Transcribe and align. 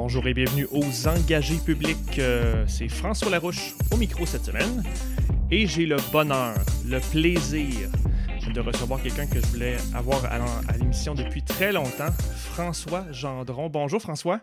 Bonjour 0.00 0.28
et 0.28 0.32
bienvenue 0.32 0.68
aux 0.70 1.08
engagés 1.08 1.56
publics. 1.56 2.20
Euh, 2.20 2.64
c'est 2.68 2.86
François 2.86 3.30
Larouche 3.32 3.74
au 3.92 3.96
micro 3.96 4.26
cette 4.26 4.44
semaine. 4.44 4.84
Et 5.50 5.66
j'ai 5.66 5.86
le 5.86 5.96
bonheur, 6.12 6.54
le 6.86 7.00
plaisir 7.10 7.90
de 8.54 8.60
recevoir 8.60 9.02
quelqu'un 9.02 9.26
que 9.26 9.40
je 9.40 9.46
voulais 9.46 9.76
avoir 9.92 10.24
à, 10.26 10.38
l'émission 10.78 11.16
depuis 11.16 11.42
très 11.42 11.72
longtemps, 11.72 12.12
François 12.52 13.10
Gendron. 13.10 13.70
Bonjour 13.70 14.00
François. 14.00 14.40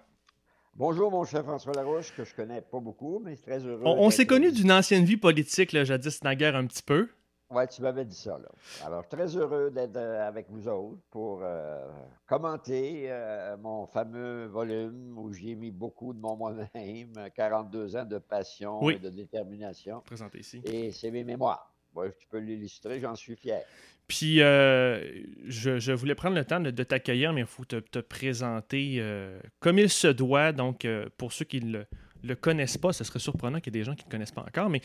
Bonjour, 0.75 1.09
mon 1.09 1.23
cher 1.23 1.45
François 1.45 1.71
Larouche, 1.73 2.13
que 2.17 2.25
je 2.25 2.35
connais 2.35 2.59
pas 2.59 2.81
beaucoup, 2.81 3.21
mais 3.23 3.37
très 3.37 3.59
heureux. 3.59 3.81
On, 3.85 4.09
s'est 4.09 4.25
connu 4.25 4.51
d'une 4.51 4.73
ancienne 4.73 5.05
vie 5.05 5.15
politique, 5.15 5.71
là, 5.71 5.85
jadis 5.85 6.21
naguère 6.21 6.57
un 6.57 6.65
petit 6.65 6.83
peu. 6.83 7.07
Oui, 7.51 7.63
tu 7.67 7.81
m'avais 7.81 8.05
dit 8.05 8.15
ça. 8.15 8.39
Là. 8.39 8.49
Alors, 8.85 9.07
très 9.07 9.35
heureux 9.37 9.69
d'être 9.69 9.97
euh, 9.97 10.27
avec 10.27 10.47
vous 10.49 10.67
autres 10.67 10.99
pour 11.11 11.41
euh, 11.43 11.87
commenter 12.25 13.05
euh, 13.07 13.55
mon 13.57 13.85
fameux 13.85 14.45
volume 14.47 15.17
où 15.17 15.31
j'ai 15.31 15.55
mis 15.55 15.71
beaucoup 15.71 16.13
de 16.13 16.19
mon 16.19 16.35
moi-même, 16.35 16.69
42 17.35 17.95
ans 17.97 18.05
de 18.05 18.17
passion 18.17 18.89
et 18.89 18.97
de 18.97 19.09
détermination. 19.09 20.01
Présenté 20.01 20.39
ici. 20.39 20.61
Et 20.65 20.91
c'est 20.91 21.11
mes 21.11 21.23
mémoires. 21.23 21.71
Ouais, 21.93 22.11
tu 22.19 22.27
peux 22.27 22.39
l'illustrer, 22.39 22.99
j'en 22.99 23.15
suis 23.15 23.35
fier. 23.35 23.63
Puis, 24.07 24.41
euh, 24.41 25.23
je, 25.45 25.91
voulais 25.91 26.13
prendre 26.13 26.35
le 26.35 26.45
temps 26.45 26.59
de, 26.59 26.83
t'accueillir, 26.83 27.33
mais 27.33 27.41
il 27.41 27.47
faut 27.47 27.65
te, 27.65 27.99
présenter 27.99 28.97
euh, 28.99 29.39
comme 29.59 29.79
il 29.79 29.89
se 29.89 30.07
doit. 30.07 30.51
Donc, 30.51 30.85
euh, 30.85 31.07
pour 31.17 31.33
ceux 31.33 31.45
qui 31.45 31.61
ne 31.61 31.79
le, 31.79 31.87
connaissent 32.33 32.77
pas, 32.77 32.93
ce 32.93 33.03
serait 33.03 33.19
surprenant 33.19 33.59
qu'il 33.59 33.73
y 33.73 33.77
ait 33.77 33.81
des 33.81 33.85
gens 33.85 33.95
qui 33.95 34.03
ne 34.03 34.09
le 34.09 34.11
connaissent 34.11 34.31
pas 34.31 34.45
encore. 34.47 34.69
Mais 34.69 34.81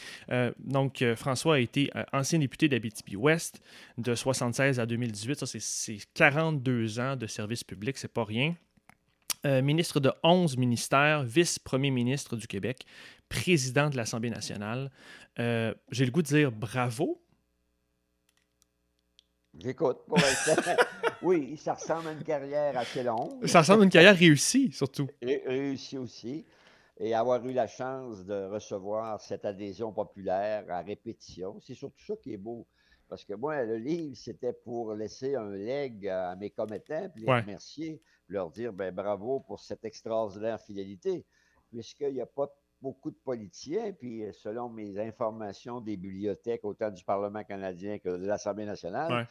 donc, 0.59 1.05
François 1.17 1.57
a 1.57 1.59
été 1.59 1.91
ancien 2.13 2.39
député 2.39 2.69
d'Abitibi-Ouest 2.69 3.61
de 3.99 4.15
76 4.15 4.79
à 4.79 4.87
2018. 4.87 5.45
Ça, 5.45 5.47
c'est 5.47 5.99
42 6.15 7.01
ans 7.01 7.17
de 7.17 7.27
service 7.27 7.65
public, 7.65 7.99
c'est 7.99 8.13
pas 8.13 8.25
rien. 8.25 8.55
ministre 9.45 10.01
de 10.01 10.13
11 10.23 10.57
ministères, 10.57 11.23
vice-premier 11.25 11.91
ministre 11.91 12.37
du 12.37 12.47
Québec, 12.47 12.85
président 13.29 13.89
de 13.89 13.97
l'Assemblée 13.97 14.31
nationale. 14.31 14.91
J'ai 15.37 16.05
le 16.05 16.11
goût 16.11 16.23
de 16.23 16.29
dire 16.29 16.53
bravo 16.53 17.21
J'écoute. 19.59 19.99
oui, 21.23 21.57
ça 21.57 21.75
ressemble 21.75 22.09
à 22.09 22.13
une 22.13 22.23
carrière 22.23 22.79
assez 22.79 23.03
longue. 23.03 23.47
Ça 23.47 23.61
ressemble 23.61 23.83
à 23.83 23.85
une 23.85 23.91
carrière 23.91 24.17
réussie, 24.17 24.71
surtout. 24.73 25.09
réussie 25.23 25.99
aussi. 25.99 26.45
Et 27.03 27.15
avoir 27.15 27.45
eu 27.47 27.53
la 27.55 27.67
chance 27.67 28.27
de 28.27 28.45
recevoir 28.45 29.23
cette 29.23 29.47
adhésion 29.47 29.91
populaire 29.91 30.67
à 30.69 30.83
répétition, 30.83 31.59
c'est 31.61 31.75
surtout 31.75 32.05
ça 32.05 32.15
qui 32.23 32.35
est 32.35 32.37
beau. 32.37 32.67
Parce 33.09 33.25
que 33.25 33.33
moi, 33.33 33.65
le 33.65 33.79
livre, 33.79 34.15
c'était 34.15 34.53
pour 34.53 34.93
laisser 34.93 35.35
un 35.35 35.51
leg 35.51 36.07
à 36.07 36.37
mes 36.37 36.51
commettants, 36.51 37.09
puis 37.09 37.25
les 37.25 37.33
remercier, 37.33 38.03
leur 38.29 38.51
dire 38.51 38.75
ben, 38.75 38.95
bravo 38.95 39.41
pour 39.41 39.61
cette 39.61 39.85
extraordinaire 39.87 40.61
fidélité, 40.61 41.25
puisqu'il 41.71 42.13
n'y 42.13 42.21
a 42.21 42.27
pas 42.27 42.55
beaucoup 42.83 43.11
de 43.11 43.19
politiciens, 43.25 43.93
puis 43.93 44.23
selon 44.33 44.69
mes 44.69 44.99
informations 44.99 45.81
des 45.81 45.97
bibliothèques, 45.97 46.65
autant 46.65 46.91
du 46.91 47.03
Parlement 47.03 47.45
canadien 47.45 47.99
que 47.99 48.11
de 48.11 48.27
l'Assemblée 48.27 48.67
nationale, 48.67 49.27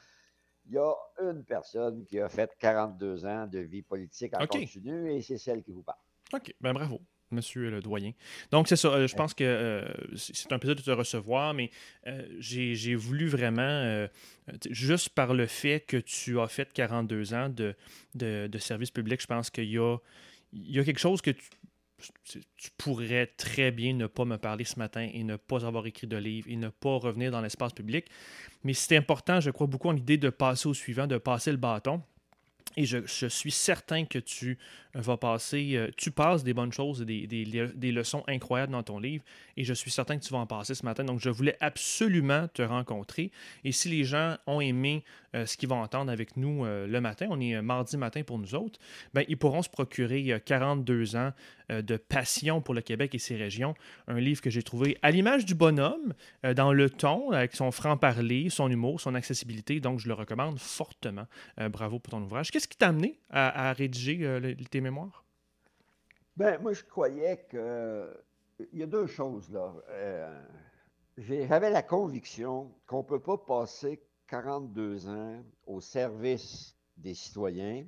il 0.66 0.74
y 0.74 0.78
a 0.80 0.94
une 1.22 1.44
personne 1.46 2.04
qui 2.06 2.20
a 2.20 2.30
fait 2.30 2.52
42 2.60 3.26
ans 3.26 3.48
de 3.48 3.60
vie 3.60 3.84
politique 3.84 4.34
en 4.36 4.46
continu 4.48 5.14
et 5.14 5.22
c'est 5.22 5.38
celle 5.38 5.64
qui 5.64 5.72
vous 5.72 5.84
parle. 5.84 6.00
OK, 6.34 6.54
ben 6.60 6.74
bravo. 6.74 7.00
Monsieur 7.32 7.70
le 7.70 7.82
doyen. 7.82 8.14
Donc, 8.52 8.68
c'est 8.68 8.76
ça. 8.76 8.90
Euh, 8.90 9.08
je 9.08 9.16
pense 9.16 9.34
que 9.34 9.44
euh, 9.44 9.86
c'est 10.16 10.52
un 10.52 10.60
plaisir 10.60 10.76
de 10.76 10.82
te 10.82 10.92
recevoir, 10.92 11.54
mais 11.54 11.70
euh, 12.08 12.26
j'ai 12.40 12.96
voulu 12.96 13.28
vraiment, 13.28 14.08
juste 14.70 15.10
par 15.10 15.34
le 15.34 15.46
fait 15.46 15.82
que 15.82 15.98
tu 15.98 16.40
as 16.40 16.48
fait 16.48 16.74
42 16.74 17.34
ans 17.34 17.50
de, 17.50 17.76
de, 18.16 18.58
service 18.58 18.92
public, 18.92 19.22
je 19.22 19.28
pense 19.28 19.50
qu'il 19.50 19.70
y 19.70 19.78
a, 19.78 19.98
il 20.54 20.72
y 20.72 20.80
a 20.80 20.84
quelque 20.84 21.00
chose 21.00 21.22
que 21.22 21.32
tu, 21.32 21.50
tu 22.58 22.70
pourrais 22.78 23.28
très 23.28 23.72
bien 23.72 23.94
ne 23.94 24.08
pas 24.08 24.26
me 24.26 24.38
parler 24.38 24.64
ce 24.64 24.80
matin 24.80 25.08
et 25.14 25.24
ne 25.24 25.36
pas 25.36 25.66
avoir 25.66 25.86
écrit 25.88 26.08
de 26.08 26.18
livre 26.18 26.48
et 26.50 26.56
ne 26.56 26.70
pas 26.70 26.98
revenir 26.98 27.32
dans 27.32 27.42
l'espace 27.42 27.74
public. 27.74 28.06
Mais 28.64 28.74
c'est 28.74 28.98
important, 28.98 29.40
je 29.40 29.52
crois 29.52 29.68
beaucoup 29.68 29.90
en 29.90 29.94
l'idée 29.94 30.18
de 30.18 30.30
passer 30.30 30.68
au 30.68 30.74
suivant, 30.74 31.08
de 31.08 31.18
passer 31.18 31.52
le 31.52 31.58
bâton. 31.58 32.02
Et 32.78 32.86
je, 32.86 33.28
suis 33.28 33.52
certain 33.52 34.06
que 34.06 34.20
tu 34.20 34.58
vas 34.94 35.18
passer, 35.18 35.72
euh, 35.74 35.90
tu 35.98 36.12
passes 36.12 36.44
des 36.44 36.54
bonnes 36.54 36.72
choses, 36.72 37.02
des, 37.02 37.26
des, 37.28 37.92
leçons 37.92 38.24
incroyables 38.28 38.72
dans 38.72 38.84
ton 38.84 39.00
livre, 39.00 39.24
et 39.58 39.64
je 39.64 39.74
suis 39.74 39.92
certain 39.92 40.18
que 40.18 40.24
tu 40.24 40.32
vas 40.32 40.40
en 40.40 40.46
passer 40.46 40.76
ce 40.76 40.86
matin. 40.86 41.04
Donc, 41.04 41.20
je 41.20 41.30
voulais 41.30 41.58
absolument 41.60 42.48
te 42.48 42.62
rencontrer. 42.62 43.32
Et 43.64 43.72
si 43.72 43.90
les 43.90 44.04
gens 44.04 44.38
ont 44.46 44.62
aimé 44.62 45.04
euh, 45.36 45.46
ce 45.46 45.58
qu'ils 45.58 45.70
vont 45.70 45.82
entendre 45.82 46.12
avec 46.12 46.38
nous 46.38 46.64
euh, 46.64 46.88
le 46.88 47.02
matin, 47.02 47.28
on 47.30 47.40
est 47.40 47.60
mardi 47.62 47.98
matin 47.98 48.24
pour 48.24 48.38
nous 48.38 48.56
autres, 48.56 48.80
ben, 49.14 49.26
ils 49.28 49.38
pourront 49.38 49.62
se 49.62 49.70
procurer 49.70 50.40
42 50.46 51.16
ans 51.16 51.34
de 51.70 51.98
passion 51.98 52.62
pour 52.62 52.74
le 52.74 52.82
Québec 52.82 53.16
et 53.16 53.20
ses 53.20 53.36
régions. 53.36 53.76
Un 54.08 54.20
livre 54.20 54.42
que 54.42 54.50
j'ai 54.50 54.64
trouvé 54.64 54.98
à 55.02 55.12
l'image 55.12 55.46
du 55.46 55.56
bonhomme, 55.56 56.14
dans 56.56 56.74
le 56.74 56.90
ton, 56.90 57.32
avec 57.32 57.56
son 57.56 57.72
franc-parler, 57.72 58.50
son 58.50 58.70
humour, 58.70 59.00
son 59.02 59.16
accessibilité. 59.16 59.80
Donc, 59.80 60.00
je 60.00 60.08
le 60.08 60.14
recommande 60.14 60.60
fortement. 60.60 61.26
bravo 61.72 62.00
pour 62.00 62.12
ton 62.12 62.22
ouvrage. 62.22 62.52
Qu'est-ce 62.52 62.68
qui 62.68 62.78
t'a 62.78 62.88
amené 62.88 63.20
à, 63.30 63.74
rédiger 63.74 64.56
tes 64.70 64.82
mémoires? 64.82 65.24
Ben, 66.40 66.58
moi, 66.62 66.72
je 66.74 66.84
croyais 66.84 67.46
que. 67.50 68.10
Il 68.72 68.80
y 68.80 68.84
a 68.84 68.88
deux 68.88 69.08
choses, 69.08 69.50
là. 69.52 69.74
Euh, 69.90 70.42
j'avais 71.18 71.70
la 71.70 71.84
conviction 71.84 72.72
qu'on 72.88 73.00
ne 73.00 73.08
peut 73.08 73.20
pas 73.20 73.38
passer 73.38 74.02
42 74.28 75.08
ans 75.10 75.44
au 75.66 75.82
service 75.82 76.78
des 76.98 77.14
citoyens 77.14 77.86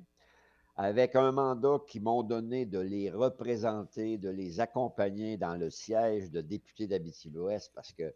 avec 0.76 1.16
un 1.16 1.32
mandat 1.32 1.78
qui 1.86 2.00
m'ont 2.00 2.22
donné 2.22 2.64
de 2.64 2.78
les 2.78 3.10
représenter, 3.10 4.18
de 4.18 4.30
les 4.30 4.60
accompagner 4.60 5.36
dans 5.36 5.56
le 5.56 5.70
siège 5.70 6.30
de 6.30 6.40
député 6.40 6.86
d'Abitibi-Ouest, 6.86 7.72
parce 7.74 7.92
que 7.92 8.14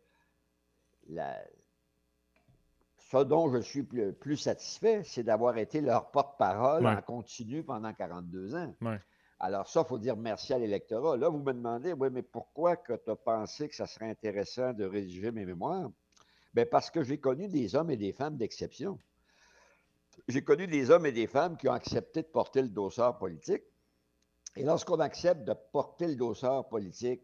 la, 1.09 1.39
ce 3.11 3.19
dont 3.19 3.53
je 3.53 3.59
suis 3.59 3.83
plus, 3.85 4.37
satisfait, 4.37 5.03
c'est 5.05 5.23
d'avoir 5.23 5.59
été 5.59 5.81
leur 5.81 6.11
porte-parole 6.11 6.87
en 6.87 7.01
continu 7.03 7.63
pendant 7.63 7.93
42 7.93 8.55
ans. 8.57 8.75
Alors 9.39 9.69
ça, 9.69 9.83
il 9.85 9.89
faut 9.89 9.99
dire 9.99 10.17
merci 10.17 10.55
à 10.55 10.59
l'électorat. 10.59 11.17
Là, 11.17 11.29
vous 11.29 11.39
me 11.39 11.53
demandez, 11.53 11.93
oui, 11.93 12.09
mais 12.11 12.23
pourquoi 12.23 12.77
que 12.77 12.95
tu 12.95 13.11
as 13.11 13.17
pensé 13.17 13.69
que 13.69 13.77
ça 13.77 13.87
serait 13.87 14.09
intéressant 14.09 14.73
de 14.73 14.85
rédiger 14.85 15.31
mes 15.31 15.45
mémoires? 15.45 15.91
Bien, 16.55 16.65
parce 16.65 16.91
que 16.91 17.03
j'ai 17.03 17.19
connu 17.19 17.49
des 17.49 17.75
hommes 17.75 17.91
et 17.91 17.99
des 17.99 18.13
femmes 18.13 18.39
d'exception. 18.39 18.99
J'ai 20.29 20.43
connu 20.43 20.67
des 20.67 20.91
hommes 20.91 21.07
et 21.07 21.13
des 21.13 21.27
femmes 21.27 21.57
qui 21.57 21.69
ont 21.69 21.73
accepté 21.73 22.23
de 22.23 22.29
porter 22.29 22.63
le 22.63 22.69
dossard 22.69 23.19
politique. 23.19 23.63
Et 24.57 24.65
lorsqu'on 24.65 25.01
accepte 25.01 25.45
de 25.45 25.55
porter 25.73 26.09
le 26.09 26.17
dossard 26.17 26.69
politique 26.69 27.23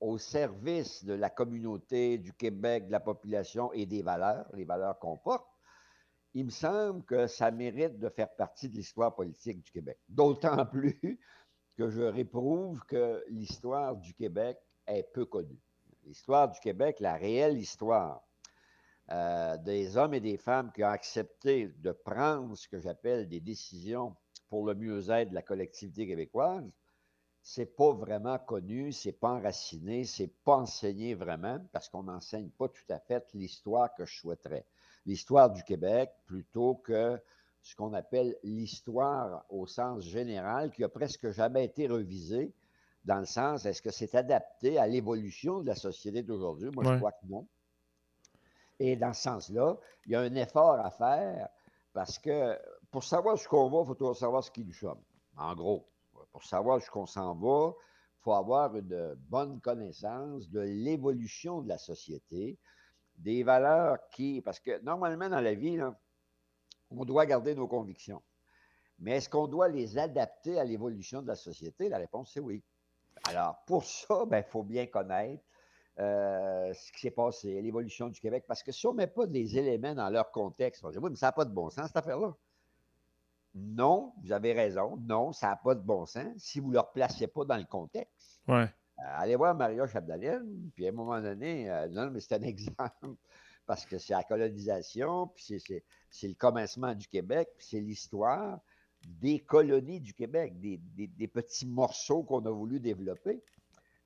au 0.00 0.16
service 0.16 1.04
de 1.04 1.14
la 1.14 1.28
communauté, 1.28 2.18
du 2.18 2.32
Québec, 2.32 2.86
de 2.86 2.92
la 2.92 3.00
population 3.00 3.72
et 3.72 3.84
des 3.84 4.02
valeurs, 4.02 4.46
les 4.54 4.64
valeurs 4.64 4.98
qu'on 4.98 5.16
porte, 5.16 5.48
il 6.34 6.44
me 6.44 6.50
semble 6.50 7.04
que 7.04 7.26
ça 7.26 7.50
mérite 7.50 7.98
de 7.98 8.08
faire 8.08 8.32
partie 8.34 8.68
de 8.68 8.76
l'histoire 8.76 9.14
politique 9.14 9.60
du 9.60 9.70
Québec. 9.72 9.98
D'autant 10.08 10.64
plus 10.70 11.18
que 11.76 11.90
je 11.90 12.02
réprouve 12.02 12.80
que 12.86 13.24
l'histoire 13.28 13.96
du 13.96 14.14
Québec 14.14 14.58
est 14.86 15.04
peu 15.12 15.26
connue. 15.26 15.60
L'histoire 16.04 16.48
du 16.48 16.60
Québec, 16.60 17.00
la 17.00 17.14
réelle 17.16 17.58
histoire 17.58 18.22
euh, 19.10 19.56
des 19.58 19.96
hommes 19.96 20.14
et 20.14 20.20
des 20.20 20.36
femmes 20.36 20.70
qui 20.72 20.84
ont 20.84 20.88
accepté 20.88 21.68
de 21.78 21.92
prendre 21.92 22.56
ce 22.56 22.68
que 22.68 22.78
j'appelle 22.78 23.28
des 23.28 23.40
décisions 23.40 24.14
pour 24.48 24.66
le 24.66 24.74
mieux-être 24.74 25.30
de 25.30 25.34
la 25.34 25.42
collectivité 25.42 26.06
québécoise, 26.06 26.70
c'est 27.42 27.76
pas 27.76 27.92
vraiment 27.92 28.38
connu, 28.38 28.92
c'est 28.92 29.12
pas 29.12 29.30
enraciné, 29.30 30.04
c'est 30.04 30.32
pas 30.44 30.56
enseigné 30.56 31.14
vraiment, 31.14 31.58
parce 31.72 31.88
qu'on 31.88 32.02
n'enseigne 32.02 32.50
pas 32.50 32.68
tout 32.68 32.84
à 32.90 32.98
fait 32.98 33.26
l'histoire 33.32 33.94
que 33.94 34.04
je 34.04 34.18
souhaiterais. 34.18 34.66
L'histoire 35.06 35.50
du 35.50 35.62
Québec 35.62 36.10
plutôt 36.26 36.74
que 36.74 37.18
ce 37.62 37.74
qu'on 37.74 37.94
appelle 37.94 38.36
l'histoire 38.42 39.44
au 39.48 39.66
sens 39.66 40.02
général, 40.02 40.70
qui 40.70 40.84
a 40.84 40.88
presque 40.88 41.30
jamais 41.30 41.64
été 41.64 41.86
revisée, 41.86 42.52
dans 43.04 43.20
le 43.20 43.26
sens, 43.26 43.64
est-ce 43.64 43.80
que 43.80 43.90
c'est 43.90 44.14
adapté 44.14 44.78
à 44.78 44.86
l'évolution 44.86 45.60
de 45.60 45.66
la 45.66 45.74
société 45.74 46.22
d'aujourd'hui? 46.22 46.70
Moi, 46.74 46.84
je 46.84 46.92
crois 46.98 47.12
que 47.12 47.26
non. 47.26 47.46
Et 48.78 48.96
dans 48.96 49.12
ce 49.12 49.22
sens-là, 49.22 49.76
il 50.06 50.12
y 50.12 50.14
a 50.14 50.20
un 50.20 50.34
effort 50.34 50.78
à 50.78 50.90
faire 50.90 51.48
parce 51.92 52.18
que 52.18 52.58
pour 52.90 53.04
savoir 53.04 53.38
ce 53.38 53.48
qu'on 53.48 53.68
va, 53.68 53.80
il 53.82 53.86
faut 53.86 53.94
toujours 53.94 54.16
savoir 54.16 54.44
ce 54.44 54.50
qui 54.50 54.64
nous 54.64 54.72
sommes. 54.72 55.02
En 55.36 55.54
gros, 55.54 55.88
pour 56.32 56.44
savoir 56.44 56.80
ce 56.80 56.90
qu'on 56.90 57.06
s'en 57.06 57.34
va, 57.34 57.72
il 57.74 58.22
faut 58.22 58.34
avoir 58.34 58.76
une 58.76 59.14
bonne 59.28 59.60
connaissance 59.60 60.48
de 60.50 60.60
l'évolution 60.60 61.62
de 61.62 61.68
la 61.68 61.78
société, 61.78 62.58
des 63.16 63.42
valeurs 63.42 63.98
qui. 64.10 64.40
Parce 64.42 64.60
que 64.60 64.80
normalement, 64.82 65.28
dans 65.28 65.40
la 65.40 65.54
vie, 65.54 65.78
on 66.90 67.04
doit 67.04 67.26
garder 67.26 67.54
nos 67.54 67.68
convictions. 67.68 68.22
Mais 69.00 69.16
est-ce 69.16 69.28
qu'on 69.28 69.46
doit 69.46 69.68
les 69.68 69.98
adapter 69.98 70.58
à 70.58 70.64
l'évolution 70.64 71.22
de 71.22 71.28
la 71.28 71.36
société? 71.36 71.88
La 71.88 71.98
réponse, 71.98 72.32
c'est 72.32 72.40
oui. 72.40 72.62
Alors, 73.28 73.62
pour 73.66 73.84
ça, 73.84 74.22
il 74.24 74.28
ben, 74.28 74.42
faut 74.42 74.62
bien 74.62 74.86
connaître 74.86 75.42
euh, 76.00 76.72
ce 76.74 76.92
qui 76.92 77.00
s'est 77.00 77.10
passé, 77.10 77.60
l'évolution 77.60 78.08
du 78.08 78.20
Québec, 78.20 78.44
parce 78.46 78.62
que 78.62 78.70
si 78.70 78.86
on 78.86 78.92
ne 78.92 78.98
met 78.98 79.06
pas 79.08 79.26
des 79.26 79.58
éléments 79.58 79.94
dans 79.94 80.08
leur 80.10 80.30
contexte, 80.30 80.84
on 80.84 80.90
dire, 80.90 81.02
oui, 81.02 81.10
mais 81.10 81.16
ça 81.16 81.26
n'a 81.26 81.32
pas 81.32 81.44
de 81.44 81.52
bon 81.52 81.70
sens, 81.70 81.88
cette 81.88 81.96
affaire-là. 81.96 82.36
non, 83.54 84.12
vous 84.22 84.30
avez 84.30 84.52
raison, 84.52 84.96
non, 84.98 85.32
ça 85.32 85.48
n'a 85.48 85.56
pas 85.56 85.74
de 85.74 85.80
bon 85.80 86.06
sens 86.06 86.32
si 86.36 86.60
vous 86.60 86.68
ne 86.68 86.74
le 86.74 86.80
replacez 86.80 87.26
pas 87.26 87.44
dans 87.44 87.56
le 87.56 87.64
contexte. 87.64 88.40
Ouais. 88.46 88.68
Euh, 89.00 89.02
allez 89.16 89.34
voir 89.34 89.56
Maria 89.56 89.88
Chapdelaine, 89.88 90.70
puis 90.74 90.86
à 90.86 90.90
un 90.90 90.92
moment 90.92 91.20
donné, 91.20 91.68
euh, 91.68 91.88
non, 91.88 92.10
mais 92.12 92.20
c'est 92.20 92.34
un 92.34 92.42
exemple, 92.42 93.16
parce 93.66 93.84
que 93.84 93.98
c'est 93.98 94.12
la 94.12 94.22
colonisation, 94.22 95.26
puis 95.34 95.60
c'est 96.10 96.28
le 96.28 96.34
commencement 96.34 96.94
du 96.94 97.08
Québec, 97.08 97.48
puis 97.56 97.66
c'est 97.70 97.80
l'histoire 97.80 98.60
des 99.04 99.40
colonies 99.40 100.00
du 100.00 100.14
Québec, 100.14 100.60
des, 100.60 100.78
des 100.78 101.28
petits 101.28 101.66
morceaux 101.66 102.22
qu'on 102.22 102.44
a 102.46 102.50
voulu 102.50 102.78
développer. 102.78 103.42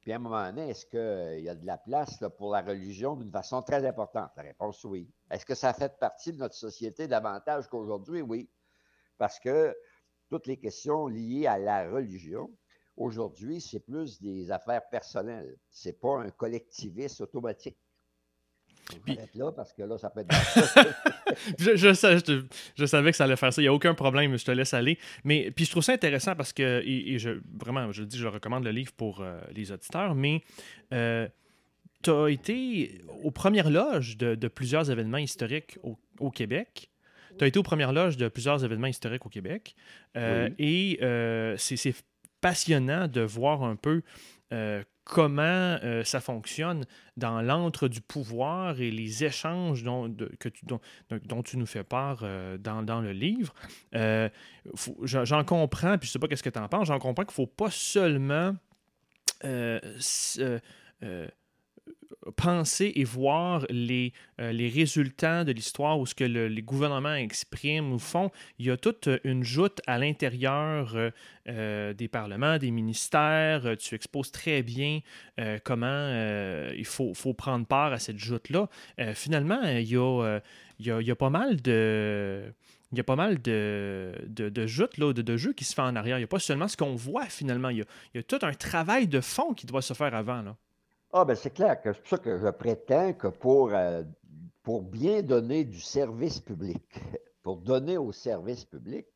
Puis 0.02 0.12
à 0.12 0.16
un 0.16 0.18
moment 0.18 0.44
donné, 0.46 0.70
est-ce 0.70 0.84
qu'il 0.84 1.44
y 1.44 1.48
a 1.48 1.54
de 1.54 1.64
la 1.64 1.78
place 1.78 2.18
pour 2.36 2.50
la 2.50 2.60
religion 2.60 3.14
d'une 3.14 3.30
façon 3.30 3.62
très 3.62 3.86
importante? 3.86 4.32
La 4.36 4.42
réponse, 4.42 4.82
oui. 4.82 5.08
Est-ce 5.30 5.46
que 5.46 5.54
ça 5.54 5.72
fait 5.72 5.96
partie 5.98 6.32
de 6.32 6.38
notre 6.38 6.56
société 6.56 7.06
davantage 7.06 7.68
qu'aujourd'hui? 7.68 8.20
Oui. 8.20 8.50
Parce 9.16 9.38
que 9.38 9.76
toutes 10.28 10.48
les 10.48 10.58
questions 10.58 11.06
liées 11.06 11.46
à 11.46 11.56
la 11.56 11.88
religion, 11.88 12.50
aujourd'hui, 12.96 13.60
c'est 13.60 13.78
plus 13.78 14.20
des 14.20 14.50
affaires 14.50 14.88
personnelles. 14.88 15.56
Ce 15.70 15.88
n'est 15.88 15.92
pas 15.92 16.18
un 16.18 16.30
collectivisme 16.30 17.22
automatique. 17.22 17.78
Puis... 19.04 19.18
là 19.34 19.52
parce 19.52 19.72
que 19.72 19.82
là, 19.82 19.98
ça 19.98 20.10
peut 20.10 20.20
être. 20.20 20.30
je, 21.58 21.76
je, 21.76 22.84
savais 22.86 23.10
que 23.10 23.16
ça 23.16 23.24
allait 23.24 23.36
faire 23.36 23.52
ça. 23.52 23.60
Il 23.60 23.64
n'y 23.64 23.68
a 23.68 23.74
aucun 23.74 23.94
problème, 23.94 24.36
je 24.36 24.44
te 24.44 24.50
laisse 24.50 24.74
aller. 24.74 24.98
Mais 25.24 25.50
puis 25.50 25.64
je 25.64 25.70
trouve 25.70 25.82
ça 25.82 25.92
intéressant 25.92 26.34
parce 26.34 26.52
que, 26.52 26.82
et, 26.84 27.18
je, 27.18 27.40
vraiment, 27.58 27.92
je 27.92 28.02
dis, 28.04 28.18
je 28.18 28.26
recommande 28.26 28.64
le 28.64 28.70
livre 28.70 28.92
pour 28.92 29.20
euh, 29.20 29.40
les 29.54 29.72
auditeurs, 29.72 30.14
mais 30.14 30.42
euh, 30.92 31.28
tu 32.02 32.10
as 32.10 32.28
été 32.28 33.02
aux 33.22 33.30
premières 33.30 33.70
loges 33.70 34.16
de, 34.16 34.48
plusieurs 34.48 34.90
événements 34.90 35.18
historiques 35.18 35.78
au, 35.82 36.30
Québec. 36.30 36.90
Tu 37.38 37.44
as 37.44 37.46
été 37.46 37.58
aux 37.58 37.62
premières 37.62 37.92
loges 37.92 38.16
de 38.16 38.28
plusieurs 38.28 38.64
événements 38.64 38.88
historiques 38.88 39.24
au 39.26 39.30
Québec. 39.30 39.74
Euh, 40.16 40.48
et 40.58 40.98
c'est 41.56 41.94
passionnant 42.40 43.06
de 43.06 43.20
voir 43.20 43.62
un 43.62 43.76
peu 43.76 44.02
comment 45.04 45.42
euh, 45.42 46.04
ça 46.04 46.20
fonctionne 46.20 46.84
dans 47.16 47.42
l'antre 47.42 47.88
du 47.88 48.00
pouvoir 48.00 48.80
et 48.80 48.90
les 48.90 49.24
échanges 49.24 49.82
dont, 49.82 50.14
tu, 51.44 51.56
nous 51.56 51.66
fais 51.66 51.84
part 51.84 52.20
euh, 52.22 52.56
dans, 52.58 53.00
le 53.00 53.12
livre. 53.12 53.52
Euh, 53.94 54.28
j'en 55.02 55.44
comprends, 55.44 55.98
puis 55.98 56.06
je 56.06 56.10
ne 56.10 56.12
sais 56.12 56.18
pas 56.18 56.28
qu'est-ce 56.28 56.42
que 56.42 56.50
tu 56.50 56.58
en 56.58 56.68
penses, 56.68 56.88
j'en 56.88 56.98
comprends 56.98 57.24
qu'il 57.24 57.32
ne 57.32 57.46
faut 57.46 57.46
pas 57.46 57.70
seulement 57.70 58.54
penser 62.36 62.92
et 62.96 63.04
voir 63.04 63.66
les, 63.70 64.12
euh, 64.40 64.52
les 64.52 64.68
résultats 64.68 65.44
de 65.44 65.52
l'histoire 65.52 65.98
ou 65.98 66.06
ce 66.06 66.14
que 66.14 66.24
les 66.24 66.62
gouvernements 66.62 67.14
expriment 67.14 67.92
ou 67.92 67.98
font. 67.98 68.30
Il 68.58 68.66
y 68.66 68.70
a 68.70 68.76
toute 68.76 69.08
une 69.24 69.42
joute 69.42 69.80
à 69.86 69.98
l'intérieur 69.98 70.94
euh, 70.94 71.10
euh, 71.48 71.92
des 71.92 72.08
parlements, 72.08 72.58
des 72.58 72.70
ministères. 72.70 73.76
Tu 73.78 73.94
exposes 73.94 74.30
très 74.30 74.62
bien 74.62 75.00
comment 75.64 76.08
il 76.76 76.84
faut, 76.84 77.14
faut, 77.14 77.34
prendre 77.34 77.66
part 77.66 77.92
à 77.92 77.98
cette 77.98 78.18
joute-là. 78.18 78.68
finalement, 79.14 79.60
il 79.62 79.88
y, 79.88 79.96
a, 79.96 80.40
il, 80.78 80.86
y 80.86 81.10
a, 81.10 81.16
pas 81.16 81.30
mal 81.30 81.60
de 81.60 82.52
il 82.92 82.98
y 82.98 83.00
a 83.00 83.04
pas 83.04 83.16
mal 83.16 83.40
de, 83.40 84.12
de, 84.28 84.66
joutes, 84.66 84.98
là, 84.98 85.12
de, 85.12 85.22
de, 85.22 85.36
jeux 85.36 85.52
qui 85.52 85.64
se 85.64 85.74
font 85.74 85.82
en 85.82 85.96
arrière. 85.96 86.18
Il 86.18 86.20
n'y 86.20 86.24
a 86.24 86.28
pas 86.28 86.38
seulement 86.38 86.68
ce 86.68 86.76
qu'on 86.76 86.94
voit 86.94 87.26
finalement. 87.26 87.70
Il 87.70 87.78
y, 87.78 87.82
a, 87.82 87.84
il 88.14 88.18
y, 88.18 88.20
a, 88.20 88.22
tout 88.22 88.38
un 88.42 88.52
travail 88.52 89.08
de 89.08 89.20
fond 89.20 89.54
qui 89.54 89.66
doit 89.66 89.82
se 89.82 89.94
faire 89.94 90.14
avant. 90.14 90.42
Là. 90.42 90.56
Ah, 91.14 91.26
ben 91.26 91.34
c'est 91.34 91.50
clair 91.50 91.80
que 91.80 91.92
c'est 91.92 92.00
pour 92.00 92.08
ça 92.08 92.18
que 92.18 92.38
je 92.38 92.48
prétends 92.48 93.12
que 93.12 93.28
pour, 93.28 93.74
euh, 93.74 94.02
pour 94.62 94.80
bien 94.80 95.22
donner 95.22 95.64
du 95.64 95.78
service 95.78 96.40
public, 96.40 96.82
pour 97.42 97.58
donner 97.58 97.98
au 97.98 98.12
service 98.12 98.64
public, 98.64 99.06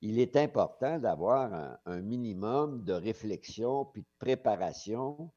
il 0.00 0.18
est 0.18 0.36
important 0.36 0.98
d'avoir 0.98 1.78
un, 1.86 2.00
minimum 2.00 2.82
de 2.82 2.92
réflexion 2.92 3.84
puis 3.84 4.02
de 4.02 4.08
préparation 4.18 5.30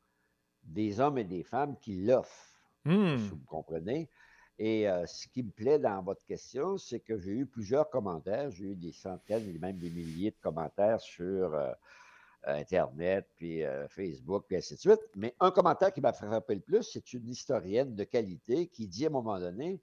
des 0.64 1.00
hommes 1.00 1.20
et 1.20 1.24
des 1.24 1.44
femmes 1.44 1.78
qui 1.80 2.02
l'offrent. 2.02 2.56
Hmm. 2.86 3.16
vous 3.16 3.46
comprenez. 3.46 4.10
Et 4.58 4.90
euh, 4.90 5.06
ce 5.06 5.28
qui 5.28 5.44
me 5.44 5.52
plaît 5.52 5.80
dans 5.80 6.02
votre 6.02 6.26
question, 6.26 6.78
c'est 6.78 7.00
que 7.00 7.20
j'ai 7.20 7.32
eu 7.32 7.46
plusieurs 7.46 7.90
commentaires. 7.90 8.50
J'ai 8.50 8.66
eu 8.66 8.76
des 8.76 8.92
centaines 8.92 9.48
et 9.48 9.60
même 9.60 9.78
des 9.78 9.90
milliers 9.90 10.32
de 10.32 10.38
commentaires 10.42 11.00
sur 11.00 11.54
euh, 11.54 11.72
Internet, 12.46 13.28
puis 13.36 13.64
euh, 13.64 13.88
Facebook, 13.90 14.46
puis 14.48 14.58
ainsi 14.58 14.76
de 14.76 14.80
suite. 14.80 15.00
Mais 15.16 15.36
un 15.40 15.52
commentaire 15.52 15.94
qui 15.94 16.02
m'a 16.02 16.14
frappé 16.14 16.56
le 16.56 16.62
plus, 16.62 16.84
c'est 16.84 17.14
une 17.14 17.28
historienne 17.28 17.96
de 17.96 18.04
qualité 18.04 18.68
qui 18.68 18.88
dit 18.88 19.06
à 19.06 19.10
un 19.10 19.12
moment 19.12 19.40
donné, 19.40 19.82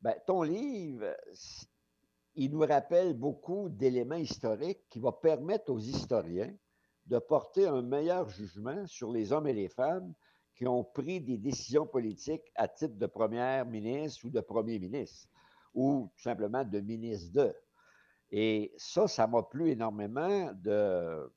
ben, 0.00 0.14
ton 0.26 0.42
livre, 0.42 1.14
il 2.34 2.50
nous 2.50 2.60
rappelle 2.60 3.14
beaucoup 3.14 3.68
d'éléments 3.68 4.16
historiques 4.16 4.80
qui 4.90 4.98
vont 4.98 5.12
permettre 5.12 5.70
aux 5.72 5.78
historiens 5.78 6.54
de 7.06 7.18
porter 7.18 7.66
un 7.66 7.82
meilleur 7.82 8.28
jugement 8.28 8.86
sur 8.86 9.12
les 9.12 9.32
hommes 9.32 9.46
et 9.46 9.52
les 9.52 9.68
femmes 9.68 10.14
qui 10.54 10.66
ont 10.66 10.84
pris 10.84 11.20
des 11.20 11.36
décisions 11.36 11.86
politiques 11.86 12.50
à 12.54 12.68
titre 12.68 12.96
de 12.96 13.06
première 13.06 13.66
ministre 13.66 14.24
ou 14.24 14.30
de 14.30 14.40
premier 14.40 14.78
ministre, 14.78 15.28
ou 15.74 16.10
tout 16.16 16.22
simplement 16.22 16.64
de 16.64 16.80
ministre 16.80 17.32
de. 17.32 17.54
Et 18.30 18.72
ça, 18.76 19.06
ça 19.06 19.26
m'a 19.26 19.42
plu 19.42 19.70
énormément 19.70 20.52
de, 20.54 21.30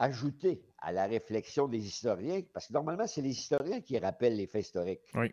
ajouter 0.00 0.60
à 0.78 0.90
la 0.92 1.06
réflexion 1.06 1.68
des 1.68 1.86
historiens, 1.86 2.40
parce 2.52 2.66
que 2.66 2.72
normalement, 2.72 3.06
c'est 3.06 3.22
les 3.22 3.30
historiens 3.30 3.80
qui 3.80 3.98
rappellent 3.98 4.36
les 4.36 4.46
faits 4.46 4.66
historiques. 4.66 5.12
Oui. 5.14 5.32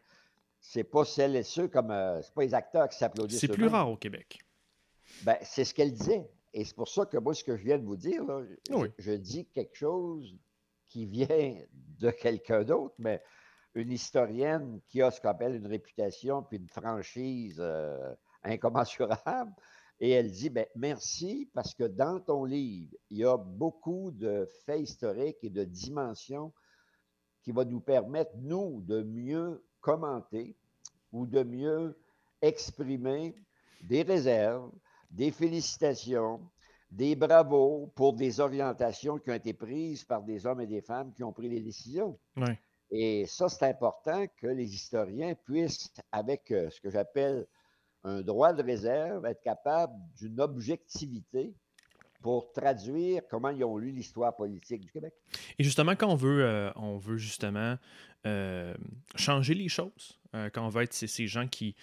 C'est 0.59 0.83
pas 0.83 1.05
celles 1.05 1.35
et 1.35 1.43
ceux 1.43 1.67
comme. 1.67 1.91
Euh, 1.91 2.21
c'est 2.21 2.33
pas 2.33 2.43
les 2.43 2.53
acteurs 2.53 2.89
qui 2.89 2.97
s'applaudissent. 2.97 3.39
C'est 3.39 3.47
plus 3.47 3.67
rare 3.67 3.89
au 3.89 3.95
Québec. 3.95 4.39
Ben, 5.23 5.37
c'est 5.41 5.63
ce 5.63 5.73
qu'elle 5.73 5.93
disait. 5.93 6.29
Et 6.53 6.65
c'est 6.65 6.75
pour 6.75 6.89
ça 6.89 7.05
que 7.05 7.17
moi, 7.17 7.33
ce 7.33 7.43
que 7.43 7.55
je 7.55 7.63
viens 7.63 7.77
de 7.77 7.85
vous 7.85 7.95
dire, 7.95 8.23
je, 8.99 9.11
dis 9.11 9.45
quelque 9.45 9.75
chose 9.75 10.35
qui 10.87 11.05
vient 11.05 11.55
de 11.99 12.09
quelqu'un 12.09 12.63
d'autre, 12.63 12.95
mais 12.97 13.21
une 13.75 13.91
historienne 13.91 14.79
qui 14.87 15.01
a 15.01 15.11
ce 15.11 15.21
qu'on 15.21 15.29
appelle 15.29 15.55
une 15.55 15.67
réputation 15.67 16.41
puis 16.41 16.57
une 16.57 16.69
franchise 16.69 17.57
euh, 17.59 18.13
incommensurable, 18.43 19.53
et 19.99 20.11
elle 20.11 20.31
dit 20.31 20.49
ben, 20.49 20.65
Merci 20.75 21.49
parce 21.53 21.73
que 21.73 21.83
dans 21.83 22.19
ton 22.19 22.43
livre, 22.43 22.95
il 23.09 23.17
y 23.17 23.25
a 23.25 23.37
beaucoup 23.37 24.11
de 24.11 24.47
faits 24.65 24.81
historiques 24.81 25.43
et 25.43 25.49
de 25.49 25.63
dimensions 25.63 26.53
qui 27.43 27.51
vont 27.51 27.65
nous 27.65 27.79
permettre, 27.79 28.31
nous, 28.37 28.81
de 28.81 29.01
mieux 29.03 29.63
commenter 29.79 30.55
ou 31.11 31.25
de 31.25 31.43
mieux 31.43 31.97
exprimer 32.41 33.35
des 33.81 34.01
réserves, 34.01 34.71
des 35.09 35.31
félicitations, 35.31 36.41
des 36.91 37.15
bravos 37.15 37.91
pour 37.95 38.13
des 38.13 38.39
orientations 38.39 39.17
qui 39.17 39.29
ont 39.31 39.35
été 39.35 39.53
prises 39.53 40.03
par 40.03 40.23
des 40.23 40.45
hommes 40.45 40.61
et 40.61 40.67
des 40.67 40.81
femmes 40.81 41.13
qui 41.13 41.23
ont 41.23 41.33
pris 41.33 41.49
les 41.49 41.61
décisions. 41.61 42.17
Et 42.89 43.25
ça, 43.25 43.49
c'est 43.49 43.65
important 43.65 44.25
que 44.37 44.47
les 44.47 44.73
historiens 44.73 45.35
puissent, 45.35 45.91
avec 46.11 46.51
euh, 46.51 46.69
ce 46.69 46.79
que 46.79 46.89
j'appelle 46.89 47.45
un 48.07 48.21
droit 48.21 48.53
de 48.53 48.63
réserve, 48.63 49.25
être 49.25 49.41
capable 49.41 49.93
d'une 50.17 50.39
objectivité 50.39 51.53
pour 52.21 52.51
traduire 52.51 53.21
comment 53.29 53.49
ils 53.49 53.63
ont 53.63 53.77
lu 53.77 53.91
l'histoire 53.91 54.35
politique 54.35 54.81
du 54.81 54.91
Québec. 54.91 55.13
Et 55.59 55.63
justement, 55.63 55.95
quand 55.95 56.07
on 56.07 56.15
veut, 56.15 56.43
euh, 56.43 56.71
on 56.75 56.97
veut 56.97 57.17
justement 57.17 57.77
euh, 58.25 58.73
changer 59.15 59.53
les 59.53 59.67
choses, 59.67 60.19
euh, 60.33 60.49
quand 60.51 60.65
on 60.65 60.69
veut 60.69 60.83
être 60.83 60.93
ces, 60.93 61.27
gens 61.27 61.47
qui, 61.47 61.75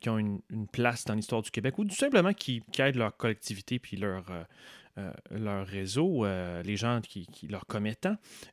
qui 0.00 0.08
ont 0.08 0.18
une, 0.18 0.40
place 0.72 1.04
dans 1.04 1.14
l'histoire 1.14 1.42
du 1.42 1.50
Québec 1.50 1.78
ou 1.78 1.84
tout 1.84 1.94
simplement 1.94 2.32
qui, 2.32 2.62
qui 2.72 2.82
aident 2.82 2.96
leur 2.96 3.16
collectivité 3.16 3.78
puis 3.78 3.96
leur, 3.96 4.24
euh, 4.98 5.12
leur 5.30 5.66
réseau, 5.66 6.24
euh, 6.24 6.62
les 6.62 6.76
gens 6.76 7.00
qui, 7.02 7.26
qui 7.26 7.48
leur 7.48 7.66
commettent. 7.66 8.08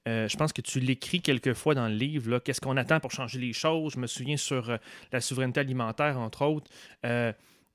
Euh, 0.07 0.27
je 0.27 0.35
pense 0.35 0.51
que 0.51 0.61
tu 0.61 0.79
l'écris 0.79 1.21
quelquefois 1.21 1.73
dans 1.73 1.87
le 1.87 1.95
livre, 1.95 2.39
qu'est-ce 2.39 2.59
qu'on 2.59 2.75
attend 2.75 2.99
pour 2.99 3.11
changer 3.11 3.39
les 3.39 3.53
choses? 3.53 3.93
Je 3.93 3.99
me 3.99 4.07
souviens 4.07 4.35
sur 4.35 4.77
la 5.11 5.21
souveraineté 5.21 5.61
alimentaire, 5.61 6.19
entre 6.19 6.45
autres. 6.45 6.69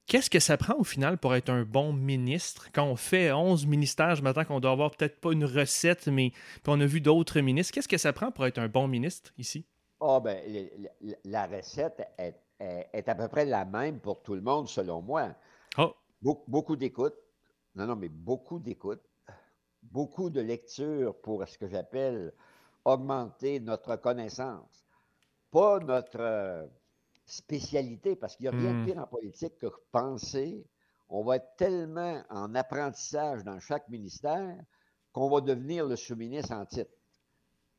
Qu'est-ce 0.07 0.31
que 0.31 0.39
ça 0.39 0.57
prend 0.57 0.75
au 0.79 0.85
final 0.85 1.19
pour 1.19 1.35
être 1.35 1.51
un 1.51 1.65
bon 1.65 1.93
ministre? 1.93 2.69
Quand 2.73 2.85
on 2.85 2.97
fait 2.97 3.31
11 3.31 3.67
ministères, 3.67 4.15
je 4.17 4.23
m'attends 4.23 4.45
qu'on 4.45 4.61
doit 4.61 4.71
avoir 4.71 4.91
peut-être 4.91 5.21
pas 5.21 5.33
une 5.33 5.45
recette, 5.45 6.07
mais 6.07 6.33
on 6.67 6.81
a 6.81 6.87
vu 6.87 7.01
d'autres 7.01 7.41
ministres. 7.41 7.75
Qu'est-ce 7.75 7.89
que 7.89 7.99
ça 7.99 8.13
prend 8.13 8.31
pour 8.31 8.47
être 8.47 8.59
un 8.59 8.69
bon 8.69 8.89
ministre 8.89 9.33
ici? 9.37 9.67
oh, 10.01 10.21
ben, 10.21 10.39
la 11.25 11.47
recette 11.47 12.03
est, 12.19 12.35
est, 12.61 13.09
à 13.09 13.15
peu 13.15 13.29
près 13.29 13.45
la 13.45 13.65
même 13.65 14.01
pour 14.01 14.23
tout 14.23 14.35
le 14.35 14.41
monde, 14.41 14.69
selon 14.69 15.03
moi. 15.03 15.29
Oh. 15.77 15.95
beaucoup 16.21 16.77
d'écoute, 16.77 17.15
non, 17.75 17.87
non, 17.87 17.97
mais 17.97 18.09
beaucoup 18.09 18.59
d'écoute, 18.59 19.03
beaucoup 19.83 20.31
de 20.31 20.41
lecture 20.41 21.15
pour 21.21 21.47
ce 21.47 21.59
que 21.59 21.69
j'appelle 21.69 22.33
augmenter 22.85 23.61
notre 23.61 23.97
connaissance. 23.97 24.87
Pas 25.51 25.79
notre 25.81 26.21
euh, 26.21 26.67
spécialité, 27.27 28.17
parce 28.17 28.37
qu'il 28.37 28.45
n'y 28.45 28.57
a 28.57 28.59
rien 28.59 28.73
de 28.73 28.83
hmm. 28.83 28.87
pire 28.87 28.99
en 28.99 29.07
politique 29.07 29.59
que 29.59 29.67
penser. 29.93 30.67
On 31.09 31.25
va 31.25 31.37
être 31.37 31.57
tellement 31.57 32.23
en 32.31 32.55
apprentissage 32.55 33.45
dans 33.45 33.59
chaque 33.61 33.89
ministère 33.89 34.59
qu'on 35.13 35.31
va 35.31 35.41
devenir 35.41 35.87
le 35.87 35.97
sous-ministre 35.97 36.53
en 36.53 36.67
titre. 36.67 36.91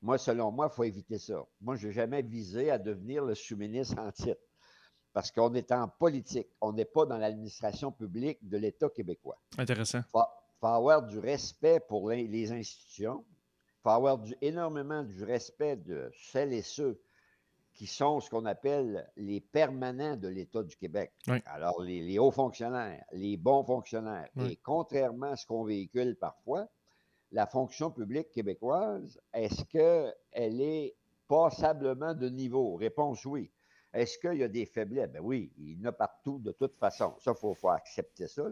Moi, 0.01 0.17
selon 0.17 0.51
moi, 0.51 0.69
il 0.72 0.75
faut 0.75 0.84
éviter 0.84 1.19
ça. 1.19 1.46
Moi, 1.62 1.75
je 1.75 1.88
n'ai 1.88 1.93
jamais 1.93 2.22
visé 2.22 2.72
à 2.72 2.77
devenir 2.77 3.25
le 3.25 3.36
sous-ministre 3.36 4.00
en 4.00 4.12
titre. 4.12 4.41
Parce 5.13 5.32
qu'on 5.32 5.54
est 5.54 5.72
en 5.72 5.88
politique. 5.88 6.48
On 6.62 6.74
n'est 6.74 6.86
pas 6.86 7.06
dans 7.06 7.18
l'administration 7.18 7.92
publique 7.92 8.48
de 8.48 8.58
l'État 8.58 8.89
québécois. 8.89 9.38
Intéressant. 9.58 10.00
Il 10.00 10.12
faut, 10.12 10.68
avoir 10.68 11.04
du 11.04 11.20
respect 11.20 11.80
pour 11.80 12.10
les, 12.10 12.51
institutions. 12.51 13.25
Il 13.28 13.82
faut 13.84 13.89
avoir 13.89 14.22
énormément 14.42 15.04
du 15.04 15.24
respect 15.24 15.78
de 15.78 16.12
celles 16.32 16.54
et 16.54 16.62
ceux 16.62 17.01
qui 17.74 17.88
sont 17.88 18.20
ce 18.20 18.30
qu'on 18.30 18.46
appelle 18.46 19.10
les 19.16 19.39
permanents 19.39 20.18
de 20.18 20.28
l'État 20.28 20.63
du 20.63 20.75
Québec. 20.75 21.13
Alors, 21.46 21.82
les, 21.82 22.20
hauts 22.20 22.32
fonctionnaires, 22.32 23.06
les 23.13 23.38
bons 23.38 23.63
fonctionnaires. 23.63 24.30
Et 24.38 24.58
contrairement 24.58 25.32
à 25.32 25.36
ce 25.38 25.46
qu'on 25.46 25.63
véhicule 25.63 26.18
parfois, 26.18 26.68
la 27.32 27.46
fonction 27.46 27.89
publique 27.89 28.32
québécoise, 28.32 29.20
est-ce 29.34 29.63
qu'elle 29.63 30.62
est 30.62 30.96
passablement 31.28 32.13
de 32.13 32.28
niveau? 32.28 32.75
Réponse 32.75 33.24
oui. 33.25 33.51
Est-ce 33.93 34.17
qu'il 34.19 34.39
y 34.39 34.43
a 34.43 34.48
des 34.48 34.65
faiblesses? 34.65 35.10
Ben 35.10 35.22
oui, 35.22 35.51
il 35.58 35.79
y 35.79 35.81
en 35.81 35.89
a 35.89 35.91
partout 35.91 36.39
de 36.39 36.51
toute 36.51 36.75
façon. 36.77 37.15
Ça, 37.19 37.34
il 37.36 37.55
faut, 37.55 37.69
accepter 37.69 38.27
ça. 38.27 38.43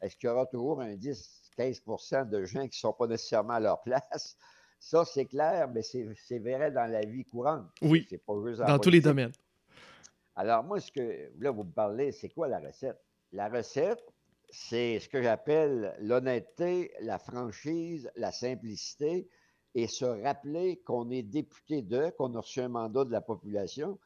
Est-ce 0.00 0.16
qu'il 0.16 0.28
y 0.28 0.30
aura 0.30 0.46
toujours 0.46 0.80
un 0.80 0.94
10-15% 0.94 2.28
de 2.28 2.44
gens 2.44 2.62
qui 2.62 2.78
ne 2.78 2.80
sont 2.80 2.92
pas 2.92 3.06
nécessairement 3.06 3.54
à 3.54 3.60
leur 3.60 3.82
place? 3.82 4.36
Ça, 4.78 5.04
c'est 5.04 5.26
clair, 5.26 5.68
mais 5.68 5.82
c'est 5.82 6.38
vrai 6.38 6.70
dans 6.70 6.88
la 6.90 7.04
vie 7.04 7.24
courante. 7.24 7.66
Oui, 7.82 8.06
pas 8.24 8.66
dans 8.66 8.78
tous 8.78 8.90
les 8.90 9.00
domaines. 9.00 9.32
Alors, 10.36 10.62
moi, 10.62 10.78
ce 10.78 10.92
que 10.92 11.32
là, 11.40 11.50
vous 11.50 11.64
me 11.64 11.72
parlez, 11.72 12.12
c'est 12.12 12.28
quoi 12.28 12.46
la 12.46 12.60
recette? 12.60 13.00
La 13.32 13.48
recette, 13.48 14.04
c'est 14.50 15.00
ce 15.00 15.08
que 15.08 15.20
j'appelle 15.20 15.96
l'honnêteté, 16.00 16.92
la 17.00 17.18
franchise, 17.18 18.08
la 18.14 18.30
simplicité 18.30 19.28
et 19.74 19.88
se 19.88 20.04
rappeler 20.04 20.76
qu'on 20.78 21.10
est 21.10 21.24
député 21.24 21.82
de, 21.82 22.10
qu'on 22.10 22.34
a 22.36 22.40
reçu 22.40 22.60
un 22.60 22.68
mandat 22.68 23.04
de 23.04 23.10
la 23.10 23.20
population 23.20 23.98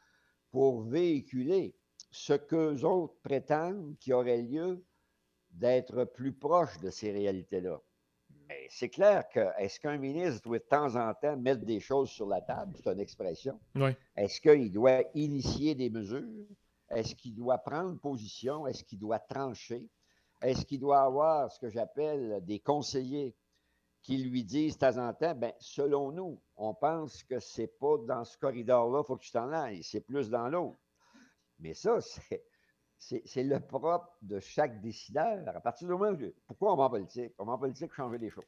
pour 0.53 0.83
véhiculer 0.83 1.75
ce 2.11 2.35
qu'eux 2.35 2.85
autres 2.85 3.17
prétendent 3.23 3.97
qui 3.99 4.13
aurait 4.13 4.43
lieu 4.43 4.85
d'être 5.51 6.05
plus 6.05 6.33
proche 6.33 6.79
de 6.81 6.91
ces 6.91 7.11
réalités-là. 7.11 7.81
Mais 8.49 8.67
c'est 8.71 8.91
clair 8.91 9.29
que 9.29 9.41
est-ce 9.59 9.81
qu'un 9.81 9.99
ministre 9.99 10.43
doit 10.43 10.59
de 10.59 10.65
temps 10.65 10.95
en 10.97 11.13
temps 11.15 11.37
mettre 11.37 11.65
des 11.65 11.81
choses 11.81 12.11
sur 12.11 12.27
la 12.27 12.41
table? 12.41 12.77
C'est 12.77 12.93
une 12.93 13.01
expression. 13.01 13.59
Est-ce 14.17 14.41
qu'il 14.41 14.71
doit 14.71 15.03
initier 15.15 15.75
des 15.75 15.91
mesures? 15.91 16.47
Est-ce 16.91 17.15
qu'il 17.15 17.35
doit 17.35 17.59
prendre 17.59 17.99
position? 17.99 18.67
Est-ce 18.67 18.85
qu'il 18.85 18.99
doit 18.99 19.19
trancher? 19.19 19.89
Est-ce 20.43 20.67
qu'il 20.67 20.81
doit 20.81 21.03
avoir 21.03 21.51
ce 21.51 21.59
que 21.59 21.71
j'appelle 21.71 22.41
des 22.45 22.59
conseillers 22.59 23.35
qui 24.03 24.19
lui 24.19 24.45
disent 24.45 24.75
de 24.75 24.81
temps 24.81 24.99
en 24.99 25.15
temps, 25.15 25.35
ben, 25.35 25.53
selon 25.61 26.11
nous, 26.11 26.41
on 26.57 26.75
pense 26.75 27.23
que 27.23 27.39
c'est 27.39 27.79
pas 27.79 27.97
dans 27.99 28.25
ce 28.25 28.37
corridor-là, 28.37 29.05
faut 29.05 29.17
que 29.17 29.23
tu 29.23 29.31
t'en 29.31 29.53
ailles, 29.53 29.83
c'est 29.83 30.01
plus 30.01 30.29
dans 30.29 30.49
l'autre. 30.49 30.79
Mais 31.61 31.75
ça, 31.75 31.99
c'est, 32.99 33.43
le 33.45 33.61
propre 33.61 34.17
de 34.23 34.41
chaque 34.41 34.81
décideur. 34.81 35.47
À 35.47 35.61
partir 35.61 35.87
du 35.87 35.93
moment 35.93 36.11
où, 36.11 36.33
pourquoi 36.47 36.73
on 36.73 36.77
va 36.77 36.85
en 36.85 36.91
politique? 36.91 37.33
On 37.39 37.45
va 37.45 37.53
en 37.53 37.59
politique 37.59 37.93
changer 37.93 38.19
des 38.19 38.31
choses. 38.31 38.45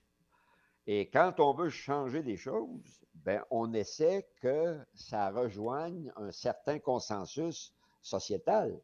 Et 0.87 1.09
quand 1.09 1.39
on 1.39 1.55
veut 1.55 1.71
changer 1.71 2.23
des 2.23 2.37
choses, 2.37 3.05
ben, 3.15 3.43
on 3.51 3.73
essaie 3.73 4.29
que 4.41 4.79
ça 4.93 5.31
rejoigne 5.31 6.13
un 6.17 6.33
certain 6.33 6.79
consensus 6.79 7.73
sociétal. 8.03 8.79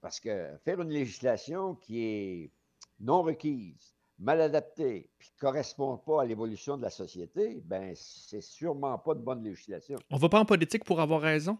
Parce 0.00 0.20
que 0.20 0.54
faire 0.64 0.80
une 0.82 0.90
législation 0.90 1.74
qui 1.76 2.04
est 2.04 2.52
non 3.00 3.22
requise, 3.22 3.93
mal 4.18 4.40
adapté, 4.40 5.10
puis 5.18 5.30
ne 5.34 5.40
correspond 5.40 5.96
pas 5.96 6.22
à 6.22 6.24
l'évolution 6.24 6.76
de 6.76 6.82
la 6.82 6.90
société, 6.90 7.60
ben 7.64 7.92
c'est 7.94 8.40
sûrement 8.40 8.98
pas 8.98 9.14
de 9.14 9.20
bonne 9.20 9.42
législation. 9.42 9.98
On 10.10 10.16
va 10.16 10.28
pas 10.28 10.40
en 10.40 10.44
politique 10.44 10.84
pour 10.84 11.00
avoir 11.00 11.20
raison? 11.20 11.58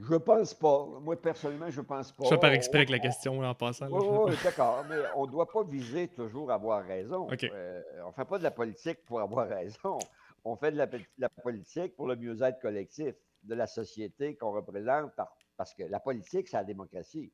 Je 0.00 0.14
pense 0.14 0.54
pas. 0.54 0.86
Moi, 1.00 1.20
personnellement, 1.20 1.70
je 1.70 1.80
pense 1.80 2.12
pas. 2.12 2.24
Je 2.30 2.34
par 2.36 2.52
exprès 2.52 2.78
avec 2.78 2.90
la 2.90 3.00
question 3.00 3.40
en 3.40 3.54
passant. 3.54 3.88
Oui, 3.90 4.32
d'accord, 4.44 4.84
mais 4.88 4.96
on 5.16 5.26
ne 5.26 5.30
doit 5.32 5.48
pas 5.48 5.64
viser 5.64 6.06
toujours 6.08 6.52
avoir 6.52 6.84
raison. 6.84 7.26
Euh, 7.42 7.82
on 8.04 8.08
ne 8.08 8.12
fait 8.12 8.24
pas 8.24 8.38
de 8.38 8.44
la 8.44 8.52
politique 8.52 9.04
pour 9.04 9.20
avoir 9.20 9.48
raison. 9.48 9.98
On 10.44 10.54
fait 10.56 10.70
de 10.70 10.76
la, 10.76 11.28
politique 11.28 11.96
pour 11.96 12.06
le 12.06 12.14
mieux-être 12.14 12.60
collectif 12.60 13.14
de 13.42 13.54
la 13.54 13.66
société 13.66 14.36
qu'on 14.36 14.52
représente, 14.52 15.12
parce 15.56 15.74
que 15.74 15.82
la 15.82 15.98
politique, 15.98 16.46
c'est 16.46 16.56
la 16.56 16.64
démocratie. 16.64 17.32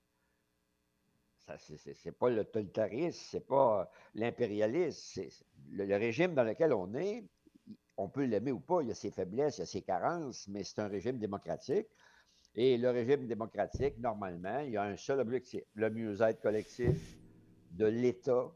Ce 1.59 1.75
n'est 2.05 2.13
pas 2.13 2.31
le 2.31 2.45
totalitarisme, 2.45 3.21
c'est 3.31 3.47
pas 3.47 3.91
l'impérialisme. 4.15 5.23
Le, 5.71 5.85
le, 5.85 5.97
régime 5.97 6.35
dans 6.35 6.45
lequel 6.45 6.73
on 6.73 6.95
est, 6.95 7.25
on 7.97 8.09
peut 8.09 8.25
l'aimer 8.25 8.53
ou 8.53 8.61
pas, 8.61 8.83
il 8.83 8.89
y 8.89 8.91
a 8.91 8.95
ses 8.95 9.11
faiblesses, 9.11 9.59
il 9.59 9.61
y 9.61 9.63
a 9.63 9.67
ses 9.67 9.83
carences, 9.83 10.49
mais 10.49 10.65
c'est 10.65 10.81
un 10.81 10.89
régime 10.89 11.19
démocratique. 11.19 11.87
Et 12.55 12.79
le 12.79 12.91
régime 12.91 13.27
démocratique, 13.27 13.99
normalement, 13.99 14.61
il 14.61 14.73
y 14.73 14.77
a 14.77 14.85
un 14.85 14.97
seul 14.97 15.21
objectif, 15.21 15.63
le 15.75 15.91
mieux-être 15.91 16.41
collectif 16.41 17.17
de 17.73 17.87
l'État 17.87 18.51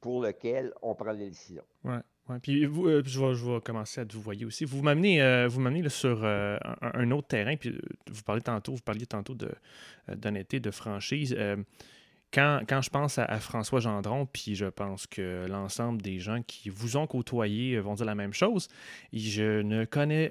pour 0.00 0.22
lequel 0.22 0.72
on 0.82 0.94
prend 0.94 1.12
les 1.12 1.28
décisions. 1.28 1.64
Puis 2.42 2.66
vous, 2.66 2.88
euh, 2.88 3.02
je, 3.04 3.20
vais, 3.20 3.60
commencer 3.60 4.00
à 4.00 4.04
vous 4.04 4.20
voyer 4.20 4.44
aussi. 4.44 4.64
Vous 4.64 4.82
m'amenez, 4.82 5.22
euh, 5.22 5.48
vous 5.48 5.88
sur 5.88 6.20
euh, 6.22 6.58
un, 6.82 7.10
autre 7.10 7.28
terrain, 7.28 7.56
puis 7.56 7.78
vous 8.10 8.22
parlez 8.22 8.42
tantôt, 8.42 8.74
vous 8.74 8.82
parliez 8.82 9.06
tantôt 9.06 9.34
de, 9.34 9.50
d'honnêteté, 10.14 10.60
de 10.60 10.70
franchise. 10.70 11.36
Quand, 12.30 12.60
quand, 12.68 12.82
je 12.82 12.90
pense 12.90 13.16
à, 13.16 13.38
François 13.38 13.80
Gendron, 13.80 14.26
puis 14.26 14.54
je 14.54 14.66
pense 14.66 15.06
que 15.06 15.46
l'ensemble 15.48 16.02
des 16.02 16.18
gens 16.18 16.42
qui 16.42 16.68
vous 16.68 16.98
ont 16.98 17.06
côtoyé 17.06 17.78
vont 17.80 17.94
dire 17.94 18.04
la 18.04 18.14
même 18.14 18.34
chose, 18.34 18.68
je 19.14 19.62
ne 19.62 19.86
connais. 19.86 20.30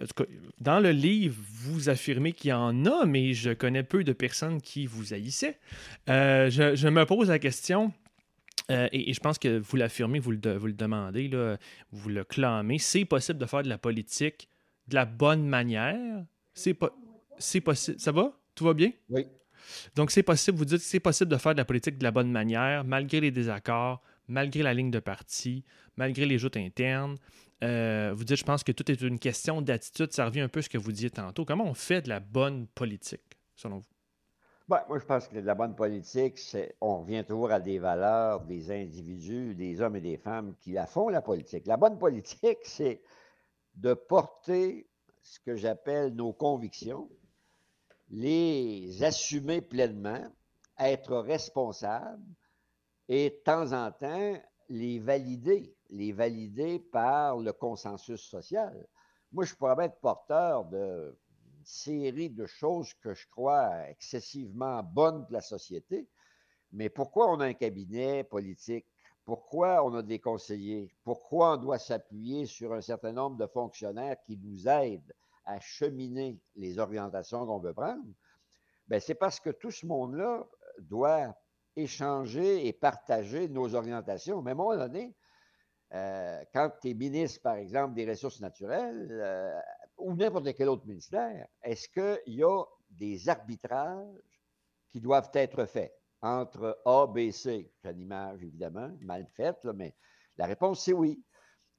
Dans 0.62 0.80
le 0.80 0.92
livre, 0.92 1.36
vous 1.64 1.90
affirmez 1.90 2.34
qu'il 2.34 2.52
y 2.52 2.54
en 2.54 2.86
a, 2.86 3.06
mais 3.08 3.34
je 3.34 3.50
connais 3.50 3.82
peu 3.82 4.04
de 4.04 4.14
personnes 4.14 4.62
qui 4.62 4.86
vous 4.86 5.16
haïssaient. 5.16 5.58
je, 6.08 6.88
me 6.88 7.06
pose 7.06 7.30
la 7.30 7.40
question 7.40 7.92
euh, 8.70 8.88
et, 8.92 9.14
je 9.14 9.20
pense 9.20 9.40
que 9.40 9.60
vous 9.60 9.78
l'affirmez, 9.78 10.20
vous 10.20 10.32
le, 10.32 10.58
vous 10.58 10.68
le 10.68 10.74
demandez, 10.74 11.28
là, 11.28 11.58
vous 11.92 12.10
le 12.10 12.24
clamez. 12.24 12.80
C'est 12.80 13.06
possible 13.06 13.40
de 13.40 13.46
faire 13.46 13.64
de 13.64 13.70
la 13.70 13.78
politique 13.78 14.50
de 14.88 14.96
la 14.96 15.06
bonne 15.06 15.48
manière? 15.48 16.26
C'est 16.54 16.74
possible. 16.74 17.76
Ça 17.76 18.12
va? 18.12 18.34
Tout 18.56 18.66
va 18.66 18.74
bien? 18.74 18.92
Oui. 19.10 19.26
Donc, 19.96 20.12
c'est 20.12 20.24
possible, 20.24 20.58
vous 20.58 20.66
dites 20.66 20.80
que 20.80 20.84
c'est 20.84 21.00
possible 21.00 21.30
de 21.30 21.38
faire 21.38 21.54
de 21.54 21.58
la 21.58 21.66
politique 21.66 21.98
de 21.98 22.04
la 22.04 22.12
bonne 22.12 22.32
manière, 22.32 22.84
malgré 22.84 23.20
les 23.20 23.32
désaccords, 23.32 24.02
malgré 24.28 24.64
la 24.64 24.74
ligne 24.74 24.92
de 24.92 25.00
parti, 25.00 25.64
malgré 25.98 26.26
les 26.26 26.38
joutes 26.38 26.58
internes. 26.58 27.18
Euh, 27.64 28.14
vous 28.16 28.24
dites, 28.24 28.38
je 28.38 28.44
pense 28.44 28.64
que 28.64 28.72
tout 28.72 28.90
est 28.92 29.02
une 29.02 29.20
question 29.20 29.62
d'attitude. 29.62 30.14
Ça 30.14 30.26
revient 30.26 30.42
un 30.42 30.50
peu 30.50 30.60
à 30.60 30.64
ce 30.64 30.70
que 30.70 30.78
vous 30.78 30.92
disiez 30.92 31.10
tantôt. 31.10 31.44
Comment 31.44 31.66
on 31.66 31.74
fait 31.74 32.02
de 32.02 32.10
la 32.10 32.20
bonne 32.20 32.68
politique, 32.68 33.38
selon 33.56 33.80
vous? 33.80 33.97
Ben, 34.68 34.84
moi, 34.90 35.00
je 35.00 35.06
pense 35.06 35.30
que 35.30 35.38
la 35.38 35.56
bonne 35.56 35.76
politique, 35.76 36.38
c'est 36.38 36.76
on 36.82 37.00
revient 37.00 37.24
toujours 37.26 37.52
à 37.52 37.62
des 37.62 37.80
valeurs, 37.80 38.42
des 38.42 38.70
individus, 38.70 39.56
des 39.56 39.80
hommes 39.80 39.96
et 39.96 40.02
des 40.02 40.18
femmes 40.18 40.56
qui 40.60 40.74
la 40.74 40.86
font, 40.86 41.08
la 41.08 41.22
politique. 41.22 41.66
La 41.68 41.78
bonne 41.78 41.98
politique, 41.98 42.60
c'est 42.64 43.02
de 43.76 43.94
porter 43.94 44.90
ce 45.24 45.40
que 45.40 45.56
j'appelle 45.56 46.14
nos 46.16 46.34
convictions, 46.34 47.10
les 48.10 49.04
assumer 49.04 49.62
pleinement, 49.62 50.24
être 50.78 51.16
responsable 51.16 52.24
et 53.08 53.30
de 53.30 53.36
temps 53.46 53.72
en 53.72 53.92
temps 53.92 54.38
les 54.68 55.00
valider, 55.00 55.74
les 55.90 56.12
valider 56.12 56.80
par 56.80 57.38
le 57.38 57.54
consensus 57.54 58.20
social. 58.20 58.86
Moi, 59.32 59.46
je 59.46 59.56
pourrais 59.56 59.86
être 59.86 60.00
porteur 60.02 60.66
de 60.66 61.18
série 61.68 62.30
de 62.30 62.46
choses 62.46 62.94
que 62.96 63.14
je 63.14 63.28
crois 63.28 63.90
excessivement 63.90 64.82
bonnes 64.84 65.24
pour 65.24 65.34
la 65.34 65.42
société. 65.42 66.08
Mais 66.72 66.90
pourquoi 66.90 67.30
on 67.30 67.40
a 67.42 67.46
un 67.46 67.54
cabinet 67.54 68.24
politique? 68.24 68.86
Pourquoi 69.26 69.84
on 69.86 69.94
a 69.96 70.02
des 70.02 70.20
conseillers? 70.20 70.90
Pourquoi 71.04 71.56
on 71.56 71.58
doit 71.58 71.78
s'appuyer 71.78 72.46
sur 72.46 72.74
un 72.74 72.80
certain 72.80 73.12
nombre 73.12 73.36
de 73.36 73.48
fonctionnaires 73.48 74.16
qui 74.26 74.38
nous 74.38 74.68
aident 74.68 75.14
à 75.44 75.60
cheminer 75.60 76.40
les 76.56 76.80
orientations 76.80 77.46
qu'on 77.46 77.60
veut 77.60 77.74
prendre? 77.74 78.06
Bien, 78.88 79.00
c'est 79.02 79.16
parce 79.16 79.42
que 79.42 79.50
tout 79.50 79.72
ce 79.72 79.86
monde-là 79.86 80.48
doit 80.80 81.36
échanger 81.76 82.66
et 82.66 82.72
partager 82.72 83.50
nos 83.50 83.76
orientations. 83.76 84.42
Mais 84.42 84.52
à 84.52 84.54
un 84.54 84.58
moment 84.58 84.78
donné, 84.78 85.14
euh, 85.94 86.42
quand 86.54 86.72
tu 86.82 86.92
es 86.92 86.94
ministre, 86.94 87.42
par 87.42 87.56
exemple, 87.56 87.94
des 87.94 88.10
ressources 88.10 88.40
naturelles, 88.40 89.10
euh, 89.12 89.60
ou 89.98 90.16
n'importe 90.16 90.54
quel 90.56 90.70
autre 90.70 90.86
ministère, 90.86 91.48
est-ce 91.62 91.90
qu'il 91.90 92.34
y 92.36 92.44
a 92.44 92.64
des 92.90 93.30
arbitrages 93.30 94.22
qui 94.92 95.02
doivent 95.02 95.32
être 95.34 95.66
faits 95.66 95.94
entre 96.22 96.80
A, 96.86 97.08
B, 97.08 97.32
C? 97.32 97.72
J'ai 97.84 97.92
une 97.92 98.02
image, 98.02 98.44
évidemment, 98.44 98.92
mal 99.02 99.28
faite, 99.28 99.66
mais 99.76 99.96
la 100.38 100.46
réponse, 100.46 100.84
c'est 100.84 100.94
oui. 100.94 101.24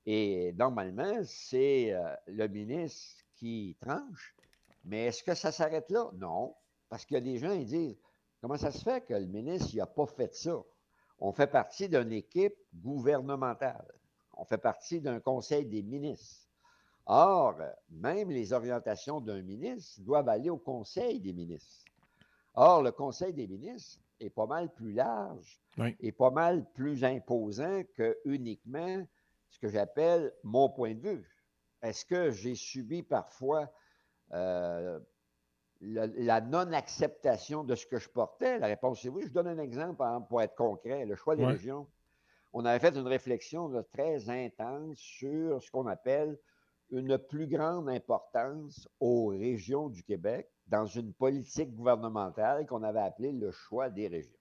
Et 0.06 0.52
normalement, 0.54 1.20
c'est 1.24 1.92
euh, 1.92 2.14
le 2.26 2.48
ministre 2.48 3.24
qui 3.34 3.76
tranche. 3.80 4.34
Mais 4.84 5.06
est-ce 5.06 5.22
que 5.22 5.34
ça 5.34 5.52
s'arrête 5.52 5.90
là? 5.90 6.10
Non. 6.14 6.54
Parce 6.88 7.06
a 7.12 7.20
des 7.20 7.38
gens 7.38 7.56
qui 7.56 7.66
disent 7.66 7.98
comment 8.40 8.56
ça 8.56 8.70
se 8.70 8.82
fait 8.82 9.04
que 9.04 9.14
le 9.14 9.26
ministre 9.26 9.76
n'a 9.76 9.86
pas 9.86 10.06
fait 10.06 10.34
ça? 10.34 10.62
On 11.18 11.32
fait 11.32 11.46
partie 11.46 11.88
d'une 11.88 12.12
équipe 12.12 12.56
gouvernementale. 12.74 13.86
On 14.32 14.44
fait 14.44 14.58
partie 14.58 15.00
d'un 15.00 15.20
conseil 15.20 15.66
des 15.66 15.82
ministres. 15.82 16.47
Or, 17.10 17.56
même 17.88 18.30
les 18.30 18.52
orientations 18.52 19.22
d'un 19.22 19.40
ministre 19.40 20.02
doivent 20.02 20.28
aller 20.28 20.50
au 20.50 20.58
Conseil 20.58 21.20
des 21.20 21.32
ministres. 21.32 21.86
Or, 22.52 22.82
le 22.82 22.92
Conseil 22.92 23.32
des 23.32 23.46
ministres 23.46 23.98
est 24.20 24.28
pas 24.28 24.46
mal 24.46 24.70
plus 24.74 24.92
large 24.92 25.58
et 26.00 26.12
pas 26.12 26.30
mal 26.30 26.66
plus 26.74 27.04
imposant 27.04 27.82
que 27.94 28.18
uniquement 28.26 29.06
ce 29.48 29.58
que 29.58 29.68
j'appelle 29.68 30.34
mon 30.44 30.68
point 30.68 30.94
de 30.94 31.00
vue. 31.00 31.44
Est-ce 31.80 32.04
que 32.04 32.30
j'ai 32.30 32.54
subi 32.54 33.02
parfois 33.02 33.72
euh, 34.34 35.00
la, 35.80 36.42
non-acceptation 36.42 37.64
de 37.64 37.74
ce 37.74 37.86
que 37.86 37.98
je 37.98 38.08
portais? 38.10 38.58
La 38.58 38.66
réponse 38.66 39.02
est 39.06 39.08
oui. 39.08 39.24
Je 39.26 39.32
donne 39.32 39.46
un 39.46 39.58
exemple 39.58 40.04
pour 40.28 40.42
être 40.42 40.56
concret. 40.56 41.06
Le 41.06 41.14
choix 41.14 41.36
des 41.36 41.46
régions. 41.46 41.86
On 42.52 42.66
avait 42.66 42.80
fait 42.80 42.96
une 42.96 43.06
réflexion 43.06 43.70
très 43.92 44.28
intense 44.28 44.98
sur 44.98 45.62
ce 45.62 45.70
qu'on 45.70 45.86
appelle 45.86 46.38
une 46.90 47.18
plus 47.18 47.46
grande 47.46 47.88
importance 47.88 48.88
aux 49.00 49.26
régions 49.28 49.88
du 49.88 50.02
Québec 50.02 50.50
dans 50.66 50.86
une 50.86 51.12
politique 51.12 51.74
gouvernementale 51.74 52.66
qu'on 52.66 52.82
avait 52.82 53.00
appelée 53.00 53.32
le 53.32 53.50
choix 53.50 53.90
des 53.90 54.08
régions. 54.08 54.32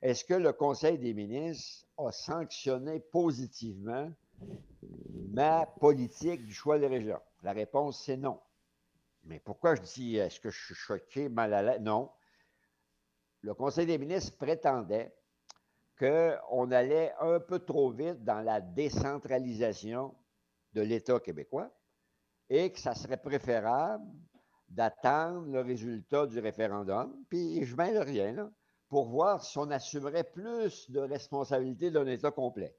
Est-ce 0.00 0.24
que 0.24 0.34
le 0.34 0.52
Conseil 0.52 0.98
des 0.98 1.12
ministres 1.12 1.86
a 1.96 2.12
sanctionné 2.12 3.00
positivement 3.00 4.10
ma 5.30 5.66
politique 5.66 6.44
du 6.44 6.52
choix 6.52 6.78
des 6.78 6.86
régions? 6.86 7.20
La 7.42 7.52
réponse, 7.52 8.04
c'est 8.04 8.16
non. 8.16 8.40
Mais 9.24 9.40
pourquoi 9.40 9.74
je 9.74 9.82
dis, 9.82 10.16
est-ce 10.16 10.40
que 10.40 10.50
je 10.50 10.64
suis 10.66 10.74
choqué, 10.74 11.28
mal 11.28 11.52
à 11.52 11.62
l'aise? 11.62 11.80
Non. 11.80 12.10
Le 13.42 13.54
Conseil 13.54 13.86
des 13.86 13.98
ministres 13.98 14.36
prétendait 14.36 15.14
qu'on 15.98 16.70
allait 16.70 17.12
un 17.20 17.40
peu 17.40 17.58
trop 17.58 17.90
vite 17.90 18.24
dans 18.24 18.40
la 18.40 18.60
décentralisation 18.60 20.14
de 20.78 20.82
l'État 20.82 21.18
québécois 21.18 21.70
et 22.48 22.70
que 22.70 22.78
ça 22.78 22.94
serait 22.94 23.20
préférable 23.20 24.04
d'attendre 24.68 25.46
le 25.50 25.60
résultat 25.60 26.26
du 26.26 26.38
référendum, 26.38 27.24
puis 27.28 27.64
je 27.64 27.74
mets 27.74 27.98
rien, 27.98 28.32
là, 28.32 28.50
pour 28.88 29.08
voir 29.08 29.44
si 29.44 29.58
on 29.58 29.70
assumerait 29.70 30.24
plus 30.24 30.90
de 30.90 31.00
responsabilité 31.00 31.90
d'un 31.90 32.06
État 32.06 32.30
complet. 32.30 32.76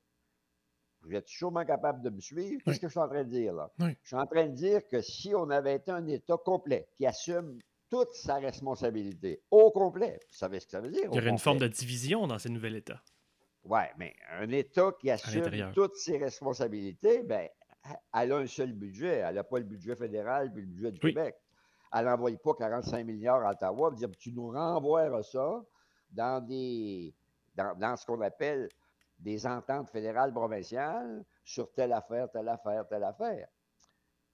Vous 1.01 1.13
êtes 1.13 1.27
sûrement 1.27 1.65
capable 1.65 2.01
de 2.01 2.09
me 2.09 2.19
suivre. 2.19 2.61
Qu'est-ce 2.63 2.79
que 2.79 2.87
je 2.87 2.91
suis 2.91 2.99
en 2.99 3.07
train 3.07 3.23
de 3.23 3.29
dire 3.29 3.53
là? 3.53 3.71
Je 3.79 4.07
suis 4.07 4.15
en 4.15 4.25
train 4.27 4.47
de 4.47 4.53
dire 4.53 4.87
que 4.87 5.01
si 5.01 5.33
on 5.35 5.49
avait 5.49 5.75
été 5.75 5.91
un 5.91 6.05
État 6.07 6.37
complet 6.37 6.89
qui 6.95 7.05
assume 7.05 7.59
toute 7.89 8.11
sa 8.13 8.35
responsabilité 8.35 9.41
au 9.49 9.71
complet, 9.71 10.19
vous 10.29 10.37
savez 10.37 10.59
ce 10.59 10.65
que 10.65 10.71
ça 10.71 10.81
veut 10.81 10.91
dire? 10.91 11.09
Il 11.11 11.15
y 11.15 11.19
aurait 11.19 11.29
une 11.29 11.39
forme 11.39 11.59
de 11.59 11.67
division 11.67 12.27
dans 12.27 12.39
ce 12.39 12.49
nouvel 12.49 12.75
État. 12.75 13.01
Oui, 13.63 13.81
mais 13.97 14.15
un 14.31 14.49
État 14.51 14.91
qui 14.99 15.09
assume 15.09 15.71
toutes 15.73 15.95
ses 15.95 16.17
responsabilités, 16.17 17.23
ben, 17.23 17.47
elle 18.13 18.31
a 18.31 18.37
un 18.37 18.47
seul 18.47 18.73
budget. 18.73 19.17
Elle 19.17 19.35
n'a 19.35 19.43
pas 19.43 19.59
le 19.59 19.65
budget 19.65 19.95
fédéral 19.95 20.51
puis 20.51 20.61
le 20.61 20.67
budget 20.67 20.91
du 20.91 20.99
Québec. 20.99 21.35
Elle 21.93 22.05
n'envoie 22.05 22.31
pas 22.43 22.53
45 22.53 23.05
milliards 23.05 23.45
à 23.45 23.51
Ottawa. 23.51 23.91
Dire, 23.91 24.09
tu 24.17 24.31
nous 24.31 24.51
renvoies 24.51 25.23
ça 25.23 25.63
dans, 26.11 26.45
des, 26.45 27.13
dans, 27.55 27.95
ce 27.95 28.05
qu'on 28.05 28.21
appelle 28.21 28.69
des 29.17 29.45
ententes 29.45 29.89
fédérales 29.89 30.33
provinciales 30.33 31.25
sur 31.43 31.71
telle 31.73 31.93
affaire, 31.93 32.29
telle 32.31 32.47
affaire, 32.47 32.87
telle 32.87 33.03
affaire. 33.03 33.47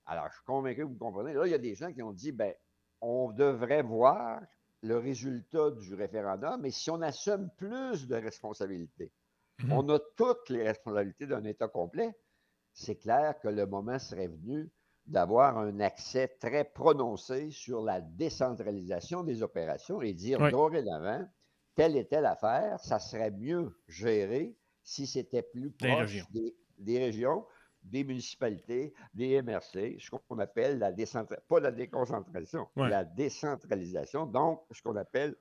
Alors, 0.05 0.27
je 0.29 0.35
suis 0.35 0.45
convaincu 0.45 0.81
que 0.81 0.87
vous 0.87 0.97
comprenez. 0.97 1.33
Là, 1.33 1.45
il 1.47 1.51
y 1.51 1.55
a 1.55 1.59
des 1.59 1.75
gens 1.75 1.91
qui 1.91 2.03
ont 2.03 2.11
dit, 2.11 2.31
ben, 2.31 2.53
on 3.01 3.31
devrait 3.31 3.81
voir 3.81 4.41
le 4.81 4.97
résultat 4.97 5.71
du 5.71 5.95
référendum, 5.95 6.61
mais 6.61 6.69
si 6.69 6.91
on 6.91 7.01
assume 7.01 7.49
plus 7.57 8.07
de 8.07 8.15
responsabilités, 8.15 9.11
mhm. 9.63 9.71
on 9.71 9.89
a 9.89 9.99
toutes 10.15 10.49
les 10.49 10.63
responsabilités 10.63 11.25
d'un 11.25 11.43
État 11.43 11.67
complet, 11.67 12.15
c'est 12.75 12.95
clair 12.95 13.39
que 13.39 13.47
le 13.47 13.65
moment 13.65 13.97
serait 13.97 14.27
venu 14.27 14.69
d'avoir 15.07 15.57
un 15.57 15.79
accès 15.79 16.27
très 16.39 16.65
prononcé 16.65 17.49
sur 17.49 17.81
la 17.81 18.01
décentralisation 18.01 19.23
des 19.23 19.41
opérations 19.41 20.01
et 20.01 20.13
dire 20.13 20.39
dorénavant, 20.51 21.25
telle 21.73 21.95
et 21.95 22.05
telle 22.05 22.25
affaire, 22.25 22.79
ça 22.81 22.99
serait 22.99 23.31
mieux 23.31 23.77
géré 23.87 24.55
si 24.83 25.07
c'était 25.07 25.41
plus 25.41 25.71
proche 25.71 26.17
des, 26.77 26.99
régions, 26.99 27.45
des 27.83 28.03
municipalités, 28.03 28.93
des 29.13 29.41
MRC, 29.41 29.97
ce 29.99 30.09
qu'on 30.09 30.39
appelle 30.39 30.77
la 30.77 30.91
décentralisation, 30.91 31.47
pas 31.47 31.59
la 31.59 31.71
déconcentration, 31.71 32.67
la 32.75 33.05
décentralisation, 33.05 34.25
donc 34.25 34.63
ce 34.71 34.81
qu'on 34.81 34.95
appelle 34.97 35.35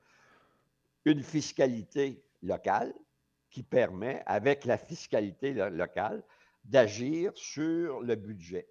une 1.03 1.21
fiscalité 1.21 2.23
locale 2.41 2.93
qui 3.49 3.63
permet, 3.63 4.23
avec 4.25 4.65
la 4.65 4.77
fiscalité 4.77 5.53
locale, 5.53 6.23
d'agir 6.65 7.31
sur 7.35 8.01
le 8.01 8.15
budget. 8.15 8.67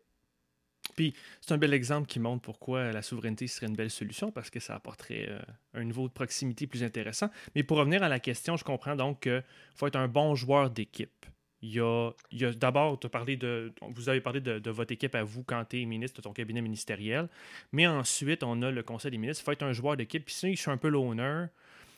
Puis 0.96 1.14
c'est 1.40 1.52
un 1.52 1.58
bel 1.58 1.74
exemple 1.74 2.06
qui 2.06 2.20
montre 2.20 2.42
pourquoi 2.42 2.92
la 2.92 3.02
souveraineté 3.02 3.46
serait 3.46 3.66
une 3.66 3.76
belle 3.76 3.90
solution 3.90 4.30
parce 4.30 4.50
que 4.50 4.60
ça 4.60 4.74
apporterait 4.74 5.26
euh, 5.28 5.40
un 5.74 5.84
niveau 5.84 6.06
de 6.08 6.12
proximité 6.12 6.66
plus 6.66 6.82
intéressant. 6.82 7.30
Mais 7.54 7.62
pour 7.62 7.78
revenir 7.78 8.02
à 8.02 8.08
la 8.08 8.20
question, 8.20 8.56
je 8.56 8.64
comprends 8.64 8.96
donc 8.96 9.20
qu'il 9.20 9.44
faut 9.74 9.86
être 9.86 9.96
un 9.96 10.08
bon 10.08 10.34
joueur 10.34 10.70
d'équipe. 10.70 11.26
Il 11.62 11.70
y 11.70 11.80
a, 11.80 12.12
d'abord, 12.52 12.98
de, 12.98 13.72
vous 13.94 14.08
avez 14.10 14.20
parlé 14.20 14.42
de, 14.42 14.70
votre 14.70 14.92
équipe 14.92 15.14
à 15.14 15.24
vous 15.24 15.42
quand 15.44 15.64
tu 15.64 15.80
es 15.80 15.86
ministre 15.86 16.18
de 16.18 16.22
ton 16.22 16.34
cabinet 16.34 16.60
ministériel, 16.60 17.30
mais 17.72 17.86
ensuite, 17.86 18.42
on 18.42 18.60
a 18.60 18.70
le 18.70 18.82
conseil 18.82 19.12
des 19.12 19.16
ministres. 19.16 19.42
Il 19.42 19.46
faut 19.46 19.52
être 19.52 19.62
un 19.62 19.72
joueur 19.72 19.96
d'équipe. 19.96 20.26
Puis 20.26 20.34
si 20.34 20.56
je 20.56 20.60
suis 20.60 20.70
un 20.70 20.76
peu 20.76 20.88
l'honneur, 20.88 21.48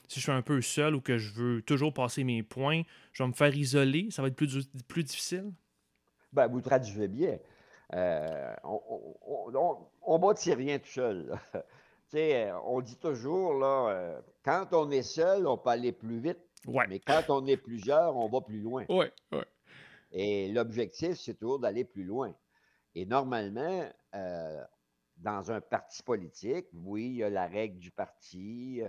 si 0.06 0.20
je 0.20 0.22
suis 0.22 0.32
un 0.32 0.42
peu 0.42 0.62
seul 0.62 0.94
ou 0.94 1.00
que 1.00 1.18
je 1.18 1.32
veux 1.32 1.62
toujours 1.62 1.92
passer 1.92 2.22
mes 2.22 2.44
points, 2.44 2.82
je 3.12 3.24
vais 3.24 3.28
me 3.28 3.32
faire 3.32 3.56
isoler. 3.56 4.06
Ça 4.12 4.22
va 4.22 4.28
être 4.28 4.36
plus 4.36 5.02
difficile? 5.02 5.50
Ben, 6.32 6.48
vous 6.48 6.60
traduisez 6.60 7.08
bien. 7.08 7.38
Euh, 7.94 8.54
on, 8.64 9.50
ne 9.50 10.18
bâtit 10.18 10.54
rien 10.54 10.78
tout 10.78 10.88
seul. 10.88 11.38
on 12.64 12.80
dit 12.80 12.96
toujours, 12.96 13.54
là, 13.54 13.88
euh, 13.90 14.20
quand 14.44 14.66
on 14.72 14.90
est 14.90 15.02
seul, 15.02 15.46
on 15.46 15.56
peut 15.56 15.70
aller 15.70 15.92
plus 15.92 16.18
vite. 16.18 16.38
Mais 16.88 16.98
quand 16.98 17.22
on 17.28 17.46
est 17.46 17.56
plusieurs, 17.56 18.16
on 18.16 18.28
va 18.28 18.40
plus 18.40 18.60
loin. 18.60 18.84
Et 20.10 20.48
l'objectif, 20.48 21.14
c'est 21.14 21.34
toujours 21.34 21.60
d'aller 21.60 21.84
plus 21.84 22.04
loin. 22.04 22.34
Et 22.94 23.06
normalement, 23.06 23.88
euh, 24.14 24.64
dans 25.18 25.52
un 25.52 25.60
parti 25.60 26.02
politique, 26.02 26.66
oui, 26.72 27.06
il 27.06 27.16
y 27.16 27.22
a 27.22 27.30
la 27.30 27.46
règle 27.46 27.78
du 27.78 27.90
parti, 27.90 28.82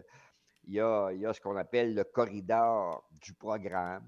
il 0.63 0.73
y 0.73 0.79
a, 0.79 1.11
il 1.11 1.19
y 1.19 1.25
a 1.25 1.33
ce 1.33 1.41
qu'on 1.41 1.55
appelle 1.55 1.93
le 1.93 2.03
corridor 2.03 3.07
du 3.21 3.33
programme, 3.33 4.05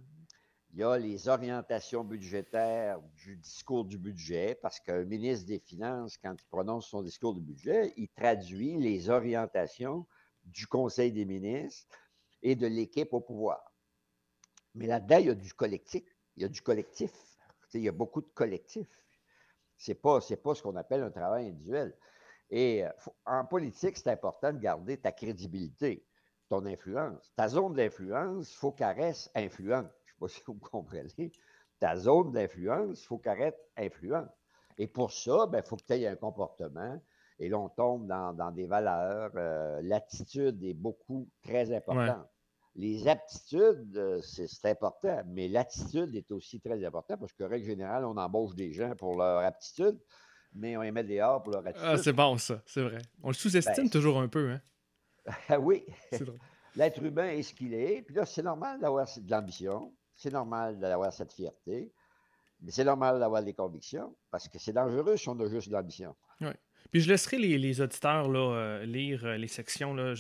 il 0.72 0.80
y 0.80 0.84
a 0.84 0.98
les 0.98 1.28
orientations 1.28 2.04
budgétaires 2.04 3.02
du 3.16 3.36
discours 3.38 3.86
du 3.86 3.98
budget, 3.98 4.56
parce 4.62 4.80
qu'un 4.80 5.04
ministre 5.04 5.48
des 5.48 5.60
Finances, 5.60 6.18
quand 6.18 6.36
il 6.40 6.48
prononce 6.48 6.88
son 6.88 7.02
discours 7.02 7.34
du 7.34 7.42
budget, 7.42 7.92
il 7.98 8.08
traduit 8.10 8.78
les 8.78 9.10
orientations 9.10 10.06
du 10.44 10.68
Conseil 10.68 11.12
des 11.12 11.26
ministres 11.26 11.98
et 12.44 12.56
de 12.56 12.68
l'équipe 12.68 13.14
au 13.14 13.20
pouvoir. 13.20 13.74
Mais 14.76 14.86
là-dedans, 14.86 15.18
il 15.18 15.26
y 15.26 15.30
a 15.30 15.36
du 15.36 15.54
collectif. 15.54 16.04
Il 16.38 16.44
y 16.44 16.46
a 16.46 16.50
du 16.50 16.62
collectif. 16.62 17.12
il 17.74 17.82
y 17.82 17.90
a 17.90 17.92
beaucoup 17.92 18.22
de 18.22 18.30
collectifs. 18.30 19.06
Ce 19.78 19.92
n'est 19.92 19.96
pas, 19.96 20.22
ce 20.22 20.62
qu'on 20.62 20.76
appelle 20.76 21.02
un 21.02 21.12
travail 21.12 21.48
individuel. 21.48 21.98
Et 22.52 22.86
euh, 22.86 22.92
en 23.26 23.46
politique, 23.46 23.98
c'est 23.98 24.10
important 24.10 24.54
de 24.54 24.60
garder 24.60 24.98
ta 24.98 25.12
crédibilité, 25.12 26.06
ton 26.48 26.66
influence. 26.66 27.32
Ta 27.36 27.48
zone 27.48 27.74
d'influence, 27.74 28.52
il 28.52 28.56
faut 28.56 28.72
qu'elle 28.72 28.96
reste 28.96 29.32
influente 29.36 29.90
sais 30.20 30.20
pas 30.20 30.28
si 30.40 30.42
vous 30.46 30.56
comprenez, 30.56 31.32
ta 31.80 31.96
zone 31.96 32.32
d'influence, 32.32 33.02
il 33.02 33.06
faut 33.06 33.18
qu'elle 33.18 33.40
reste 33.40 33.60
influente. 33.78 34.30
Et 34.78 34.88
pour 34.88 35.12
ça, 35.12 35.46
il 35.46 35.52
ben, 35.52 35.62
faut 35.62 35.76
que 35.76 35.84
tu 35.86 35.94
aies 35.94 36.08
un 36.08 36.16
comportement. 36.16 37.02
Et 37.38 37.50
là, 37.50 37.58
on 37.58 37.70
tombe 37.70 38.08
dans, 38.08 38.52
des 38.52 38.66
valeurs. 38.66 39.32
Euh, 39.36 39.80
l'attitude 39.84 40.62
est 40.64 40.74
beaucoup 40.74 41.30
très 41.42 41.74
importante. 41.74 42.28
Les 42.76 43.08
aptitudes, 43.08 43.98
euh, 43.98 44.22
c'est 44.22 44.70
important, 44.70 45.22
mais 45.28 45.48
l'attitude 45.48 46.16
est 46.16 46.32
aussi 46.32 46.62
très 46.62 46.84
importante 46.86 47.20
parce 47.20 47.34
que, 47.34 47.44
règle 47.44 47.66
générale, 47.66 48.06
on 48.06 48.16
embauche 48.16 48.56
des 48.56 48.72
gens 48.72 48.96
pour 48.96 49.18
leur 49.18 49.40
aptitude, 49.40 50.00
mais 50.54 50.78
on 50.78 50.82
les 50.82 50.92
met 50.92 51.04
dehors 51.04 51.42
pour 51.42 51.54
leur 51.54 51.64
ah, 51.66 51.70
attitude. 51.70 51.90
Ah, 51.92 51.98
c'est 51.98 52.14
bon, 52.14 52.38
ça, 52.38 52.62
c'est 52.66 52.84
vrai. 52.84 53.00
On 53.24 53.30
le 53.30 53.34
sous-estime 53.34 53.86
ben, 53.86 53.90
toujours 53.90 54.20
un 54.20 54.28
peu, 54.28 54.52
hein? 54.52 54.62
oui. 55.60 55.86
L'être 56.76 57.04
humain 57.04 57.30
est 57.30 57.44
ce 57.44 57.54
qu'il 57.54 57.74
est. 57.74 58.04
Puis 58.04 58.16
là, 58.16 58.26
c'est 58.26 58.44
normal 58.44 58.80
d'avoir 58.80 59.06
de 59.06 59.32
l'ambition. 59.32 59.94
C'est 60.20 60.34
normal 60.34 60.78
d'avoir 60.80 61.14
cette 61.14 61.32
fierté, 61.32 61.94
mais 62.62 62.72
c'est 62.72 62.84
normal 62.84 63.20
d'avoir 63.20 63.42
des 63.42 63.54
convictions 63.54 64.14
parce 64.30 64.50
que 64.50 64.60
c'est 64.60 64.74
dangereux 64.74 65.16
si 65.16 65.30
on 65.30 65.40
a 65.40 65.48
juste 65.48 65.70
l'ambition. 65.70 66.14
Oui. 66.42 66.52
Puis 66.92 67.00
je 67.00 67.08
laisserai 67.08 67.38
les, 67.38 67.80
auditeurs 67.80 68.28
euh, 68.36 68.84
lire 68.84 69.24
euh, 69.24 69.38
les 69.38 69.48
sections. 69.48 69.94
Là. 69.94 70.16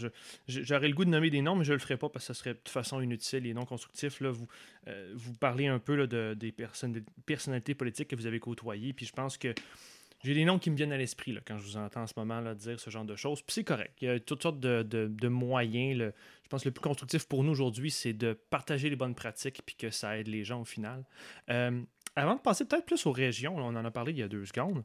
j'aurais 0.47 0.88
le 0.88 0.93
goût 0.93 1.03
de 1.03 1.09
nommer 1.09 1.29
des 1.29 1.41
noms, 1.41 1.57
mais 1.57 1.65
je 1.65 1.73
ne 1.73 1.77
le 1.77 1.81
ferai 1.81 1.97
pas 1.97 2.07
parce 2.07 2.27
que 2.27 2.33
ce 2.33 2.39
serait 2.39 2.53
de 2.53 2.59
toute 2.59 2.69
façon 2.69 3.01
inutile 3.01 3.45
et 3.45 3.53
non 3.53 3.65
constructif. 3.65 4.21
Vous, 4.21 4.47
euh, 4.88 5.12
vous 5.17 5.33
parlez 5.33 5.67
un 5.67 5.79
peu 5.79 6.07
de, 6.07 6.33
des, 6.33 6.53
des 6.53 7.03
personnalités 7.25 7.75
politiques 7.75 8.07
que 8.07 8.15
vous 8.15 8.25
avez 8.25 8.39
côtoyées. 8.39 8.93
Puis 8.93 9.05
je 9.05 9.13
pense 9.13 9.38
que 9.38 9.53
j'ai 10.23 10.34
des 10.34 10.45
noms 10.45 10.60
qui 10.60 10.69
me 10.69 10.75
viennent 10.75 10.91
à 10.91 10.97
l'esprit 10.97 11.38
quand 11.45 11.58
je 11.58 11.63
vous 11.63 11.77
entends 11.77 12.01
en 12.01 12.08
ce 12.08 12.13
moment 12.17 12.41
là, 12.41 12.53
dire 12.53 12.79
ce 12.79 12.89
genre 12.89 13.05
de 13.05 13.15
choses. 13.15 13.41
Puis 13.41 13.53
c'est 13.53 13.63
correct. 13.63 13.93
Il 14.01 14.08
y 14.08 14.12
a 14.12 14.19
toutes 14.19 14.43
sortes 14.43 14.60
de, 14.60 15.27
moyens. 15.27 15.97
je 16.43 16.49
pense 16.49 16.63
que 16.63 16.69
le 16.69 16.73
plus 16.73 16.82
constructif 16.82 17.25
pour 17.27 17.43
nous 17.43 17.51
aujourd'hui, 17.51 17.91
c'est 17.91 18.13
de 18.13 18.34
partager 18.49 18.89
les 18.89 18.95
bonnes 18.95 19.15
pratiques 19.15 19.62
puis 19.65 19.75
que 19.75 19.89
ça 19.89 20.17
aide 20.17 20.27
les 20.27 20.43
gens 20.43 20.62
au 20.62 20.65
final. 20.65 21.05
Euh, 21.49 21.82
avant 22.15 22.36
de 22.36 22.41
passer 22.41 22.65
peut-être 22.65 22.86
plus 22.86 23.05
aux 23.05 23.12
régions, 23.12 23.55
on 23.55 23.75
en 23.75 23.86
a 23.86 23.91
parlé 23.91 24.12
il 24.12 24.17
y 24.17 24.23
a 24.23 24.27
deux 24.27 24.45
secondes. 24.45 24.84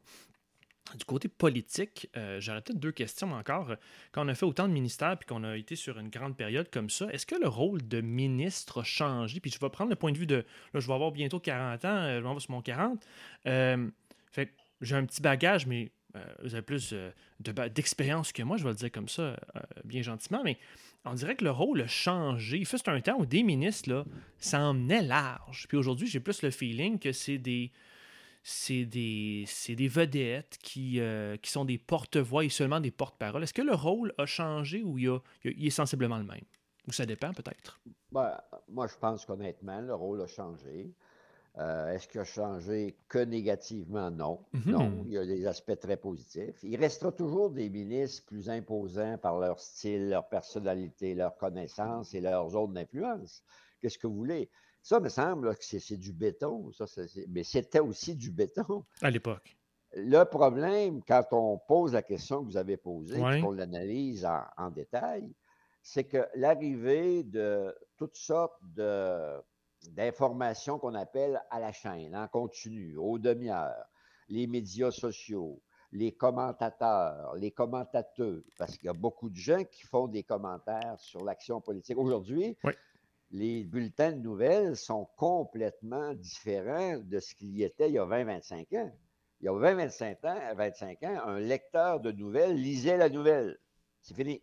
du 0.95 1.03
côté 1.03 1.27
politique, 1.27 2.09
euh, 2.15 2.39
j'aurais 2.39 2.61
peut-être 2.61 2.79
deux 2.79 2.91
questions 2.91 3.33
encore. 3.33 3.73
Quand 4.11 4.23
on 4.23 4.29
a 4.29 4.35
fait 4.35 4.45
autant 4.45 4.67
de 4.67 4.73
ministères 4.73 5.17
puis 5.17 5.27
qu'on 5.27 5.43
a 5.43 5.57
été 5.57 5.75
sur 5.75 5.97
une 5.99 6.09
grande 6.09 6.37
période 6.37 6.69
comme 6.69 6.89
ça, 6.89 7.07
est-ce 7.11 7.25
que 7.25 7.35
le 7.35 7.47
rôle 7.47 7.85
de 7.85 8.01
ministre 8.01 8.81
a 8.81 8.83
changé? 8.83 9.39
Puis 9.39 9.51
je 9.51 9.59
vais 9.59 9.69
prendre 9.69 9.89
le 9.89 9.95
point 9.95 10.11
de 10.11 10.17
vue 10.17 10.27
de. 10.27 10.45
Là, 10.73 10.79
je 10.79 10.87
vais 10.87 10.93
avoir 10.93 11.11
bientôt 11.11 11.39
40 11.39 11.83
ans, 11.83 11.87
euh, 11.87 12.21
je 12.21 12.27
vais 12.27 12.39
sur 12.39 12.51
mon 12.51 12.61
40. 12.61 13.05
Euh, 13.47 13.89
fait 14.31 14.53
j'ai 14.85 14.95
un 14.95 15.05
petit 15.05 15.21
bagage, 15.21 15.67
mais 15.67 15.91
vous 16.41 16.53
avez 16.53 16.61
plus 16.61 16.95
d'expérience 17.39 18.31
que 18.31 18.41
moi, 18.41 18.55
je 18.55 18.63
vais 18.63 18.69
le 18.69 18.75
dire 18.75 18.91
comme 18.91 19.09
ça, 19.09 19.35
bien 19.83 20.01
gentiment, 20.01 20.41
mais 20.45 20.57
on 21.03 21.13
dirait 21.13 21.35
que 21.35 21.43
le 21.43 21.51
rôle 21.51 21.81
a 21.81 21.87
changé. 21.87 22.57
Il 22.57 22.65
fait 22.65 22.87
un 22.87 23.01
temps 23.01 23.17
où 23.19 23.25
des 23.25 23.43
ministres, 23.43 23.89
là, 23.89 24.05
ça 24.37 24.61
emmenait 24.61 25.01
large. 25.01 25.67
Puis 25.67 25.77
aujourd'hui, 25.77 26.07
j'ai 26.07 26.21
plus 26.21 26.41
le 26.41 26.51
feeling 26.51 26.99
que 26.99 27.11
c'est 27.11 27.37
des 27.37 27.71
c'est 28.47 28.85
des, 28.85 29.45
des 29.69 29.87
vedettes 29.87 30.59
qui, 30.61 30.99
euh, 30.99 31.35
qui 31.37 31.49
sont 31.49 31.65
des 31.65 31.79
porte-voix 31.79 32.45
et 32.45 32.49
seulement 32.49 32.79
des 32.79 32.91
porte-paroles. 32.91 33.41
Est-ce 33.41 33.55
que 33.55 33.63
le 33.63 33.73
rôle 33.73 34.13
a 34.19 34.27
changé 34.27 34.83
ou 34.83 34.99
il, 34.99 35.19
est 35.43 35.69
sensiblement 35.71 36.19
le 36.19 36.25
même? 36.25 36.43
Ou 36.87 36.91
ça 36.91 37.07
dépend 37.07 37.33
peut-être? 37.33 37.79
Ben, 38.11 38.39
moi, 38.69 38.85
je 38.85 38.93
pense 39.01 39.25
qu'honnêtement, 39.25 39.81
le 39.81 39.95
rôle 39.95 40.21
a 40.21 40.27
changé. 40.27 40.93
Euh, 41.57 41.93
est-ce 41.93 42.07
qu'il 42.07 42.19
a 42.19 42.25
changé 42.25 42.97
que 43.07 43.19
négativement? 43.19 44.11
Non. 44.11 44.43
Mm-hmm. 44.53 44.71
Non, 44.71 45.03
il 45.05 45.13
y 45.13 45.17
a 45.17 45.25
des 45.25 45.47
aspects 45.47 45.79
très 45.79 45.95
positifs. 45.95 46.55
Il 46.63 46.75
restera 46.75 47.11
toujours 47.11 47.49
des 47.49 47.69
ministres 47.69 48.25
plus 48.25 48.49
imposants 48.49 49.17
par 49.17 49.39
leur 49.39 49.59
style, 49.59 50.09
leur 50.09 50.27
personnalité, 50.27 51.13
leur 51.13 51.37
connaissance 51.37 52.13
et 52.13 52.19
leur 52.19 52.49
zone 52.49 52.73
d'influence. 52.73 53.41
Qu'est-ce 53.81 53.97
que 53.97 54.07
vous 54.07 54.15
voulez? 54.15 54.49
Ça, 54.81 54.99
me 54.99 55.09
semble 55.09 55.55
que 55.55 55.63
c'est 55.63 55.97
du 55.97 56.11
béton. 56.11 56.71
Ça, 56.73 56.85
mais 57.29 57.43
c'était 57.43 57.79
aussi 57.79 58.15
du 58.15 58.31
béton. 58.31 58.83
À 59.01 59.09
l'époque. 59.09 59.57
Le 59.95 60.23
problème, 60.25 61.01
quand 61.07 61.23
on 61.31 61.57
pose 61.57 61.93
la 61.93 62.01
question 62.01 62.41
que 62.41 62.47
vous 62.47 62.57
avez 62.57 62.75
posée, 62.75 63.17
qu'on 63.41 63.51
l'analyse 63.51 64.27
en, 64.57 64.69
détail, 64.69 65.33
c'est 65.81 66.03
que 66.03 66.27
l'arrivée 66.35 67.23
de 67.23 67.73
toutes 67.95 68.17
sortes 68.17 68.61
d'informations 69.91 70.79
qu'on 70.79 70.95
appelle 70.95 71.41
à 71.49 71.59
la 71.59 71.71
chaîne, 71.71 72.15
en 72.15 72.27
continu, 72.27 72.97
aux 72.97 73.19
demi-heures, 73.19 73.85
les 74.29 74.47
médias 74.47 74.91
sociaux, 74.91 75.61
les 75.91 76.11
commentateurs, 76.11 77.35
les 77.35 77.51
commentateurs, 77.51 78.41
parce 78.57 78.77
qu'il 78.77 78.87
y 78.87 78.89
a 78.89 78.93
beaucoup 78.93 79.29
de 79.29 79.35
gens 79.35 79.63
qui 79.63 79.83
font 79.83 80.07
des 80.07 80.23
commentaires 80.23 80.99
sur 80.99 81.23
l'action 81.23 81.61
politique. 81.61 81.97
Aujourd'hui, 81.97 82.57
les 83.31 83.63
bulletins 83.63 84.11
de 84.11 84.19
nouvelles 84.19 84.75
sont 84.75 85.07
complètement 85.15 86.13
différents 86.13 86.97
de 86.97 87.19
ce 87.19 87.33
qu'il 87.35 87.55
y 87.55 87.63
était 87.63 87.89
il 87.89 87.93
y 87.93 87.99
a 87.99 88.05
20-25 88.05 88.77
ans. 88.77 88.91
Il 89.41 89.45
y 89.45 89.47
a 89.47 89.51
20-25 89.51 90.27
ans, 90.27 90.55
25 90.55 91.03
ans, 91.03 91.19
un 91.25 91.39
lecteur 91.39 91.99
de 91.99 92.11
nouvelles 92.11 92.55
lisait 92.55 92.97
la 92.97 93.09
nouvelle. 93.09 93.57
C'est 94.01 94.15
fini. 94.15 94.41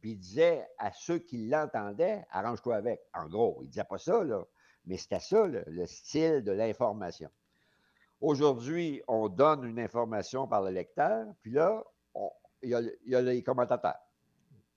Puis 0.00 0.12
il 0.12 0.18
disait 0.18 0.66
à 0.78 0.92
ceux 0.92 1.18
qui 1.18 1.46
l'entendaient, 1.46 2.24
arrange-toi 2.30 2.76
avec. 2.76 3.00
En 3.14 3.28
gros, 3.28 3.58
il 3.60 3.66
ne 3.66 3.70
disait 3.70 3.84
pas 3.84 3.98
ça, 3.98 4.22
là, 4.22 4.44
mais 4.86 4.96
c'était 4.96 5.20
ça, 5.20 5.46
le 5.46 5.86
style 5.86 6.42
de 6.42 6.52
l'information. 6.52 7.30
Aujourd'hui, 8.20 9.02
on 9.06 9.28
donne 9.28 9.64
une 9.64 9.78
information 9.78 10.46
par 10.46 10.62
le 10.62 10.70
lecteur, 10.70 11.26
puis 11.42 11.50
là, 11.50 11.84
il, 12.62 12.70
y 13.06 13.14
a, 13.14 13.20
les 13.20 13.42
commentateurs. 13.42 13.98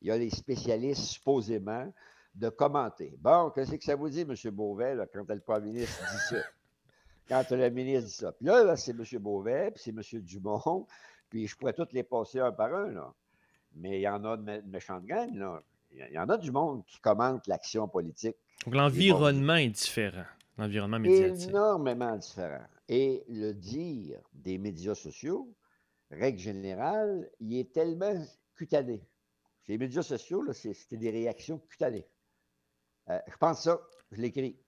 Il 0.01 0.09
y 0.09 0.11
a 0.11 0.17
les 0.17 0.29
spécialistes, 0.29 1.03
supposément, 1.03 1.91
de 2.35 2.49
commenter. 2.49 3.15
Bon, 3.19 3.49
qu'est-ce 3.49 3.75
que 3.75 3.83
ça 3.83 3.95
vous 3.95 4.09
dit, 4.09 4.21
M. 4.21 4.35
Beauvais, 4.51 4.97
quand 5.13 5.29
le 5.29 5.39
premier 5.39 5.71
ministre 5.71 6.03
dit 6.11 6.35
ça? 6.35 6.41
Quand 7.29 7.51
le 7.51 7.69
ministre 7.69 8.07
dit 8.07 8.15
ça. 8.15 8.31
Puis 8.31 8.45
là, 8.45 8.75
c'est 8.77 8.91
M. 8.91 9.03
Beauvais, 9.19 9.71
puis 9.71 9.83
c'est 9.83 9.91
M. 9.91 10.21
Dumont, 10.21 10.87
puis 11.29 11.45
je 11.45 11.57
pourrais 11.57 11.73
tous 11.73 11.91
les 11.91 12.03
passer 12.03 12.39
un 12.39 12.53
par 12.53 12.73
un, 12.73 12.91
là. 12.91 13.13
Mais 13.75 13.99
il 13.99 14.01
y 14.01 14.07
en 14.07 14.23
a 14.23 14.37
de 14.37 14.61
méchantes 14.67 15.05
gangs, 15.05 15.35
là. 15.35 15.61
Il 15.91 16.11
y 16.11 16.19
en 16.19 16.27
a 16.29 16.37
du 16.37 16.51
monde 16.51 16.85
qui 16.85 16.99
commente 16.99 17.47
l'action 17.47 17.87
politique. 17.87 18.37
Donc 18.67 18.75
l'environnement 18.75 19.55
est 19.55 19.69
différent, 19.69 20.25
l'environnement 20.57 20.99
médiatique. 20.99 21.51
Énormément 21.51 22.17
différent. 22.17 22.65
Et 22.89 23.23
le 23.29 23.53
dire 23.53 24.19
des 24.33 24.57
médias 24.57 24.93
sociaux, 24.93 25.55
règle 26.11 26.37
générale, 26.37 27.31
il 27.39 27.57
est 27.57 27.71
tellement 27.71 28.13
cutané. 28.55 29.01
Les 29.69 29.77
médias 29.77 30.01
sociaux, 30.01 30.43
c'était 30.51 30.97
des 30.97 31.09
réactions 31.11 31.59
cutanées. 31.59 32.09
Euh, 33.09 33.17
je 33.29 33.37
pense 33.37 33.63
ça, 33.63 33.79
je 34.11 34.19
l'écris. 34.19 34.59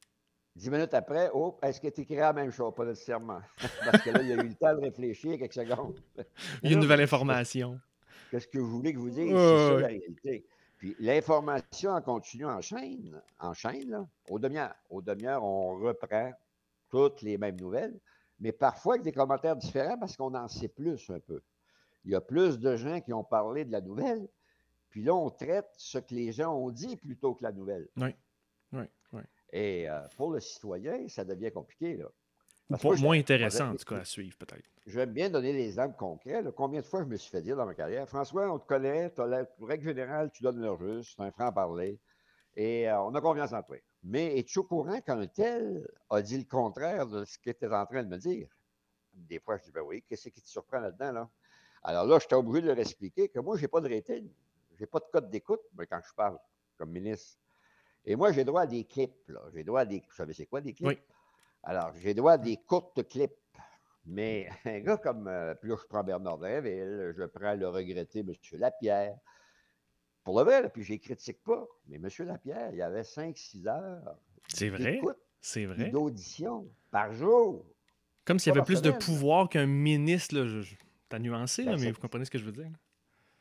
Dix 0.56 0.70
minutes 0.70 0.94
après, 0.94 1.30
oh, 1.34 1.60
est-ce 1.62 1.82
que 1.82 1.90
tu 1.90 2.00
écris 2.00 2.16
la 2.16 2.32
même 2.32 2.52
chose? 2.52 2.74
Pas 2.74 2.86
nécessairement. 2.86 3.42
Parce 3.84 4.02
que 4.02 4.12
là, 4.12 4.22
il 4.22 4.30
y 4.30 4.32
a 4.32 4.36
eu 4.36 4.48
le 4.48 4.56
temps 4.56 4.76
de 4.76 4.80
réfléchir 4.80 5.38
quelques 5.38 5.52
secondes. 5.52 6.00
Il 6.64 6.70
y 6.70 6.74
a 6.74 6.78
une 6.78 6.82
nouvelle 6.82 7.02
information. 7.02 7.78
Qu'est-ce 8.32 8.48
que 8.48 8.60
je 8.60 8.64
voulais 8.64 8.94
que 8.94 9.00
vous 9.00 9.10
disiez? 9.10 9.28
c'est 9.28 9.36
ça 9.36 9.72
la 9.74 9.88
réalité. 9.88 10.46
Puis 10.80 10.96
l'information 11.00 11.92
en 11.92 12.02
continu 12.02 12.46
en 12.46 12.62
chaîne, 12.62 13.22
en 13.40 13.54
chaîne, 13.54 13.90
là, 13.90 14.08
au 14.30 14.40
demi-heure. 14.40 14.76
Au 14.90 15.02
demi-heure, 15.02 15.44
on 15.44 15.78
reprend 15.78 16.32
toutes 16.90 17.22
les 17.22 17.38
mêmes 17.38 17.60
nouvelles, 17.60 18.00
mais 18.40 18.54
parfois 18.54 18.94
avec 18.94 19.04
des 19.04 19.12
commentaires 19.12 19.58
différents 19.58 19.98
parce 19.98 20.16
qu'on 20.16 20.34
en 20.34 20.48
sait 20.48 20.70
plus 20.70 21.10
un 21.10 21.20
peu. 21.20 21.42
Il 22.06 22.12
y 22.12 22.16
a 22.16 22.22
plus 22.22 22.60
de 22.60 22.78
gens 22.78 23.02
qui 23.02 23.12
ont 23.12 23.26
parlé 23.26 23.66
de 23.66 23.74
la 23.74 23.82
nouvelle, 23.82 24.28
puis 24.90 25.04
là, 25.04 25.14
on 25.14 25.30
traite 25.30 25.70
ce 25.76 25.98
que 25.98 26.16
les 26.16 26.32
gens 26.32 26.56
ont 26.56 26.72
dit 26.72 26.96
plutôt 26.96 27.36
que 27.36 27.44
la 27.44 27.52
nouvelle. 27.52 27.88
Oui. 27.98 28.16
Oui, 28.72 28.86
oui. 29.12 29.22
Et 29.52 29.90
euh, 29.90 30.00
pour 30.16 30.32
le 30.32 30.40
citoyen, 30.40 31.08
ça 31.10 31.26
devient 31.26 31.52
compliqué. 31.52 31.98
Là. 31.98 32.06
Moins 32.70 33.18
intéressant, 33.18 33.72
en 33.72 33.76
tout 33.76 33.86
cas, 33.86 33.98
à 33.98 34.06
suivre, 34.06 34.38
peut-être. 34.38 34.66
J'aime 34.86 35.12
bien 35.12 35.30
donner 35.30 35.54
des 35.54 35.66
exemples 35.66 35.98
concrets. 35.98 36.44
Combien 36.56 36.82
de 36.82 36.86
fois 36.86 37.02
je 37.04 37.08
me 37.08 37.16
suis 37.16 37.30
fait 37.30 37.42
dire 37.42 37.56
dans 37.56 37.66
ma 37.66 37.76
carrière, 37.76 38.08
François, 38.08 38.52
on 38.52 38.60
te 38.60 38.68
connaît, 38.68 39.12
tu 39.12 39.22
as 39.22 39.28
la 39.28 39.46
règle 39.62 39.84
générale, 39.84 40.32
tu 40.32 40.44
donnes 40.44 40.60
l'heure 40.60 40.80
juste, 40.80 41.14
c'est 41.16 41.24
un 41.24 41.32
franc-parler, 41.32 42.00
et 42.56 42.90
euh, 42.90 43.02
on 43.02 43.14
a 43.14 43.22
confiance 43.22 43.54
en 43.54 43.62
toi. 43.62 43.78
Mais 44.04 44.40
es-tu 44.40 44.60
au 44.60 44.64
courant 44.64 45.00
qu'un 45.02 45.28
tel 45.28 45.88
a 46.10 46.22
dit 46.22 46.38
le 46.38 46.46
contraire 46.46 47.06
de 47.06 47.26
ce 47.26 47.38
qu'il 47.38 47.52
était 47.52 47.68
en 47.68 47.86
train 47.86 48.04
de 48.04 48.10
me 48.10 48.18
dire? 48.18 48.48
Des 49.14 49.40
fois, 49.40 49.58
je 49.58 49.64
dis, 49.64 49.72
ben 49.72 49.82
oui, 49.82 50.04
qu'est-ce 50.08 50.30
qui 50.30 50.42
te 50.42 50.48
surprend 50.48 50.80
là-dedans, 50.80 51.12
là? 51.12 51.30
Alors 51.84 52.06
là, 52.06 52.20
je 52.20 52.26
suis 52.26 52.36
obligé 52.36 52.62
de 52.62 52.68
leur 52.68 52.80
expliquer 52.80 53.30
que 53.30 53.40
moi, 53.40 53.58
je 53.58 53.62
n'ai 53.62 53.68
pas 53.68 53.82
de 53.82 53.90
rating, 53.90 54.30
je 54.76 54.82
n'ai 54.82 54.88
pas 54.88 55.00
de 55.00 55.06
code 55.12 55.30
d'écoute 55.30 55.62
quand 55.90 56.00
je 56.08 56.14
parle 56.14 56.38
comme 56.78 56.92
ministre. 56.92 57.40
Et 58.06 58.16
moi, 58.16 58.32
j'ai 58.32 58.44
droit 58.44 58.62
à 58.62 58.68
des 58.68 58.86
clips. 58.86 59.14
J'ai 59.54 59.64
droit 59.64 59.82
à 59.82 59.86
des. 59.86 60.00
Vous 60.00 60.16
savez, 60.16 60.34
c'est 60.34 60.46
quoi 60.46 60.62
des 60.62 60.74
clips? 60.74 60.88
Oui. 60.88 60.98
Alors, 61.64 61.92
j'ai 61.98 62.14
droit 62.14 62.34
à 62.34 62.38
des 62.38 62.58
courtes 62.58 63.08
clips. 63.08 63.34
Mais 64.06 64.50
un 64.66 64.80
gars 64.80 64.98
comme. 64.98 65.28
Euh, 65.28 65.56
puis 65.56 65.70
là, 65.70 65.76
je 65.80 65.88
prends 65.88 66.04
Bernard 66.04 66.38
Drinville, 66.38 67.14
je 67.18 67.24
prends 67.26 67.54
le 67.54 67.68
regretté 67.68 68.20
M. 68.20 68.34
Lapierre. 68.54 69.18
Pour 70.24 70.40
le 70.40 70.46
vrai, 70.46 70.70
puis 70.70 70.84
je 70.84 70.92
les 70.92 71.00
critique 71.00 71.42
pas. 71.44 71.66
Mais 71.88 71.98
M. 71.98 72.08
Lapierre, 72.28 72.70
il 72.72 72.78
y 72.78 72.82
avait 72.82 73.02
5-6 73.02 73.68
heures. 73.68 74.16
C'est 74.48 74.70
vrai? 74.70 75.00
C'est 75.42 75.66
vrai? 75.66 75.90
D'audition 75.90 76.68
par 76.92 77.14
jour. 77.14 77.66
Comme 78.26 78.40
s'il 78.40 78.54
y 78.54 78.58
avait 78.58 78.66
plus 78.66 78.82
de 78.82 78.92
pouvoir 78.92 79.50
qu'un 79.50 79.66
ministre. 79.66 80.36
Là, 80.36 80.62
T'as 81.08 81.18
nuancé, 81.18 81.66
ben, 81.66 81.80
mais 81.80 81.92
vous 81.92 82.00
comprenez 82.00 82.26
ce 82.26 82.30
que 82.30 82.38
je 82.38 82.46
veux 82.46 82.52
dire? 82.52 82.70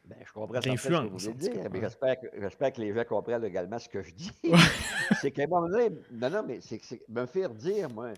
Ben, 0.08 0.16
je 0.24 0.32
comprends 0.32 0.62
ce 0.62 0.68
que 0.68 1.06
vous 1.06 1.18
voulez 1.18 1.34
dire, 1.34 1.68
mais 1.70 1.80
j'espère 1.82 2.72
que, 2.72 2.80
les 2.80 2.94
gens 2.94 3.04
comprennent 3.04 3.44
également 3.44 3.78
ce 3.78 3.90
que 3.90 4.02
je 4.02 4.14
dis. 4.14 4.32
c'est 5.20 5.30
qu'à 5.30 5.42
un 5.42 5.46
moment 5.46 5.68
donné, 5.68 5.90
non, 6.12 6.30
non, 6.30 6.42
mais 6.46 6.60
c'est 6.62 6.80
me 7.10 7.26
faire 7.26 7.50
dire, 7.50 7.90
moi, 7.90 8.14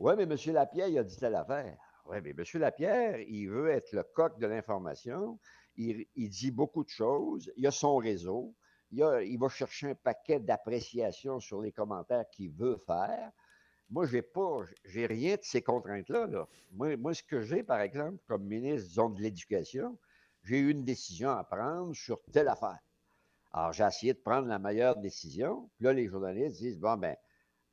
ouais, 0.00 0.16
mais 0.16 0.24
M. 0.24 0.36
Lapierre, 0.52 0.88
il 0.88 0.98
a 0.98 1.04
dit 1.04 1.16
telle 1.16 1.36
affaire. 1.36 1.76
Oui, 2.06 2.16
mais 2.24 2.30
M. 2.30 2.44
Lapierre, 2.54 3.20
il 3.20 3.46
veut 3.46 3.68
être 3.68 3.92
le 3.92 4.02
coq 4.02 4.36
de 4.40 4.48
l'information. 4.48 5.38
Il, 5.76 6.06
dit 6.16 6.50
beaucoup 6.50 6.82
de 6.82 6.88
choses. 6.88 7.52
Il 7.56 7.64
a 7.68 7.70
son 7.70 7.98
réseau. 7.98 8.52
Il, 8.90 9.06
il 9.26 9.38
va 9.38 9.48
chercher 9.48 9.90
un 9.90 9.94
paquet 9.94 10.40
d'appréciations 10.40 11.38
sur 11.38 11.62
les 11.62 11.70
commentaires 11.70 12.28
qu'il 12.32 12.50
veut 12.50 12.78
faire. 12.84 13.30
Moi, 13.90 14.06
je 14.06 14.16
n'ai 14.16 14.22
pas, 14.22 14.62
j'ai 14.84 15.06
rien 15.06 15.36
de 15.36 15.42
ces 15.42 15.62
contraintes-là. 15.62 16.26
Là. 16.26 16.48
Moi, 16.72 16.96
moi, 16.96 17.14
ce 17.14 17.22
que 17.22 17.42
j'ai, 17.42 17.62
par 17.62 17.80
exemple, 17.80 18.18
comme 18.26 18.44
ministre, 18.44 18.88
disons, 18.88 19.10
de 19.10 19.22
l'Éducation, 19.22 19.96
j'ai 20.48 20.58
eu 20.58 20.70
une 20.70 20.84
décision 20.84 21.30
à 21.30 21.44
prendre 21.44 21.94
sur 21.94 22.20
telle 22.32 22.48
affaire. 22.48 22.78
Alors, 23.52 23.72
j'ai 23.72 23.84
essayé 23.84 24.14
de 24.14 24.18
prendre 24.18 24.48
la 24.48 24.58
meilleure 24.58 24.96
décision. 24.96 25.70
Puis 25.76 25.84
là, 25.84 25.92
les 25.92 26.08
journalistes 26.08 26.58
disent 26.58 26.78
Bon, 26.78 26.96
ben, 26.96 27.16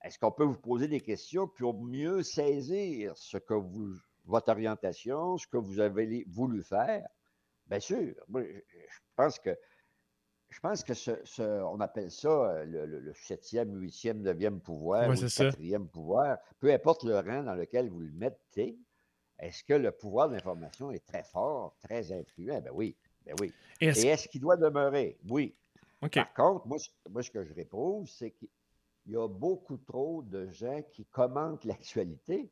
est-ce 0.03 0.19
qu'on 0.19 0.31
peut 0.31 0.43
vous 0.43 0.59
poser 0.59 0.87
des 0.87 1.01
questions 1.01 1.47
pour 1.47 1.81
mieux 1.81 2.21
saisir 2.21 3.15
ce 3.15 3.37
que 3.37 3.53
vous, 3.53 3.95
votre 4.25 4.49
orientation, 4.49 5.37
ce 5.37 5.47
que 5.47 5.57
vous 5.57 5.79
avez 5.79 6.25
voulu 6.27 6.63
faire? 6.63 7.07
Bien 7.67 7.79
sûr. 7.79 8.13
je 8.33 8.99
pense 9.15 9.39
que 9.39 9.57
je 10.49 10.59
pense 10.59 10.83
que 10.83 10.93
ce, 10.93 11.63
on 11.63 11.81
appelle 11.81 12.11
ça 12.11 12.29
euh, 12.29 12.65
le, 12.65 13.13
septième, 13.13 13.75
huitième, 13.77 14.21
neuvième 14.21 14.61
pouvoir, 14.61 15.09
ou 15.09 15.11
le 15.11 15.35
quatrième 15.35 15.89
pouvoir, 15.89 16.37
peu 16.59 16.71
importe 16.71 17.03
le 17.03 17.15
rang 17.15 17.43
dans 17.43 17.55
lequel 17.55 17.89
vous 17.89 17.99
le 17.99 18.11
mettez, 18.11 18.77
est-ce 19.39 19.63
que 19.63 19.73
le 19.73 19.91
pouvoir 19.91 20.29
de 20.29 20.35
l'information 20.35 20.91
est 20.91 21.05
très 21.05 21.23
fort, 21.23 21.75
très 21.81 22.11
influent? 22.11 22.61
Ben 22.61 22.71
oui. 22.73 22.95
Ben 23.25 23.35
oui. 23.39 23.53
Et 23.81 23.87
est-ce 23.87 24.27
qu'il 24.27 24.41
doit 24.41 24.57
demeurer? 24.57 25.17
Oui. 25.27 25.55
Par 25.99 26.33
contre, 26.33 26.67
moi, 26.67 27.23
ce 27.23 27.31
que 27.31 27.43
je 27.43 27.53
réprouve, 27.53 28.07
c'est 28.07 28.31
qu'il 28.31 28.49
y 29.07 29.15
a 29.15 29.27
beaucoup 29.27 29.77
trop 29.77 30.21
de 30.21 30.49
gens 30.49 30.81
qui 30.91 31.05
commentent 31.05 31.65
l'actualité, 31.65 32.49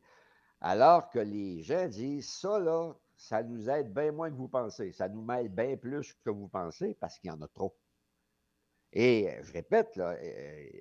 alors 0.62 1.10
que 1.10 1.20
les 1.20 1.62
gens 1.62 1.88
disent 1.88 2.30
ça, 2.30 2.60
là, 2.60 2.94
ça 3.16 3.44
nous 3.44 3.70
aide 3.70 3.94
bien 3.94 4.12
moins 4.12 4.30
que 4.30 4.36
vous 4.36 4.48
pensez. 4.48 4.92
Ça 4.92 5.08
nous 5.08 5.22
mêle 5.22 5.50
bien 5.50 5.78
plus 5.78 6.14
que 6.26 6.30
vous 6.30 6.48
pensez 6.48 6.96
parce 7.00 7.20
qu'il 7.20 7.30
y 7.30 7.32
en 7.32 7.42
a 7.42 7.48
trop. 7.48 7.76
Et 8.92 9.30
je 9.42 9.52
répète, 9.52 9.96
là, 9.96 10.16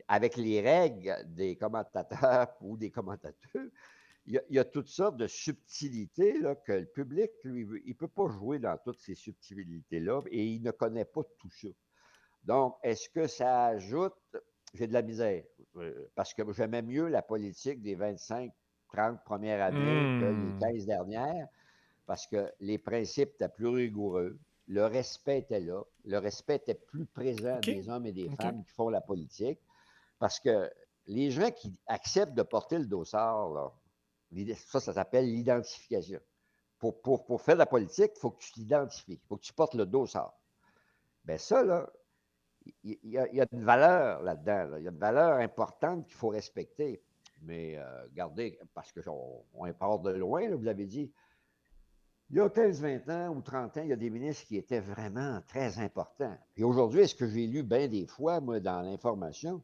avec 0.09 0.37
les 0.37 0.61
règles 0.61 1.17
des 1.27 1.57
commentateurs 1.57 2.49
ou 2.61 2.77
des 2.77 2.91
commentateurs, 2.91 3.69
il 4.27 4.41
y, 4.51 4.59
a, 4.59 4.65
toutes 4.65 4.89
sortes 4.89 5.17
de 5.17 5.27
subtilités 5.27 6.39
là, 6.39 6.55
que 6.55 6.73
le 6.73 6.87
public, 6.87 7.31
lui, 7.43 7.67
il 7.85 7.91
ne 7.91 7.95
peut 7.95 8.09
pas 8.09 8.29
jouer 8.29 8.61
dans 8.61 8.79
toutes 8.79 9.01
ces 9.01 9.17
subtilités-là 9.17 10.21
et 10.31 10.47
il 10.47 10.63
ne 10.63 10.71
connaît 10.71 11.05
pas 11.05 11.23
tout 11.39 11.51
ça. 11.51 11.69
Donc, 12.45 12.77
est-ce 12.83 13.09
que 13.09 13.27
ça 13.27 13.67
ajoute, 13.67 14.15
j'ai 14.75 14.87
de 14.87 14.93
la 14.93 15.03
misère, 15.03 15.43
euh, 15.77 16.09
parce 16.15 16.35
que 16.35 16.43
j'aimais 16.53 16.83
mieux 16.83 17.09
la 17.09 17.23
politique 17.23 17.83
des 17.83 17.97
25, 17.97 18.53
30 18.93 19.25
premières 19.25 19.63
années 19.63 20.21
que 20.21 20.27
les 20.27 20.73
15 20.73 20.83
hmm. 20.83 20.87
dernières, 20.87 21.49
parce 22.07 22.27
que 22.27 22.53
les 22.61 22.79
principes 22.79 23.31
étaient 23.35 23.49
plus 23.49 23.69
rigoureux, 23.69 24.39
le 24.69 24.87
respect 24.87 25.39
était 25.39 25.61
là, 25.61 25.83
le 26.05 26.19
respect 26.19 26.57
était 26.57 26.75
plus 26.75 27.07
présent 27.07 27.59
des 27.61 27.89
hommes 27.89 28.07
et 28.07 28.13
des 28.13 28.31
femmes 28.31 28.63
qui 28.65 28.71
font 28.71 28.89
la 28.89 29.01
politique, 29.01 29.59
parce 30.21 30.39
que 30.39 30.71
les 31.07 31.33
gens 31.33 31.51
qui 31.51 31.77
acceptent 31.87 32.35
de 32.35 32.43
porter 32.43 32.79
le 32.79 32.87
dossard, 32.87 33.51
là, 33.51 33.73
ça, 34.55 34.81
ça 34.81 34.93
s'appelle 34.93 35.27
l'identification. 35.27 36.21
Pour, 36.79 37.01
pour, 37.03 37.41
faire 37.41 37.55
de 37.55 37.61
la 37.61 37.67
politique, 37.67 38.13
il 38.17 38.19
faut 38.19 38.31
que 38.31 38.43
tu 38.43 38.53
t'identifies, 38.53 39.13
il 39.13 39.29
faut 39.29 39.37
que 39.37 39.45
tu 39.45 39.53
portes 39.53 39.75
le 39.75 39.87
dossard. 39.87 40.35
Bien, 41.25 41.39
ça, 41.39 41.63
là, 41.63 41.89
il 42.83 42.99
y, 43.05 43.19
a 43.19 43.47
une 43.53 43.65
valeur 43.65 44.23
là-dedans. 44.23 44.77
Il 44.79 44.85
y 44.85 44.89
a 44.89 44.91
une 44.91 44.99
valeur 44.99 45.39
importante 45.39 46.07
qu'il 46.07 46.17
faut 46.17 46.29
respecter. 46.29 47.03
Mais 47.43 47.77
euh, 47.77 48.05
regardez, 48.05 48.59
parce 48.75 48.93
qu'on 48.93 49.45
on 49.55 49.73
part 49.73 49.99
de 50.01 50.11
loin, 50.11 50.49
vous 50.55 50.63
l'avez 50.63 50.87
dit, 50.87 51.13
il 52.31 52.37
y 52.37 52.41
a 52.41 52.49
15, 52.49 52.81
20 52.81 53.09
ans 53.11 53.37
ou 53.37 53.43
30 53.43 53.77
ans, 53.77 53.83
il 53.83 53.89
y 53.89 53.93
a 53.93 53.97
des 53.97 54.11
ministres 54.11 54.47
qui 54.47 54.57
étaient 54.57 54.81
vraiment 54.81 55.41
très 55.47 55.79
importants. 55.79 56.37
Et 56.57 56.65
aujourd'hui, 56.65 57.01
est-ce 57.01 57.15
que 57.15 57.29
j'ai 57.29 57.47
lu 57.47 57.63
bien 57.63 57.89
des 57.89 58.07
fois, 58.07 58.41
moi, 58.41 58.59
dans 58.59 58.81
l'information? 58.81 59.63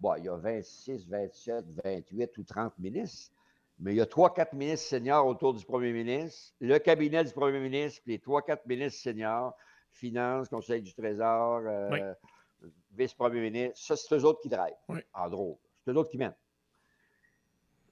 Bon, 0.00 0.16
il 0.16 0.24
y 0.24 0.28
a 0.28 0.36
26, 0.36 1.06
27, 1.08 1.64
28 1.84 2.38
ou 2.38 2.42
30 2.42 2.78
ministres, 2.80 3.32
mais 3.82 3.94
il 3.94 3.96
y 3.96 4.00
a 4.00 4.06
3-4 4.06 4.54
ministres 4.54 4.88
seniors 4.88 5.26
autour 5.26 5.54
du 5.54 5.64
premier 5.64 5.92
ministre, 5.92 6.54
le 6.60 6.78
cabinet 6.78 7.24
du 7.24 7.32
premier 7.32 7.58
ministre, 7.58 8.00
puis 8.04 8.12
les 8.12 8.18
3-4 8.18 8.60
ministres 8.66 9.02
seniors 9.02 9.56
Finances, 9.90 10.48
Conseil 10.48 10.82
du 10.82 10.94
Trésor, 10.94 11.62
euh, 11.66 12.14
vice-premier 12.96 13.40
ministre. 13.40 13.78
Ça, 13.78 13.96
c'est 13.96 14.14
eux 14.14 14.24
autres 14.24 14.40
qui 14.40 14.48
drivent, 14.48 15.02
en 15.12 15.28
gros. 15.28 15.60
C'est 15.84 15.90
eux 15.90 15.96
autres 15.96 16.10
qui 16.10 16.16
mènent. 16.16 16.34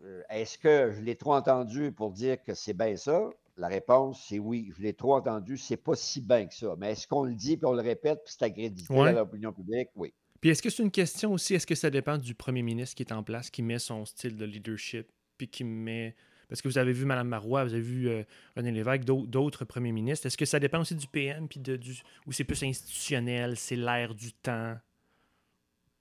Euh, 0.02 0.22
est-ce 0.30 0.56
que 0.56 0.92
je 0.92 1.00
l'ai 1.02 1.16
trop 1.16 1.34
entendu 1.34 1.92
pour 1.92 2.12
dire 2.12 2.42
que 2.42 2.54
c'est 2.54 2.72
bien 2.72 2.96
ça? 2.96 3.28
La 3.56 3.68
réponse, 3.68 4.24
c'est 4.28 4.38
oui. 4.38 4.72
Je 4.74 4.82
l'ai 4.82 4.94
trop 4.94 5.16
entendu. 5.16 5.58
C'est 5.58 5.76
pas 5.76 5.94
si 5.94 6.22
bien 6.22 6.46
que 6.46 6.54
ça. 6.54 6.74
Mais 6.78 6.92
est-ce 6.92 7.06
qu'on 7.06 7.24
le 7.24 7.34
dit 7.34 7.58
puis 7.58 7.66
on 7.66 7.74
le 7.74 7.82
répète 7.82 8.22
puis 8.24 8.32
c'est 8.34 8.44
accrédité 8.44 8.98
à 8.98 9.12
l'opinion 9.12 9.52
publique? 9.52 9.90
Oui. 9.94 10.14
Puis 10.40 10.50
est-ce 10.50 10.62
que 10.62 10.70
c'est 10.70 10.82
une 10.82 10.90
question 10.90 11.32
aussi, 11.32 11.54
est-ce 11.54 11.66
que 11.66 11.74
ça 11.74 11.90
dépend 11.90 12.16
du 12.16 12.34
premier 12.34 12.62
ministre 12.62 12.96
qui 12.96 13.02
est 13.02 13.12
en 13.12 13.22
place, 13.22 13.50
qui 13.50 13.62
met 13.62 13.78
son 13.78 14.06
style 14.06 14.36
de 14.36 14.46
leadership, 14.46 15.12
puis 15.40 15.48
qui 15.48 15.64
met 15.64 16.14
parce 16.50 16.60
que 16.60 16.68
vous 16.68 16.78
avez 16.78 16.92
vu 16.92 17.06
Mme 17.06 17.28
Marois, 17.28 17.64
vous 17.64 17.72
avez 17.72 17.80
vu 17.80 18.08
euh, 18.08 18.24
René 18.56 18.72
Lévesque, 18.72 19.04
d'autres 19.04 19.64
premiers 19.64 19.92
ministres. 19.92 20.26
Est-ce 20.26 20.36
que 20.36 20.44
ça 20.44 20.58
dépend 20.58 20.80
aussi 20.80 20.96
du 20.96 21.06
PM, 21.06 21.48
puis 21.48 21.60
de, 21.60 21.76
du, 21.76 22.02
ou 22.26 22.32
c'est 22.32 22.42
plus 22.42 22.60
institutionnel, 22.64 23.56
c'est 23.56 23.76
l'air 23.76 24.14
du 24.16 24.32
temps? 24.32 24.74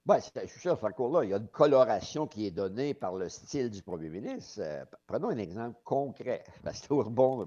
Oui, 0.08 0.16
je 0.34 0.48
suis 0.48 0.60
sûr, 0.60 0.76
là, 0.82 1.22
il 1.22 1.30
y 1.30 1.34
a 1.34 1.36
une 1.36 1.46
coloration 1.46 2.26
qui 2.26 2.46
est 2.46 2.50
donnée 2.50 2.94
par 2.94 3.14
le 3.14 3.28
style 3.28 3.70
du 3.70 3.80
premier 3.80 4.08
ministre. 4.08 4.60
Euh, 4.60 4.84
prenons 5.06 5.28
un 5.28 5.38
exemple 5.38 5.78
concret. 5.84 6.42
Bon 6.90 7.46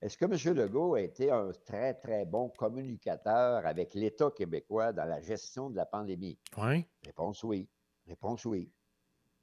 Est-ce 0.00 0.16
que 0.16 0.24
M. 0.24 0.56
Legault 0.56 0.94
a 0.94 1.02
été 1.02 1.30
un 1.30 1.50
très, 1.66 1.92
très 1.94 2.24
bon 2.24 2.48
communicateur 2.48 3.66
avec 3.66 3.92
l'État 3.92 4.30
québécois 4.30 4.94
dans 4.94 5.04
la 5.04 5.20
gestion 5.20 5.68
de 5.68 5.76
la 5.76 5.84
pandémie? 5.84 6.38
Oui. 6.56 6.86
Réponse 7.04 7.44
oui. 7.44 7.68
Réponse 8.06 8.46
oui. 8.46 8.72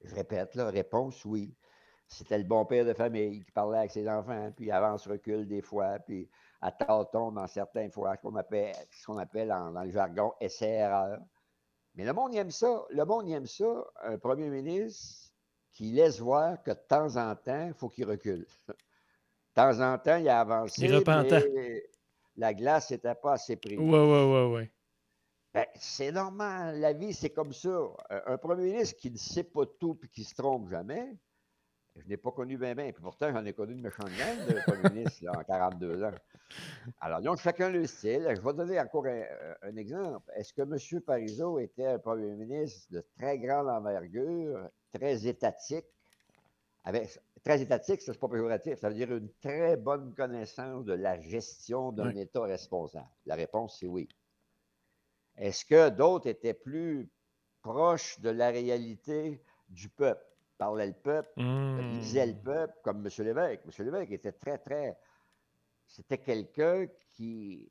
Je 0.04 0.14
répète, 0.14 0.54
là, 0.54 0.70
réponse 0.70 1.24
oui 1.24 1.54
c'était 2.08 2.38
le 2.38 2.44
bon 2.44 2.64
père 2.64 2.84
de 2.86 2.94
famille 2.94 3.44
qui 3.44 3.52
parlait 3.52 3.78
avec 3.78 3.90
ses 3.90 4.08
enfants, 4.08 4.50
puis 4.56 4.70
avance-recule 4.70 5.46
des 5.46 5.60
fois, 5.60 5.98
puis 5.98 6.28
à 6.60 6.72
tâtons 6.72 7.30
dans 7.30 7.46
certaines 7.46 7.92
fois, 7.92 8.16
ce 8.16 8.22
qu'on 8.22 8.34
appelle, 8.34 8.74
ce 8.90 9.06
qu'on 9.06 9.18
appelle 9.18 9.48
dans 9.48 9.82
le 9.82 9.90
jargon 9.90 10.32
essai-erreur. 10.40 11.18
Mais 11.94 12.04
le 12.04 12.12
monde 12.12 12.34
aime 12.34 12.50
ça. 12.50 12.84
Le 12.90 13.04
monde 13.04 13.28
aime 13.28 13.46
ça, 13.46 13.84
un 14.02 14.18
premier 14.18 14.48
ministre 14.48 15.30
qui 15.72 15.92
laisse 15.92 16.18
voir 16.18 16.62
que 16.62 16.70
de 16.70 16.80
temps 16.88 17.16
en 17.16 17.36
temps, 17.36 17.66
il 17.68 17.74
faut 17.74 17.88
qu'il 17.88 18.06
recule. 18.06 18.46
De 18.68 18.74
temps 19.54 19.80
en 19.80 19.98
temps, 19.98 20.16
il 20.16 20.28
a 20.28 20.40
avancé. 20.40 20.86
Il 20.86 21.04
mais 21.54 21.82
la 22.36 22.54
glace 22.54 22.90
n'était 22.90 23.14
pas 23.14 23.32
assez 23.32 23.56
prise. 23.56 23.78
Oui, 23.78 23.98
oui, 23.98 24.24
oui, 24.24 24.54
oui. 24.54 24.70
Ben, 25.54 25.64
c'est 25.76 26.12
normal. 26.12 26.78
La 26.78 26.92
vie, 26.92 27.14
c'est 27.14 27.30
comme 27.30 27.52
ça. 27.52 27.90
Un 28.26 28.36
premier 28.38 28.72
ministre 28.72 28.96
qui 28.96 29.10
ne 29.10 29.16
sait 29.16 29.44
pas 29.44 29.64
tout 29.78 29.98
et 30.02 30.08
qui 30.08 30.24
se 30.24 30.34
trompe 30.34 30.68
jamais, 30.68 31.16
je 32.02 32.08
n'ai 32.08 32.16
pas 32.16 32.30
connu 32.30 32.56
bien, 32.56 32.74
bien. 32.74 32.92
Puis 32.92 33.02
pourtant, 33.02 33.32
j'en 33.32 33.44
ai 33.44 33.52
connu 33.52 33.72
une 33.72 33.80
méchante 33.80 34.10
gang 34.18 34.46
de 34.46 34.60
communistes 34.64 35.24
en 35.34 35.42
42 35.42 36.04
ans. 36.04 36.12
Alors, 37.00 37.20
donc, 37.20 37.38
chacun 37.38 37.70
le 37.70 37.86
style. 37.86 38.32
Je 38.34 38.40
vais 38.40 38.52
donner 38.52 38.80
encore 38.80 39.06
un, 39.06 39.76
exemple. 39.76 40.30
Est-ce 40.36 40.52
que 40.52 40.62
M. 40.62 41.00
Parizeau 41.02 41.58
était 41.58 41.86
un 41.86 41.98
premier 41.98 42.34
ministre 42.34 42.92
de 42.92 43.04
très 43.16 43.38
grande 43.38 43.68
envergure, 43.68 44.68
très 44.92 45.26
étatique? 45.26 45.86
Avec, 46.84 47.18
très 47.42 47.60
étatique, 47.60 48.00
ce 48.00 48.12
n'est 48.12 48.18
pas 48.18 48.28
péjoratif. 48.28 48.78
Ça 48.78 48.88
veut 48.88 48.94
dire 48.94 49.14
une 49.14 49.30
très 49.40 49.76
bonne 49.76 50.14
connaissance 50.14 50.84
de 50.84 50.94
la 50.94 51.20
gestion 51.20 51.92
d'un 51.92 52.14
État 52.14 52.42
responsable. 52.42 53.08
La 53.26 53.34
réponse, 53.34 53.78
c'est 53.80 53.86
oui. 53.86 54.08
Est-ce 55.38 55.64
que 55.64 55.88
d'autres 55.88 56.28
étaient 56.28 56.54
plus 56.54 57.10
proches 57.62 58.20
de 58.20 58.30
la 58.30 58.50
réalité 58.50 59.42
du 59.68 59.88
peuple? 59.88 60.28
parlait 60.58 60.88
le 60.88 60.92
peuple, 60.92 61.30
lisait 61.36 62.26
le 62.26 62.34
mmh. 62.34 62.42
peuple, 62.42 62.74
comme 62.82 63.06
M. 63.06 63.24
Lévesque. 63.24 63.62
M. 63.64 63.84
Lévesque 63.84 64.10
était 64.10 64.32
très, 64.32 64.58
très. 64.58 64.98
C'était 65.86 66.18
quelqu'un 66.18 66.86
qui 67.12 67.70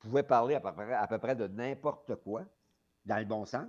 pouvait 0.00 0.24
parler 0.24 0.56
à 0.56 0.60
peu 0.60 0.72
près, 0.72 0.92
à 0.92 1.06
peu 1.06 1.18
près 1.18 1.36
de 1.36 1.46
n'importe 1.46 2.16
quoi, 2.16 2.44
dans 3.04 3.18
le 3.18 3.26
bon 3.26 3.44
sens. 3.44 3.68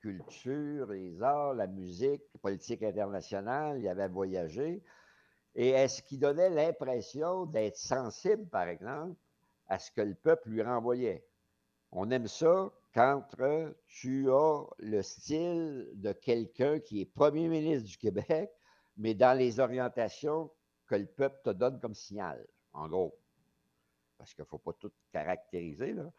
Culture, 0.00 0.86
les 0.86 1.22
arts, 1.22 1.54
la 1.54 1.66
musique, 1.66 2.22
politique 2.40 2.82
internationale, 2.82 3.78
il 3.78 3.88
avait 3.88 4.08
voyagé. 4.08 4.82
Et 5.54 5.68
est-ce 5.68 6.02
qu'il 6.02 6.18
donnait 6.18 6.50
l'impression 6.50 7.44
d'être 7.44 7.76
sensible, 7.76 8.48
par 8.48 8.68
exemple, 8.68 9.16
à 9.68 9.78
ce 9.78 9.90
que 9.90 10.00
le 10.00 10.14
peuple 10.14 10.48
lui 10.48 10.62
renvoyait? 10.62 11.24
On 11.92 12.10
aime 12.10 12.26
ça 12.26 12.72
quand 12.94 13.22
tu 13.86 14.30
as 14.30 14.64
le 14.78 15.02
style 15.02 15.90
de 15.94 16.12
quelqu'un 16.12 16.80
qui 16.80 17.02
est 17.02 17.06
premier 17.06 17.48
ministre 17.48 17.88
du 17.88 17.96
Québec, 17.96 18.50
mais 18.96 19.14
dans 19.14 19.36
les 19.36 19.60
orientations 19.60 20.50
que 20.86 20.94
le 20.94 21.06
peuple 21.06 21.40
te 21.44 21.50
donne 21.50 21.80
comme 21.80 21.94
signal, 21.94 22.46
en 22.72 22.88
gros. 22.88 23.18
Parce 24.18 24.34
qu'il 24.34 24.42
ne 24.42 24.48
faut 24.48 24.58
pas 24.58 24.72
tout 24.74 24.92
caractériser, 25.12 25.92
là. 25.92 26.10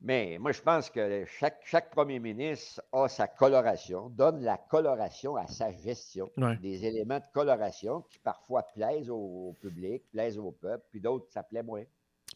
Mais 0.00 0.36
moi, 0.38 0.52
je 0.52 0.60
pense 0.60 0.90
que 0.90 1.24
chaque, 1.24 1.60
chaque 1.64 1.90
premier 1.90 2.18
ministre 2.18 2.82
a 2.92 3.08
sa 3.08 3.26
coloration, 3.26 4.10
donne 4.10 4.42
la 4.42 4.58
coloration 4.58 5.36
à 5.36 5.46
sa 5.46 5.72
gestion, 5.72 6.30
des 6.60 6.84
éléments 6.84 7.20
de 7.20 7.32
coloration 7.32 8.02
qui 8.02 8.18
parfois 8.18 8.64
plaisent 8.74 9.08
au, 9.08 9.56
public, 9.60 10.04
plaisent 10.10 10.38
au 10.38 10.52
peuple, 10.52 10.84
puis 10.90 11.00
d'autres, 11.00 11.30
ça 11.30 11.42
plaît 11.42 11.62
moins. 11.62 11.84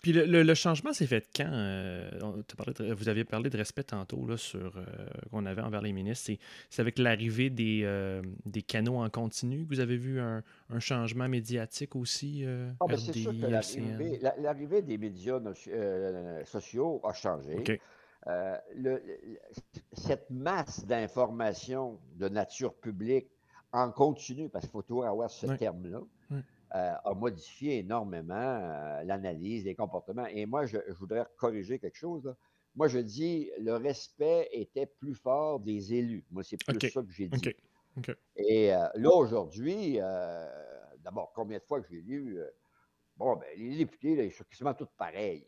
Puis 0.03 0.13
le, 0.13 0.55
changement 0.55 0.93
s'est 0.93 1.07
fait 1.07 1.29
quand 1.35 1.51
euh, 1.51 2.09
Vous 2.97 3.09
aviez 3.09 3.25
parlé 3.25 3.51
de 3.51 3.57
respect 3.57 3.83
tantôt 3.83 4.27
là, 4.27 4.37
sur 4.37 4.77
euh, 4.77 4.85
qu'on 5.31 5.45
avait 5.45 5.63
envers 5.63 5.83
les 5.83 5.93
ministres. 5.93 6.33
C'est 6.71 6.81
avec 6.81 6.99
l'arrivée 6.99 7.51
des, 7.51 7.83
euh, 7.85 8.23
des 8.45 8.63
canaux 8.63 8.99
en 8.99 9.11
continu 9.11 9.65
que 9.65 9.69
vous 9.69 9.81
avez 9.81 9.97
vu 9.97 10.21
un, 10.21 10.43
changement 10.79 11.29
médiatique 11.29 11.97
aussi 11.97 12.45
ah, 12.81 12.85
ben, 12.89 12.97
C'est 12.97 13.13
sûr 13.13 13.33
que 13.33 14.43
l'arrivée 14.43 14.83
des 14.83 14.99
médias 14.99 15.41
sociaux 16.45 17.01
a 17.05 17.13
changé. 17.13 17.81
cette 19.93 20.31
masse 20.31 20.85
d'informations 20.85 21.99
de 22.17 22.29
nature 22.29 22.75
publique 22.75 23.29
en 23.73 23.91
continu, 23.91 24.49
parce 24.49 24.65
qu'il 24.65 24.73
faut 24.73 24.83
toujours 24.83 25.07
avoir 25.07 25.31
ce 25.31 25.47
terme-là, 25.47 26.01
euh, 26.75 26.93
a 27.03 27.15
modifié 27.15 27.79
énormément 27.79 28.35
euh, 28.35 29.03
l'analyse 29.05 29.65
des 29.65 29.75
comportements. 29.75 30.27
Et 30.27 30.45
moi, 30.45 30.67
je, 30.67 30.77
voudrais 30.99 31.25
corriger 31.39 31.79
quelque 31.79 31.97
chose. 31.97 32.35
Moi, 32.75 32.89
je 32.89 32.99
dis 32.99 33.51
le 33.59 33.77
respect 33.77 34.49
était 34.53 34.85
plus 34.85 35.15
fort 35.15 35.61
des 35.61 35.95
élus. 35.95 36.27
Moi, 36.31 36.43
c'est 36.43 36.59
plus 36.63 36.91
ça 36.91 37.03
que 37.03 37.11
j'ai 37.11 37.29
dit. 37.29 37.55
Et 38.37 38.75
euh, 38.75 38.87
là, 38.97 39.11
aujourd'hui, 39.11 39.99
d'abord, 41.03 41.33
combien 41.35 41.57
de 41.57 41.65
fois 41.65 41.81
que 41.81 41.89
j'ai 41.89 42.03
lu, 42.03 42.39
bon, 43.17 43.37
ben, 43.37 43.47
les 43.57 43.79
députés, 43.79 44.27
ils 44.27 44.33
sont 44.33 44.45
quasiment 44.45 44.75
tous 44.75 44.89
pareils. 44.99 45.47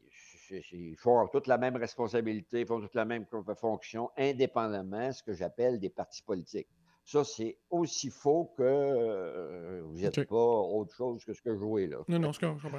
Ils 0.72 0.96
font 0.96 1.28
toute 1.28 1.46
la 1.46 1.58
même 1.58 1.76
responsabilité, 1.76 2.60
ils 2.60 2.66
font 2.66 2.80
toute 2.80 2.94
la 2.94 3.04
même 3.04 3.26
fonction, 3.56 4.10
indépendamment 4.16 5.08
de 5.08 5.12
ce 5.12 5.22
que 5.22 5.34
j'appelle 5.34 5.78
des 5.78 5.90
partis 5.90 6.22
politiques. 6.22 6.68
Ça, 7.10 7.24
c'est 7.24 7.56
aussi 7.70 8.08
faux 8.08 8.54
que 8.56 8.62
euh, 8.62 9.82
vous 9.84 9.98
n'êtes 9.98 10.28
pas 10.28 10.36
autre 10.36 10.94
chose 10.94 11.24
que 11.24 11.32
ce 11.32 11.42
que 11.42 11.52
je 11.54 11.58
jouais 11.58 11.88
là. 11.88 11.96
Non, 12.06 12.20
non, 12.20 12.30
je 12.30 12.38
comprends. 12.38 12.70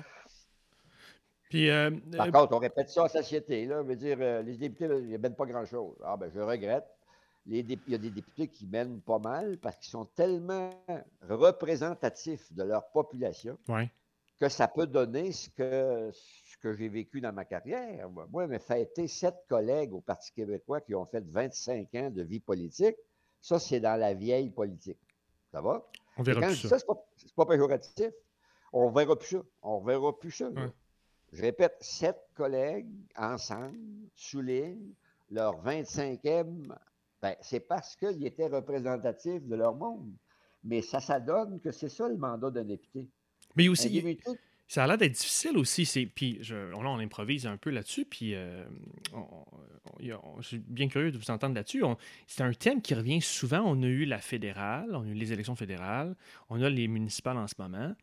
Puis, 1.49 1.69
euh, 1.69 1.91
Par 2.15 2.27
euh, 2.27 2.31
contre, 2.31 2.53
on 2.55 2.59
répète 2.59 2.89
ça 2.89 3.03
en 3.03 3.07
société. 3.09 3.65
Là, 3.65 3.83
veut 3.83 3.97
dire, 3.97 4.19
les 4.41 4.55
députés, 4.55 4.85
ils 4.85 5.09
ne 5.09 5.17
mènent 5.17 5.35
pas 5.35 5.45
grand-chose. 5.45 5.97
Ah 6.05 6.15
ben, 6.15 6.31
je 6.33 6.39
regrette. 6.39 6.85
Les 7.45 7.59
il 7.59 7.79
y 7.89 7.95
a 7.95 7.97
des 7.97 8.09
députés 8.09 8.47
qui 8.47 8.67
mènent 8.67 9.01
pas 9.01 9.19
mal 9.19 9.57
parce 9.57 9.75
qu'ils 9.75 9.91
sont 9.91 10.05
tellement 10.05 10.69
représentatifs 11.27 12.53
de 12.53 12.63
leur 12.63 12.89
population 12.91 13.57
que 14.39 14.47
ça 14.47 14.69
peut 14.69 14.87
donner 14.87 15.33
ce 15.33 15.49
que, 15.49 16.09
ce 16.13 16.57
que 16.61 16.73
j'ai 16.73 16.87
vécu 16.87 17.19
dans 17.19 17.33
ma 17.33 17.43
carrière. 17.43 18.09
Moi, 18.09 18.47
j'ai 18.49 18.59
fêté 18.59 19.09
sept 19.09 19.35
collègues 19.49 19.93
au 19.93 19.99
Parti 19.99 20.31
québécois 20.31 20.79
qui 20.79 20.95
ont 20.95 21.05
fait 21.05 21.23
25 21.27 21.93
ans 21.95 22.09
de 22.09 22.23
vie 22.23 22.39
politique. 22.39 22.95
Ça, 23.41 23.59
c'est 23.59 23.79
dans 23.79 23.99
la 23.99 24.13
vieille 24.13 24.49
politique. 24.49 24.99
Ça 25.51 25.61
va? 25.61 25.85
On 26.17 26.23
verra 26.23 26.41
plus 26.41 26.55
ça. 26.55 26.77
c'est 26.79 27.35
pas, 27.35 27.45
péjoratif. 27.45 28.11
On 28.71 28.89
verra 28.91 29.17
plus 29.17 29.27
ça. 29.27 29.43
On 29.63 29.81
verra 29.81 30.17
plus 30.17 30.31
ça. 30.31 30.49
Je 31.33 31.41
répète, 31.41 31.77
sept 31.79 32.17
collègues 32.35 32.89
ensemble 33.15 33.77
soulignent 34.15 34.93
leur 35.29 35.63
25e. 35.63 36.73
Ben, 37.21 37.35
c'est 37.41 37.61
parce 37.61 37.95
qu'ils 37.95 38.25
étaient 38.25 38.47
représentatifs 38.47 39.45
de 39.45 39.55
leur 39.55 39.75
monde. 39.75 40.11
Mais 40.63 40.81
ça, 40.81 40.99
ça 40.99 41.19
donne 41.19 41.59
que 41.59 41.71
c'est 41.71 41.89
ça 41.89 42.07
le 42.07 42.17
mandat 42.17 42.51
d'un 42.51 42.65
député. 42.65 43.09
Mais 43.55 43.67
aussi, 43.67 43.89
ça 44.71 44.85
a 44.85 44.87
l'air 44.87 44.97
d'être 44.97 45.11
difficile 45.11 45.57
aussi. 45.57 45.85
C'est, 45.85 46.05
puis 46.05 46.39
on, 46.73 46.85
on 46.85 46.99
improvise 46.99 47.45
un 47.45 47.57
peu 47.57 47.71
là-dessus. 47.71 48.05
Puis 48.05 48.35
euh, 48.35 48.63
je 49.99 50.15
suis 50.47 50.59
bien 50.59 50.87
curieux 50.87 51.11
de 51.11 51.17
vous 51.17 51.29
entendre 51.29 51.55
là-dessus. 51.55 51.83
c'est 52.25 52.43
un 52.43 52.53
thème 52.53 52.81
qui 52.81 52.93
revient 52.93 53.19
souvent. 53.19 53.59
On 53.65 53.83
a 53.83 53.87
eu 53.87 54.05
la 54.05 54.19
fédérale, 54.19 54.95
on 54.95 55.01
a 55.01 55.07
eu 55.07 55.13
les 55.13 55.33
élections 55.33 55.57
fédérales, 55.57 56.15
on 56.49 56.61
a 56.61 56.69
les 56.69 56.87
municipales 56.87 57.35
en 57.35 57.47
ce 57.47 57.55
moment. 57.59 57.93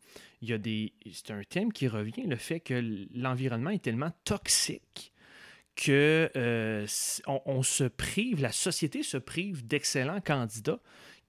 Il 0.43 0.49
y 0.49 0.53
a 0.53 0.59
des, 0.59 0.93
c'est 1.11 1.31
un 1.31 1.41
thème 1.41 1.73
qui 1.73 1.87
revient, 1.87 2.27
le 2.27 2.35
fait 2.35 2.59
que 2.59 2.79
l'environnement 3.15 3.71
est 3.71 3.81
tellement 3.81 4.11
toxique 4.23 5.11
que 5.75 6.29
euh, 6.35 6.85
on, 7.25 7.63
se 7.63 7.85
prive, 7.85 8.41
la 8.41 8.51
société 8.51 9.01
se 9.01 9.17
prive 9.17 9.65
d'excellents 9.65 10.21
candidats 10.21 10.79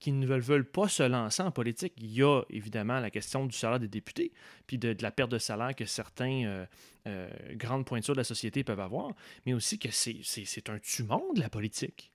qui 0.01 0.13
ne 0.13 0.27
veulent, 0.27 0.65
pas 0.65 0.89
se 0.89 1.03
lancer 1.03 1.43
en 1.43 1.51
politique. 1.51 1.93
Il 1.99 2.11
y 2.11 2.23
a 2.23 2.43
évidemment 2.49 2.99
la 2.99 3.11
question 3.11 3.47
du 3.47 3.57
salaire 3.57 3.79
des 3.79 3.89
députés, 3.89 4.33
puis 4.67 4.79
de, 4.79 4.97
la 5.01 5.11
perte 5.11 5.31
de 5.31 5.39
salaire 5.39 5.77
que 5.77 5.85
certains 5.85 6.45
euh, 6.45 6.67
euh, 7.07 7.29
grandes 7.53 7.85
pointures 7.85 8.15
de 8.15 8.21
la 8.21 8.25
société 8.25 8.65
peuvent 8.65 8.81
avoir, 8.81 9.13
mais 9.47 9.53
aussi 9.53 9.79
que 9.79 9.91
c'est 9.91 10.71
un 10.71 10.79
tumon 10.79 11.33
de 11.35 11.41
la 11.41 11.51
politique. 11.51 12.13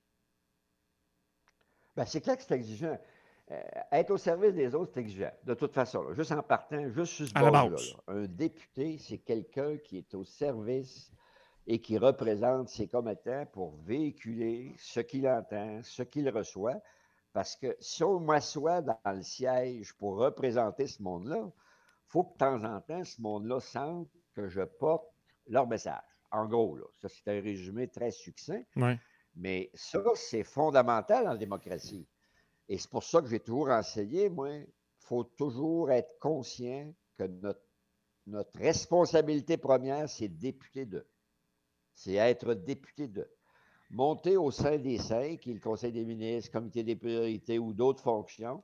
Ben, 1.96 2.06
c'est 2.06 2.22
clair 2.22 2.36
que 2.36 2.44
c'est 2.44 2.56
exigeant. 2.56 3.00
Euh, 3.52 3.62
être 3.92 4.10
au 4.10 4.18
service 4.18 4.56
des 4.56 4.74
autres, 4.74 4.92
c'est 4.96 5.02
exigeant. 5.02 5.32
De 5.44 5.54
toute 5.54 5.74
façon, 5.74 6.12
juste 6.14 6.32
en 6.32 6.42
partant, 6.42 6.90
juste 6.90 7.14
sur 7.14 7.28
ce 7.28 7.34
bord 7.34 7.52
là, 7.52 7.70
un 8.08 8.26
député, 8.26 8.98
c'est 8.98 9.20
quelqu'un 9.20 9.78
qui 9.78 10.00
est 10.00 10.16
au 10.16 10.26
service 10.26 11.12
et 11.68 11.80
qui 11.80 11.98
représente 11.98 12.70
ses 12.70 12.88
commettants 12.88 13.46
pour 13.54 13.76
véhiculer 13.86 14.74
ce 14.78 15.00
qu'il 15.00 15.28
entend, 15.28 15.82
ce 15.84 16.02
qu'il 16.04 16.28
reçoit, 16.30 16.82
parce 17.36 17.58
que 17.58 17.76
si 17.82 18.02
on 18.02 18.22
m'assoit 18.22 18.82
dans 18.82 18.98
le 19.08 19.22
siège 19.22 19.92
pour 19.98 20.16
représenter 20.16 20.88
ce 20.88 21.04
monde-là, 21.04 21.42
il 21.46 22.08
faut 22.08 22.24
que 22.24 22.32
de 22.32 22.38
temps 22.38 22.64
en 22.64 22.80
temps, 22.80 23.04
ce 23.04 23.22
monde-là 23.22 23.60
sente 23.60 24.08
que 24.34 24.48
je 24.48 24.62
porte 24.62 25.06
leur 25.46 25.68
message. 25.68 26.00
En 26.32 26.46
gros, 26.46 26.78
là, 26.78 26.86
ça, 27.02 27.10
c'est 27.10 27.28
un 27.28 27.42
résumé 27.42 27.90
très 27.90 28.12
succinct. 28.12 28.64
Mais 29.36 29.70
ça, 29.74 30.02
c'est 30.16 30.46
fondamental 30.46 31.28
en 31.28 31.36
démocratie. 31.36 32.08
Et 32.70 32.78
c'est 32.78 32.90
pour 32.90 33.04
ça 33.04 33.22
que 33.22 33.28
j'ai 33.28 33.42
toujours 33.42 33.68
enseigné, 33.70 34.30
moi, 34.30 34.54
il 34.54 34.68
faut 35.00 35.26
toujours 35.26 35.92
être 35.92 36.18
conscient 36.22 36.90
que 37.18 37.24
notre, 37.24 37.66
notre 38.28 38.58
responsabilité 38.58 39.58
première, 39.58 40.08
c'est 40.08 40.30
député 40.30 40.86
de. 40.86 41.06
C'est 41.96 42.14
être 42.14 42.54
député 42.54 43.10
de 43.10 43.30
monter 43.90 44.38
au 44.38 44.52
sein 44.52 44.78
des 44.78 44.98
cinq, 44.98 45.40
qui 45.40 45.52
est 45.52 45.54
le 45.54 45.60
Conseil 45.60 45.92
des 45.92 46.06
ministres, 46.06 46.52
Comité 46.52 46.84
des 46.84 46.96
priorités 46.96 47.60
ou 47.60 47.74
d'autres 47.74 48.04
fonctions, 48.04 48.64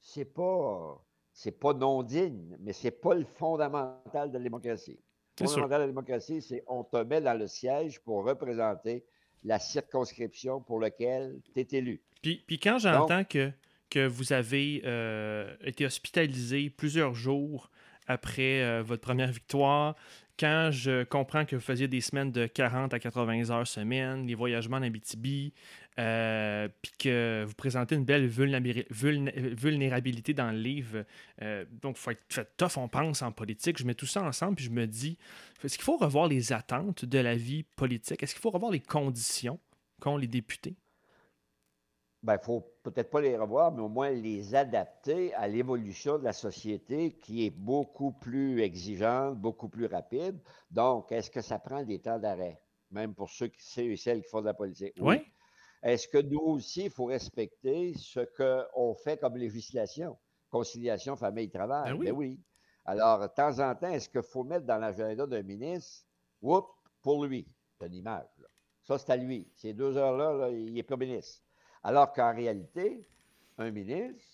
c'est 0.00 0.24
pas 0.24 1.04
c'est 1.32 1.58
pas 1.58 1.72
non 1.72 2.02
digne, 2.02 2.56
mais 2.60 2.72
c'est 2.72 2.90
pas 2.90 3.14
le 3.14 3.24
fondamental 3.24 4.30
de 4.30 4.38
la 4.38 4.44
démocratie. 4.44 4.98
Le 5.40 5.46
fondamental 5.46 5.78
de 5.78 5.82
la 5.84 5.86
démocratie, 5.86 6.42
c'est 6.42 6.62
on 6.66 6.84
te 6.84 6.98
met 6.98 7.20
dans 7.20 7.38
le 7.38 7.46
siège 7.46 8.00
pour 8.00 8.24
représenter 8.24 9.04
la 9.44 9.58
circonscription 9.58 10.60
pour 10.60 10.80
laquelle 10.80 11.40
tu 11.54 11.60
es 11.60 11.68
élu. 11.72 12.02
Puis, 12.22 12.58
quand 12.62 12.78
j'entends 12.78 13.24
que, 13.24 13.50
que 13.88 14.06
vous 14.06 14.32
avez 14.34 14.82
euh, 14.84 15.56
été 15.62 15.86
hospitalisé 15.86 16.68
plusieurs 16.68 17.14
jours 17.14 17.70
après 18.06 18.62
euh, 18.62 18.82
votre 18.82 19.02
première 19.02 19.30
victoire, 19.30 19.94
quand 20.40 20.70
je 20.72 21.04
comprends 21.04 21.44
que 21.44 21.54
vous 21.54 21.62
faisiez 21.62 21.86
des 21.86 22.00
semaines 22.00 22.32
de 22.32 22.46
40 22.46 22.94
à 22.94 22.98
80 22.98 23.50
heures 23.50 23.66
semaine, 23.66 24.26
les 24.26 24.34
voyagements 24.34 24.78
en 24.78 24.82
Abitibi, 24.82 25.52
euh, 25.98 26.66
puis 26.80 26.92
que 26.98 27.44
vous 27.46 27.54
présentez 27.54 27.94
une 27.94 28.06
belle 28.06 28.26
vulnérabilité 28.26 30.32
dans 30.32 30.50
le 30.50 30.58
livre, 30.58 31.04
euh, 31.42 31.66
donc 31.82 31.96
il 31.98 32.00
faut 32.00 32.10
être 32.12 32.24
fait 32.30 32.48
tough, 32.56 32.78
on 32.78 32.88
pense, 32.88 33.20
en 33.20 33.32
politique. 33.32 33.78
Je 33.78 33.84
mets 33.84 33.94
tout 33.94 34.06
ça 34.06 34.22
ensemble, 34.22 34.54
puis 34.54 34.64
je 34.64 34.70
me 34.70 34.86
dis, 34.86 35.18
est-ce 35.62 35.76
qu'il 35.76 35.84
faut 35.84 35.98
revoir 35.98 36.26
les 36.26 36.54
attentes 36.54 37.04
de 37.04 37.18
la 37.18 37.36
vie 37.36 37.62
politique? 37.62 38.22
Est-ce 38.22 38.34
qu'il 38.34 38.40
faut 38.40 38.50
revoir 38.50 38.72
les 38.72 38.80
conditions 38.80 39.60
qu'ont 40.00 40.16
les 40.16 40.26
députés? 40.26 40.74
Ben, 42.22 42.34
il 42.34 42.44
faut 42.44 42.60
peut-être 42.82 43.10
pas 43.10 43.20
les 43.20 43.36
revoir, 43.36 43.72
mais 43.72 43.80
au 43.80 43.88
moins 43.88 44.10
les 44.10 44.54
adapter 44.54 45.32
à 45.34 45.48
l'évolution 45.48 46.18
de 46.18 46.24
la 46.24 46.32
société 46.32 47.12
qui 47.18 47.46
est 47.46 47.50
beaucoup 47.50 48.12
plus 48.12 48.60
exigeante, 48.60 49.38
beaucoup 49.38 49.68
plus 49.68 49.86
rapide. 49.86 50.38
Donc, 50.70 51.12
est-ce 51.12 51.30
que 51.30 51.40
ça 51.40 51.58
prend 51.58 51.82
des 51.82 51.98
temps 52.00 52.18
d'arrêt, 52.18 52.60
même 52.90 53.14
pour 53.14 53.30
ceux, 53.30 53.48
qui, 53.48 53.80
et 53.80 53.96
celles 53.96 54.22
qui 54.22 54.28
font 54.28 54.40
de 54.40 54.46
la 54.46 54.54
politique? 54.54 54.94
Oui. 55.00 55.22
Est-ce 55.82 56.08
que 56.08 56.18
nous 56.18 56.40
aussi, 56.40 56.84
il 56.84 56.90
faut 56.90 57.06
respecter 57.06 57.94
ce 57.94 58.20
qu'on 58.20 58.94
fait 58.94 59.18
comme 59.18 59.36
législation? 59.38 60.18
Conciliation 60.50 61.16
famille-travail? 61.16 61.92
Ben 61.92 61.98
oui. 61.98 62.06
Ben 62.06 62.12
oui. 62.12 62.40
Alors, 62.84 63.20
de 63.20 63.28
temps 63.28 63.58
en 63.60 63.74
temps, 63.74 63.88
est-ce 63.88 64.10
qu'il 64.10 64.22
faut 64.22 64.44
mettre 64.44 64.66
dans 64.66 64.76
l'agenda 64.76 65.26
d'un 65.26 65.42
ministre, 65.42 66.04
oups, 66.42 66.68
pour 67.00 67.24
lui, 67.24 67.48
c'est 67.78 67.86
une 67.86 67.94
image. 67.94 68.28
Ça, 68.82 68.98
c'est 68.98 69.10
à 69.10 69.16
lui. 69.16 69.50
Ces 69.54 69.72
deux 69.72 69.96
heures-là, 69.96 70.32
là, 70.34 70.50
il 70.50 70.76
est 70.76 70.82
pas 70.82 70.96
ministre. 70.96 71.42
Alors 71.82 72.12
qu'en 72.12 72.34
réalité, 72.34 73.06
un 73.58 73.70
ministre, 73.70 74.24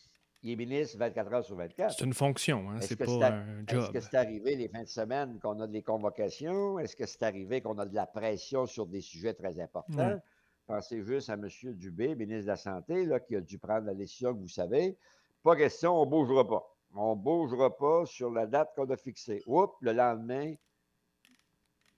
il 0.42 0.52
est 0.52 0.56
ministre 0.56 0.98
24 0.98 1.32
heures 1.32 1.44
sur 1.44 1.56
24. 1.56 1.94
C'est 1.96 2.04
une 2.04 2.14
fonction, 2.14 2.70
hein? 2.70 2.80
c'est 2.80 2.96
pas 2.96 3.28
un 3.28 3.64
job. 3.66 3.82
Est-ce 3.82 3.90
que 3.90 4.00
c'est 4.00 4.16
arrivé 4.16 4.56
les 4.56 4.68
fins 4.68 4.82
de 4.82 4.88
semaine 4.88 5.38
qu'on 5.40 5.59
a 5.61 5.66
des 5.66 5.82
convocations? 5.82 6.78
Est-ce 6.78 6.96
que 6.96 7.06
c'est 7.06 7.22
arrivé 7.22 7.61
qu'on 7.61 7.78
a 7.78 7.87
de 7.87 7.94
la 7.94 8.06
pression 8.06 8.66
sur 8.66 8.87
des 8.87 9.00
sujets 9.00 9.35
très 9.35 9.59
importants? 9.61 10.20
Pensez 10.66 11.02
juste 11.02 11.30
à 11.30 11.35
M. 11.35 11.48
Dubé, 11.74 12.16
ministre 12.16 12.42
de 12.42 12.48
la 12.48 12.56
Santé, 12.56 13.06
là, 13.06 13.20
qui 13.20 13.37
a 13.37 13.40
dû 13.40 13.59
prendre 13.59 13.87
la 13.87 13.94
décision 13.94 14.35
que 14.35 14.40
vous 14.40 14.48
savez. 14.48 14.96
Pas 15.42 15.54
question, 15.54 16.00
on 16.00 16.04
ne 16.04 16.11
bougera 16.11 16.46
pas. 16.46 16.64
On 16.94 17.14
ne 17.14 17.20
bougera 17.20 17.76
pas 17.76 18.04
sur 18.06 18.30
la 18.30 18.46
date 18.46 18.72
qu'on 18.74 18.90
a 18.90 18.96
fixée. 18.96 19.42
Oups, 19.46 19.74
le 19.80 19.92
lendemain, 19.92 20.54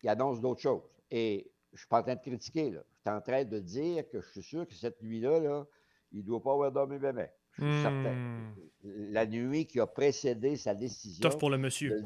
il 0.02 0.08
annonce 0.08 0.40
d'autres 0.40 0.61
choses. 0.61 0.82
Et 1.11 1.50
je 1.72 1.76
ne 1.76 1.78
suis 1.78 1.88
pas 1.88 2.00
en 2.00 2.02
train 2.02 2.14
de 2.16 2.20
critiquer. 2.20 2.70
Là 2.70 2.82
en 3.09 3.21
train 3.21 3.44
de 3.44 3.59
dire 3.59 4.09
que 4.09 4.21
je 4.21 4.29
suis 4.31 4.42
sûr 4.42 4.66
que 4.66 4.75
cette 4.75 5.03
nuit-là, 5.03 5.40
là, 5.40 5.66
il 6.12 6.21
ne 6.21 6.25
doit 6.25 6.42
pas 6.42 6.53
avoir 6.53 6.73
dormi 6.73 6.99
bien. 6.99 7.12
Je 7.53 7.64
suis 7.64 7.83
certain. 7.83 8.14
Hmm. 8.14 8.55
La 8.83 9.27
nuit 9.27 9.66
qui 9.66 9.81
a 9.81 9.87
précédé 9.87 10.57
sa 10.57 10.75
décision. 10.75 11.29
Tough 11.29 11.38
pour 11.38 11.51
le 11.51 11.59
monsieur. 11.59 12.05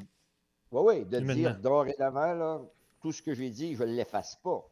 Oui, 0.70 0.82
oui, 0.84 1.04
de 1.04 1.20
dire 1.20 1.58
dorénavant, 1.58 2.34
là, 2.34 2.60
tout 3.00 3.12
ce 3.12 3.20
que 3.20 3.34
j'ai 3.34 3.50
dit, 3.50 3.74
je 3.74 3.84
ne 3.84 3.92
l'efface 3.92 4.36
pas. 4.36 4.66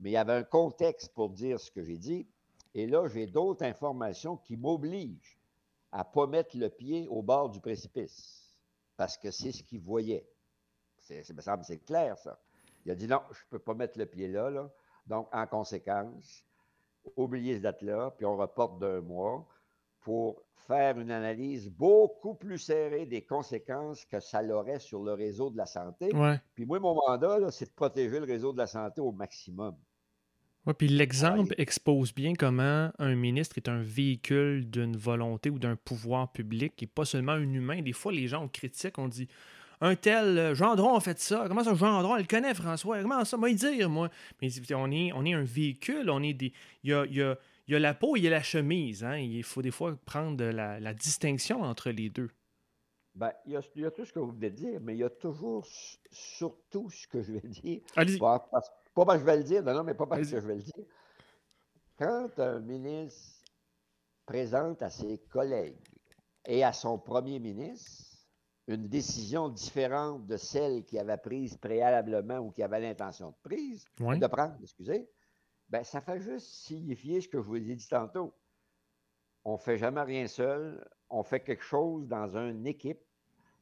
Mais 0.00 0.10
il 0.10 0.12
y 0.12 0.16
avait 0.16 0.34
un 0.34 0.42
contexte 0.42 1.14
pour 1.14 1.30
dire 1.30 1.58
ce 1.58 1.70
que 1.70 1.82
j'ai 1.82 1.96
dit. 1.96 2.26
Et 2.74 2.86
là, 2.86 3.06
j'ai 3.08 3.26
d'autres 3.26 3.64
informations 3.64 4.36
qui 4.36 4.56
m'obligent 4.56 5.38
à 5.92 5.98
ne 5.98 6.12
pas 6.12 6.26
mettre 6.26 6.56
le 6.58 6.68
pied 6.68 7.06
au 7.08 7.22
bord 7.22 7.48
du 7.48 7.60
précipice. 7.60 8.58
Parce 8.96 9.16
que 9.16 9.30
c'est 9.30 9.52
ce 9.52 9.62
qu'il 9.62 9.80
voyait. 9.80 10.26
Ça 10.98 11.14
me 11.32 11.40
semble 11.40 11.64
c'est 11.64 11.78
clair, 11.78 12.18
ça. 12.18 12.38
Il 12.84 12.92
a 12.92 12.94
dit 12.94 13.06
non, 13.06 13.20
je 13.30 13.38
ne 13.38 13.50
peux 13.50 13.58
pas 13.58 13.74
mettre 13.74 13.98
le 13.98 14.06
pied 14.06 14.28
là, 14.28 14.50
là. 14.50 14.70
Donc, 15.06 15.28
en 15.32 15.46
conséquence, 15.46 16.44
oubliez 17.16 17.54
cette 17.54 17.62
date-là, 17.62 18.14
puis 18.16 18.26
on 18.26 18.36
reporte 18.36 18.78
d'un 18.78 19.00
mois 19.00 19.46
pour 20.00 20.42
faire 20.66 20.98
une 20.98 21.10
analyse 21.10 21.70
beaucoup 21.70 22.34
plus 22.34 22.58
serrée 22.58 23.06
des 23.06 23.22
conséquences 23.22 24.04
que 24.04 24.20
ça 24.20 24.42
aurait 24.44 24.78
sur 24.78 25.02
le 25.02 25.12
réseau 25.12 25.50
de 25.50 25.56
la 25.56 25.66
santé. 25.66 26.10
Puis 26.54 26.64
moi, 26.64 26.78
mon 26.78 26.94
mandat, 26.94 27.50
c'est 27.50 27.66
de 27.66 27.74
protéger 27.74 28.18
le 28.18 28.26
réseau 28.26 28.52
de 28.52 28.58
la 28.58 28.66
santé 28.66 29.00
au 29.00 29.12
maximum. 29.12 29.76
Oui, 30.66 30.72
puis 30.78 30.88
l'exemple 30.88 31.54
expose 31.58 32.14
bien 32.14 32.32
comment 32.32 32.90
un 32.98 33.14
ministre 33.14 33.58
est 33.58 33.68
un 33.68 33.82
véhicule 33.82 34.70
d'une 34.70 34.96
volonté 34.96 35.50
ou 35.50 35.58
d'un 35.58 35.76
pouvoir 35.76 36.32
public 36.32 36.82
et 36.82 36.86
pas 36.86 37.04
seulement 37.04 37.32
un 37.32 37.52
humain. 37.52 37.82
Des 37.82 37.92
fois, 37.92 38.12
les 38.12 38.28
gens 38.28 38.48
critiquent, 38.48 38.98
on 38.98 39.08
dit 39.08 39.28
un 39.84 39.96
tel 39.96 40.38
euh, 40.38 40.54
Gendron 40.54 40.96
a 40.96 41.00
fait 41.00 41.18
ça. 41.18 41.44
Comment 41.46 41.62
ça, 41.62 41.74
Gendron, 41.74 42.16
elle 42.16 42.26
connaît 42.26 42.54
François? 42.54 43.02
Comment 43.02 43.24
ça, 43.24 43.36
moi, 43.36 43.52
dire, 43.52 43.90
moi? 43.90 44.08
Mais 44.40 44.48
on 44.74 44.90
est, 44.90 45.12
on 45.12 45.24
est 45.26 45.34
un 45.34 45.42
véhicule, 45.42 46.08
on 46.08 46.22
est 46.22 46.32
des. 46.32 46.52
Il 46.82 46.90
y 46.90 46.94
a, 46.94 47.04
il 47.04 47.36
y 47.68 47.74
a 47.74 47.78
la 47.78 47.92
peau 47.92 48.16
et 48.16 48.20
il 48.20 48.24
y 48.24 48.26
a 48.26 48.30
la 48.30 48.42
chemise. 48.42 49.04
Hein? 49.04 49.18
Il 49.18 49.42
faut 49.42 49.60
des 49.60 49.70
fois 49.70 49.94
prendre 50.06 50.42
la, 50.42 50.94
distinction 50.94 51.62
entre 51.62 51.90
les 51.90 52.08
deux. 52.08 52.30
Ben, 53.14 53.30
il, 53.46 53.52
y 53.52 53.84
a, 53.84 53.90
tout 53.90 54.04
ce 54.04 54.12
que 54.12 54.18
vous 54.18 54.32
venez 54.32 54.50
de 54.50 54.56
dire, 54.56 54.80
mais 54.80 54.94
il 54.94 54.98
y 54.98 55.04
a 55.04 55.10
toujours 55.10 55.64
surtout 56.10 56.90
ce 56.90 57.06
que 57.06 57.22
je 57.22 57.32
vais 57.32 57.48
dire. 57.48 57.80
Allez-y. 57.94 58.18
Pas, 58.18 58.48
parce 58.50 58.70
que 58.70 59.18
je 59.18 59.24
vais 59.24 59.36
le 59.36 59.44
dire, 59.44 59.62
non, 59.62 59.74
non, 59.74 59.84
mais 59.84 59.94
pas 59.94 60.06
parce 60.06 60.22
que 60.22 60.40
je 60.40 60.46
vais 60.46 60.56
le 60.56 60.62
dire. 60.62 60.84
Quand 61.98 62.38
un 62.38 62.58
ministre 62.60 63.44
présente 64.24 64.82
à 64.82 64.88
ses 64.88 65.18
collègues 65.30 65.76
et 66.46 66.64
à 66.64 66.72
son 66.72 66.98
premier 66.98 67.38
ministre 67.38 68.13
une 68.66 68.88
décision 68.88 69.48
différente 69.48 70.26
de 70.26 70.36
celle 70.36 70.84
qu'il 70.84 70.98
avait 70.98 71.18
prise 71.18 71.56
préalablement 71.56 72.38
ou 72.38 72.50
qu'il 72.50 72.64
avait 72.64 72.80
l'intention 72.80 73.30
de 73.30 73.36
prise, 73.42 73.84
de 73.98 74.26
prendre, 74.26 74.56
excusez, 74.62 75.08
ben, 75.68 75.84
ça 75.84 76.00
fait 76.00 76.20
juste 76.20 76.46
signifier 76.46 77.20
ce 77.20 77.28
que 77.28 77.38
je 77.38 77.46
vous 77.46 77.56
ai 77.56 77.74
dit 77.74 77.88
tantôt. 77.88 78.34
On 79.44 79.52
ne 79.52 79.58
fait 79.58 79.76
jamais 79.76 80.02
rien 80.02 80.26
seul, 80.26 80.88
on 81.10 81.22
fait 81.22 81.40
quelque 81.40 81.64
chose 81.64 82.08
dans 82.08 82.36
une 82.36 82.66
équipe, 82.66 83.02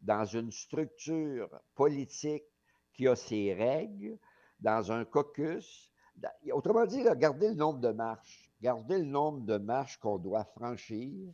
dans 0.00 0.24
une 0.24 0.52
structure 0.52 1.48
politique 1.74 2.44
qui 2.92 3.08
a 3.08 3.16
ses 3.16 3.54
règles, 3.54 4.18
dans 4.60 4.92
un 4.92 5.04
caucus. 5.04 5.90
Autrement 6.52 6.86
dit, 6.86 7.08
regardez 7.08 7.48
le 7.48 7.54
nombre 7.54 7.80
de 7.80 7.90
marches, 7.90 8.52
gardez 8.60 8.98
le 8.98 9.04
nombre 9.04 9.40
de 9.40 9.58
marches 9.58 9.98
qu'on 9.98 10.18
doit 10.18 10.44
franchir 10.44 11.32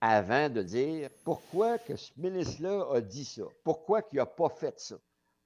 avant 0.00 0.48
de 0.48 0.62
dire 0.62 1.10
pourquoi 1.24 1.78
que 1.78 1.96
ce 1.96 2.12
ministre-là 2.16 2.86
a 2.94 3.00
dit 3.00 3.24
ça, 3.24 3.42
pourquoi 3.64 4.02
qu'il 4.02 4.18
n'a 4.18 4.26
pas 4.26 4.48
fait 4.48 4.78
ça? 4.78 4.96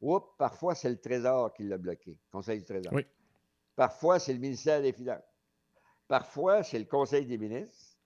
Oups, 0.00 0.26
parfois 0.36 0.74
c'est 0.74 0.90
le 0.90 1.00
Trésor 1.00 1.52
qui 1.54 1.62
l'a 1.64 1.78
bloqué, 1.78 2.18
Conseil 2.30 2.58
du 2.58 2.64
Trésor. 2.64 2.92
Oui. 2.92 3.06
Parfois, 3.74 4.18
c'est 4.18 4.32
le 4.32 4.38
ministère 4.38 4.82
des 4.82 4.92
Finances. 4.92 5.22
Parfois, 6.06 6.62
c'est 6.62 6.78
le 6.78 6.84
Conseil 6.84 7.24
des 7.26 7.38
ministres. 7.38 7.96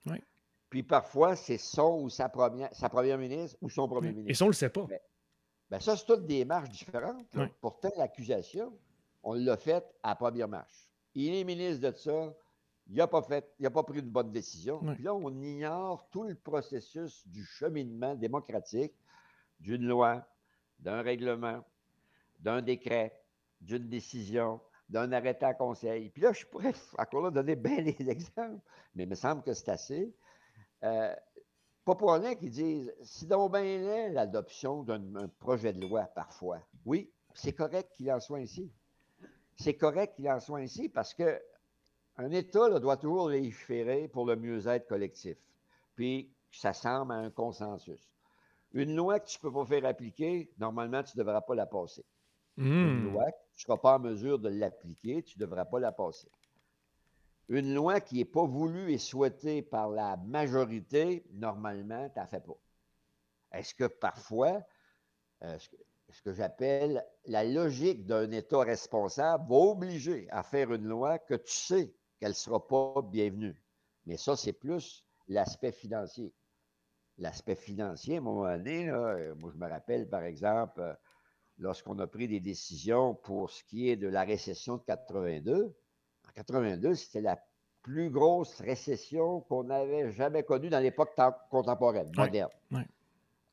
Puis 0.69 0.83
parfois, 0.83 1.35
c'est 1.35 1.57
son 1.57 2.01
ou 2.01 2.09
sa 2.09 2.27
première, 2.27 2.73
sa 2.73 2.89
première 2.89 3.17
ministre 3.17 3.57
ou 3.61 3.69
son 3.69 3.87
premier 3.87 4.09
ministre. 4.11 4.29
Et 4.29 4.33
ça, 4.33 4.43
on 4.43 4.47
ne 4.47 4.51
le 4.51 4.55
sait 4.55 4.69
pas. 4.69 4.85
Ben, 5.69 5.79
ça, 5.79 5.95
c'est 5.95 6.05
toutes 6.05 6.25
des 6.25 6.43
marches 6.43 6.69
différentes. 6.69 7.25
Pourtant, 7.61 7.91
l'accusation, 7.97 8.77
on 9.23 9.33
l'a 9.33 9.55
faite 9.55 9.85
à 10.03 10.09
la 10.09 10.15
première 10.15 10.47
marche. 10.47 10.89
Il 11.15 11.33
est 11.33 11.43
ministre 11.43 11.89
de 11.89 11.95
ça, 11.95 12.33
il 12.89 12.95
n'a 12.95 13.07
pas 13.07 13.21
fait, 13.21 13.53
il 13.59 13.63
n'a 13.63 13.69
pas 13.69 13.83
pris 13.83 13.99
une 13.99 14.09
bonne 14.09 14.31
décision. 14.31 14.79
Puis 14.93 15.03
là, 15.03 15.13
on 15.13 15.29
ignore 15.41 16.07
tout 16.09 16.23
le 16.23 16.35
processus 16.35 17.27
du 17.27 17.43
cheminement 17.43 18.15
démocratique 18.15 18.93
d'une 19.59 19.85
loi, 19.85 20.25
d'un 20.79 21.01
règlement, 21.01 21.63
d'un 22.39 22.61
décret, 22.61 23.19
d'une 23.61 23.89
décision, 23.89 24.61
d'un 24.89 25.11
arrêté 25.11 25.45
à 25.45 25.53
conseil. 25.53 26.09
Puis 26.09 26.21
là, 26.21 26.31
je 26.31 26.45
pourrais 26.45 26.73
encore 26.97 27.23
là 27.23 27.31
donner 27.31 27.55
bien 27.55 27.81
des 27.81 27.95
exemples, 28.09 28.61
mais 28.95 29.03
il 29.03 29.09
me 29.09 29.15
semble 29.15 29.43
que 29.43 29.53
c'est 29.53 29.69
assez. 29.69 30.13
Euh, 30.83 31.13
pas 31.83 31.95
pour 31.95 32.13
rien 32.13 32.35
qu'ils 32.35 32.51
disent, 32.51 32.93
si 33.01 33.25
donc 33.25 33.53
bien 33.53 33.63
est 33.63 34.09
l'adoption 34.09 34.83
d'un 34.83 35.27
projet 35.39 35.73
de 35.73 35.81
loi 35.81 36.03
parfois, 36.03 36.59
oui, 36.85 37.11
c'est 37.33 37.53
correct 37.53 37.91
qu'il 37.95 38.11
en 38.11 38.19
soit 38.19 38.39
ainsi. 38.39 38.71
C'est 39.55 39.75
correct 39.75 40.15
qu'il 40.15 40.29
en 40.29 40.39
soit 40.39 40.59
ainsi 40.59 40.89
parce 40.89 41.13
que 41.13 41.41
un 42.17 42.31
État 42.31 42.79
doit 42.79 42.97
toujours 42.97 43.29
légiférer 43.29 44.07
pour 44.07 44.25
le 44.25 44.35
mieux-être 44.35 44.87
collectif. 44.87 45.37
Puis, 45.95 46.31
ça 46.51 46.73
semble 46.73 47.13
à 47.13 47.17
un 47.17 47.29
consensus. 47.29 48.09
Une 48.73 48.95
loi 48.95 49.19
que 49.19 49.27
tu 49.27 49.37
ne 49.37 49.41
peux 49.41 49.53
pas 49.53 49.65
faire 49.65 49.85
appliquer, 49.85 50.51
normalement, 50.57 51.03
tu 51.03 51.17
ne 51.17 51.23
devras 51.23 51.41
pas 51.41 51.55
la 51.55 51.65
passer. 51.65 52.03
Une 52.57 53.09
hmm. 53.09 53.13
loi 53.13 53.25
tu 53.57 53.63
ne 53.63 53.73
seras 53.73 53.77
pas 53.77 53.97
en 53.97 53.99
mesure 53.99 54.37
de 54.37 54.49
l'appliquer, 54.49 55.23
tu 55.23 55.39
ne 55.39 55.45
devras 55.45 55.65
pas 55.65 55.79
la 55.79 55.91
passer. 55.91 56.29
Une 57.49 57.73
loi 57.73 58.01
qui 58.01 58.15
n'est 58.15 58.25
pas 58.25 58.45
voulue 58.45 58.91
et 58.91 58.97
souhaitée 58.97 59.61
par 59.61 59.89
la 59.89 60.17
majorité, 60.17 61.25
normalement, 61.31 62.09
tu 62.09 62.19
n'as 62.19 62.27
fait 62.27 62.45
pas. 62.45 62.57
Est-ce 63.53 63.73
que 63.73 63.85
parfois, 63.85 64.61
euh, 65.43 65.57
ce 66.09 66.21
que, 66.21 66.33
j'appelle 66.33 67.03
la 67.25 67.43
logique 67.43 68.05
d'un 68.05 68.29
État 68.31 68.59
responsable 68.59 69.49
va 69.49 69.55
obliger 69.55 70.27
à 70.29 70.43
faire 70.43 70.73
une 70.73 70.85
loi 70.85 71.19
que 71.19 71.35
tu 71.35 71.53
sais 71.53 71.95
qu'elle 72.19 72.29
ne 72.29 72.35
sera 72.35 72.65
pas 72.65 73.01
bienvenue? 73.01 73.55
Mais 74.05 74.17
ça, 74.17 74.35
c'est 74.35 74.53
plus 74.53 75.05
l'aspect 75.27 75.71
financier. 75.71 76.33
L'aspect 77.17 77.55
financier, 77.55 78.15
à 78.15 78.17
un 78.19 78.21
moment 78.21 78.43
donné, 78.43 78.89
euh, 78.89 79.33
moi, 79.35 79.51
je 79.53 79.57
me 79.57 79.67
rappelle, 79.67 80.07
par 80.07 80.23
exemple, 80.23 80.81
euh, 80.81 80.93
lorsqu'on 81.57 81.97
a 81.99 82.07
pris 82.07 82.27
des 82.27 82.39
décisions 82.39 83.15
pour 83.15 83.49
ce 83.49 83.63
qui 83.63 83.89
est 83.89 83.95
de 83.95 84.07
la 84.07 84.23
récession 84.23 84.77
de 84.77 84.83
82. 84.83 85.75
En 86.27 86.31
82, 86.35 86.95
c'était 86.95 87.21
la 87.21 87.39
plus 87.81 88.09
grosse 88.09 88.59
récession 88.59 89.41
qu'on 89.41 89.63
n'avait 89.63 90.11
jamais 90.11 90.43
connue 90.43 90.69
dans 90.69 90.79
l'époque 90.79 91.15
contemporaine, 91.49 92.11
moderne. 92.15 92.51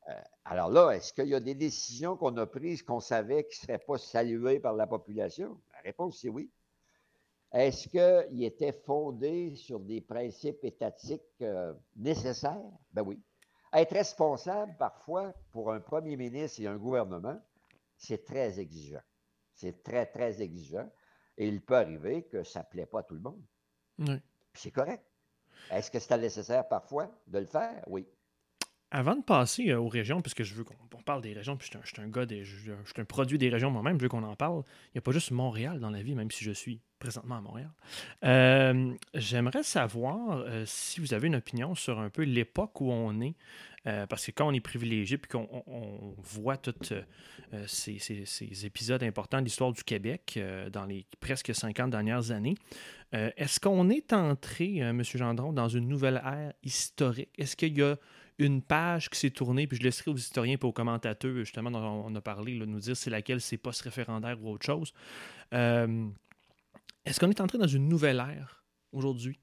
Euh, 0.08 0.12
alors 0.44 0.70
là, 0.70 0.90
est-ce 0.90 1.12
qu'il 1.12 1.28
y 1.28 1.34
a 1.34 1.40
des 1.40 1.54
décisions 1.54 2.16
qu'on 2.16 2.36
a 2.36 2.46
prises 2.46 2.82
qu'on 2.82 3.00
savait 3.00 3.44
qui 3.44 3.58
ne 3.60 3.66
seraient 3.66 3.78
pas 3.78 3.96
saluées 3.96 4.60
par 4.60 4.74
la 4.74 4.86
population? 4.86 5.58
La 5.72 5.80
réponse, 5.80 6.18
c'est 6.20 6.28
oui. 6.28 6.50
Est-ce 7.54 7.88
qu'il 7.88 8.42
était 8.42 8.72
fondé 8.72 9.54
sur 9.54 9.78
des 9.78 10.00
principes 10.00 10.64
étatiques 10.64 11.22
euh, 11.40 11.72
nécessaires? 11.94 12.60
Ben 12.92 13.02
oui. 13.02 13.22
Être 13.72 13.92
responsable, 13.92 14.74
parfois, 14.76 15.32
pour 15.52 15.72
un 15.72 15.78
premier 15.78 16.16
ministre 16.16 16.60
et 16.60 16.66
un 16.66 16.76
gouvernement, 16.76 17.40
c'est 17.96 18.24
très 18.24 18.58
exigeant. 18.58 19.02
C'est 19.54 19.84
très, 19.84 20.06
très 20.06 20.42
exigeant. 20.42 20.90
Et 21.38 21.46
il 21.46 21.60
peut 21.60 21.76
arriver 21.76 22.24
que 22.24 22.42
ça 22.42 22.60
ne 22.60 22.64
plaît 22.64 22.86
pas 22.86 23.00
à 23.00 23.02
tout 23.04 23.14
le 23.14 23.20
monde. 23.20 23.42
Oui. 24.00 24.20
c'est 24.54 24.72
correct. 24.72 25.04
Est-ce 25.70 25.92
que 25.92 26.00
c'est 26.00 26.18
nécessaire 26.18 26.66
parfois 26.66 27.08
de 27.28 27.38
le 27.38 27.46
faire? 27.46 27.84
Oui. 27.86 28.06
Avant 28.96 29.16
de 29.16 29.22
passer 29.22 29.70
euh, 29.70 29.80
aux 29.80 29.88
régions, 29.88 30.22
puisque 30.22 30.44
je 30.44 30.54
veux 30.54 30.62
qu'on 30.62 31.02
parle 31.04 31.20
des 31.20 31.32
régions, 31.32 31.56
puis 31.56 31.68
je 31.68 31.88
suis 31.88 32.00
un, 32.00 32.06
gars, 32.06 32.26
des, 32.26 32.44
je, 32.44 32.56
suis 32.56 32.70
un 32.96 33.04
produit 33.04 33.38
des 33.38 33.48
régions 33.48 33.68
moi-même, 33.68 33.98
je 33.98 34.04
veux 34.04 34.08
qu'on 34.08 34.22
en 34.22 34.36
parle. 34.36 34.62
Il 34.90 34.94
n'y 34.94 34.98
a 34.98 35.00
pas 35.00 35.10
juste 35.10 35.32
Montréal 35.32 35.80
dans 35.80 35.90
la 35.90 36.00
vie, 36.00 36.14
même 36.14 36.30
si 36.30 36.44
je 36.44 36.52
suis 36.52 36.80
présentement 37.00 37.38
à 37.38 37.40
Montréal. 37.40 37.72
Euh, 38.22 38.94
j'aimerais 39.14 39.64
savoir 39.64 40.44
euh, 40.46 40.62
si 40.64 41.00
vous 41.00 41.12
avez 41.12 41.26
une 41.26 41.34
opinion 41.34 41.74
sur 41.74 41.98
un 41.98 42.08
peu 42.08 42.22
l'époque 42.22 42.80
où 42.80 42.92
on 42.92 43.20
est, 43.20 43.34
parce 44.08 44.24
que 44.24 44.30
quand 44.30 44.46
on 44.46 44.52
est 44.52 44.60
privilégié, 44.60 45.18
puis 45.18 45.28
qu'on 45.28 46.14
voit 46.22 46.56
tous 46.56 46.94
ces, 47.66 47.98
ces, 47.98 48.64
épisodes 48.64 49.02
importants 49.02 49.40
de 49.40 49.44
l'histoire 49.44 49.72
du 49.72 49.84
Québec 49.84 50.40
dans 50.72 50.86
les 50.86 51.04
presque 51.20 51.54
50 51.54 51.90
dernières 51.90 52.30
années, 52.30 52.54
est-ce 53.12 53.60
qu'on 53.60 53.90
est 53.90 54.14
entré, 54.14 54.76
M. 54.76 55.02
Gendron, 55.02 55.52
dans 55.52 55.68
une 55.68 55.86
nouvelle 55.86 56.22
ère 56.24 56.54
historique? 56.62 57.28
Est-ce 57.36 57.56
qu'il 57.56 57.76
y 57.76 57.82
a 57.82 57.96
une 58.38 58.62
page 58.62 59.08
qui 59.10 59.18
s'est 59.18 59.30
tournée, 59.30 59.66
puis 59.66 59.78
je 59.78 59.82
laisserai 59.82 60.10
aux 60.10 60.16
historiens 60.16 60.56
et 60.60 60.64
aux 60.64 60.72
commentateurs, 60.72 61.36
justement, 61.36 61.70
dont 61.70 61.78
on 61.78 62.14
a 62.14 62.20
parlé, 62.20 62.58
de 62.58 62.64
nous 62.64 62.80
dire 62.80 62.96
c'est 62.96 63.10
laquelle 63.10 63.40
c'est 63.40 63.56
post-référendaire 63.56 64.42
ou 64.42 64.50
autre 64.50 64.66
chose. 64.66 64.92
Euh, 65.52 66.08
est-ce 67.04 67.20
qu'on 67.20 67.30
est 67.30 67.40
entré 67.40 67.58
dans 67.58 67.66
une 67.66 67.88
nouvelle 67.88 68.18
ère 68.18 68.64
aujourd'hui? 68.92 69.38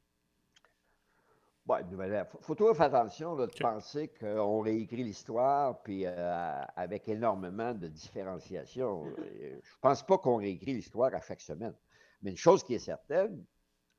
Oui, 1.68 1.78
une 1.82 1.92
nouvelle 1.92 2.12
ère. 2.12 2.26
Il 2.40 2.44
faut 2.44 2.56
toujours 2.56 2.76
faire 2.76 2.94
attention 2.94 3.36
de 3.36 3.46
penser 3.60 4.10
qu'on 4.20 4.60
réécrit 4.60 5.04
l'histoire, 5.04 5.82
puis 5.84 6.06
euh, 6.06 6.62
avec 6.76 7.08
énormément 7.08 7.74
de 7.74 7.88
différenciation. 7.88 9.06
Je 9.16 9.48
ne 9.48 9.60
pense 9.80 10.06
pas 10.06 10.18
qu'on 10.18 10.38
réécrit 10.38 10.74
l'histoire 10.74 11.14
à 11.14 11.22
chaque 11.22 11.42
semaine. 11.42 11.76
Mais 12.24 12.32
une 12.32 12.38
chose 12.38 12.64
qui 12.64 12.74
est 12.74 12.80
certaine, 12.80 13.46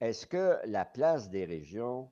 est-ce 0.00 0.26
que 0.26 0.58
la 0.66 0.84
place 0.84 1.30
des 1.30 1.44
régions 1.44 2.10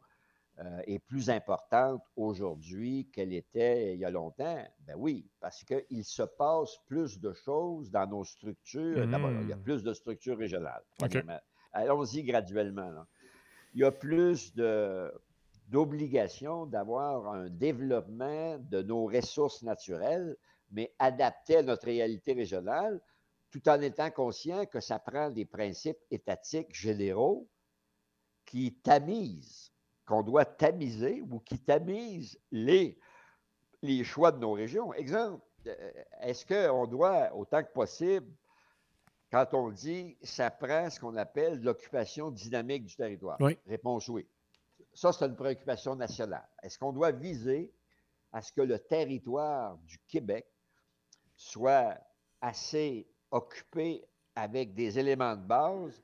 euh, 0.59 0.83
est 0.87 0.99
plus 0.99 1.31
importante 1.31 2.03
aujourd'hui 2.17 3.09
qu'elle 3.13 3.33
était 3.33 3.95
il 3.95 4.01
y 4.01 4.05
a 4.05 4.11
longtemps? 4.11 4.63
Ben 4.81 4.95
oui, 4.99 5.27
parce 5.41 5.65
qu'il 5.65 6.05
se 6.05 6.23
passe 6.23 6.77
plus 6.87 7.19
de 7.19 7.33
choses 7.33 7.91
dans 7.91 8.07
nos 8.07 8.25
structures. 8.25 9.07
D'abord, 9.09 9.31
il 9.31 9.49
y 9.49 9.53
a 9.53 9.57
hmm. 9.57 9.63
plus 9.63 9.83
de 9.83 9.95
structures 9.95 10.37
régionales. 10.37 10.83
Allons-y 11.73 12.25
graduellement. 12.25 13.07
Il 13.75 13.81
y 13.81 13.85
a 13.85 13.93
plus 13.93 14.53
d'obligations 15.69 16.67
d'avoir 16.67 17.29
un 17.29 17.49
développement 17.49 18.59
de 18.59 18.83
nos 18.83 19.07
ressources 19.07 19.63
naturelles, 19.63 20.37
mais 20.73 20.93
adapté 20.99 21.57
à 21.57 21.63
notre 21.63 21.87
réalité 21.87 22.33
régionale, 22.33 23.01
tout 23.51 23.67
en 23.69 23.81
étant 23.81 24.11
conscient 24.11 24.67
que 24.67 24.81
ça 24.81 24.99
prend 24.99 25.31
des 25.31 25.45
principes 25.45 26.01
étatiques 26.11 26.75
généraux 26.75 27.49
qui 28.45 28.75
tamisent 28.75 29.73
qu'on 30.11 30.23
doit 30.25 30.45
tamiser 30.45 31.23
ou 31.31 31.39
qui 31.39 31.57
tamise 31.61 32.37
les, 32.51 32.99
les 33.81 34.03
choix 34.03 34.33
de 34.33 34.39
nos 34.39 34.51
régions. 34.51 34.93
Exemple, 34.95 35.41
euh, 35.69 35.93
est-ce 36.23 36.45
qu'on 36.45 36.89
doit, 36.89 37.33
autant 37.33 37.63
que 37.63 37.73
possible, 37.73 38.27
quand 39.31 39.55
on 39.55 39.71
dit 39.71 40.19
ça 40.21 40.51
prend 40.51 40.91
ce 40.91 40.99
qu'on 40.99 41.15
appelle 41.15 41.63
l'occupation 41.63 42.33
dynamique 42.33 42.87
du 42.87 42.97
territoire? 42.97 43.39
Réponse 43.69 44.09
oui. 44.09 44.27
Ça, 44.93 45.13
c'est 45.13 45.27
une 45.27 45.37
préoccupation 45.37 45.95
nationale. 45.95 46.49
Est-ce 46.65 46.77
qu'on 46.77 46.93
doit 46.93 47.13
viser 47.13 47.73
à 48.33 48.43
ce 48.43 48.53
que 48.53 48.63
le 48.63 48.81
territoire 48.81 49.79
du 49.87 49.97
Québec 50.09 50.45
soit 51.37 51.97
assez 52.41 53.09
occupé 53.31 54.05
avec 54.35 54.75
des 54.75 54.99
éléments 54.99 55.37
de 55.37 55.47
base 55.47 56.03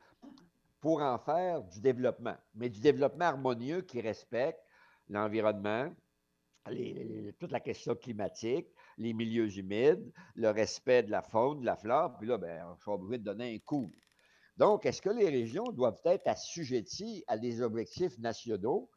pour 0.87 1.03
en 1.03 1.19
faire 1.19 1.65
du 1.65 1.81
développement, 1.81 2.37
mais 2.55 2.69
du 2.69 2.79
développement 2.79 3.25
harmonieux 3.25 3.83
qui 3.83 4.01
respecte 4.01 4.61
l'environnement, 5.09 5.93
toute 7.41 7.51
la 7.51 7.59
question 7.59 7.97
climatique, 7.97 8.69
les 8.97 9.13
milieux 9.13 9.53
humides, 9.59 10.13
le 10.37 10.51
respect 10.51 11.03
de 11.03 11.11
la 11.11 11.23
faune, 11.23 11.63
de 11.63 11.67
la 11.67 11.75
flore, 11.75 12.17
puis 12.17 12.29
là, 12.29 12.39
ben, 12.39 12.65
on 12.71 12.77
sera 12.77 12.95
obligé 12.95 13.19
de 13.19 13.25
donner 13.25 13.53
un 13.53 13.59
coup. 13.59 13.91
Donc, 14.59 14.87
est-ce 14.87 15.03
que 15.03 15.11
les 15.11 15.29
régions 15.29 15.65
doivent 15.73 16.01
être 16.05 16.29
assujetties 16.29 17.25
à 17.27 17.37
des 17.37 17.63
objectifs 17.63 18.17
nationaux 18.19 18.89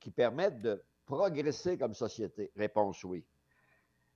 qui 0.00 0.10
permettent 0.10 0.60
de 0.60 0.82
progresser 1.06 1.78
comme 1.78 1.94
société? 1.94 2.50
Réponse 2.56 3.04
oui. 3.04 3.24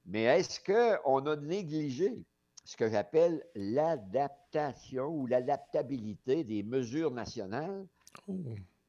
Mais 0.04 0.24
est-ce 0.24 0.58
qu'on 0.58 1.24
a 1.26 1.36
négligé 1.36 2.26
ce 2.64 2.76
que 2.76 2.88
j'appelle 2.88 3.44
l'adaptation 3.54 5.06
ou 5.06 5.26
l'adaptabilité 5.26 6.44
des 6.44 6.62
mesures 6.62 7.10
nationales 7.10 7.86
oh. 8.26 8.34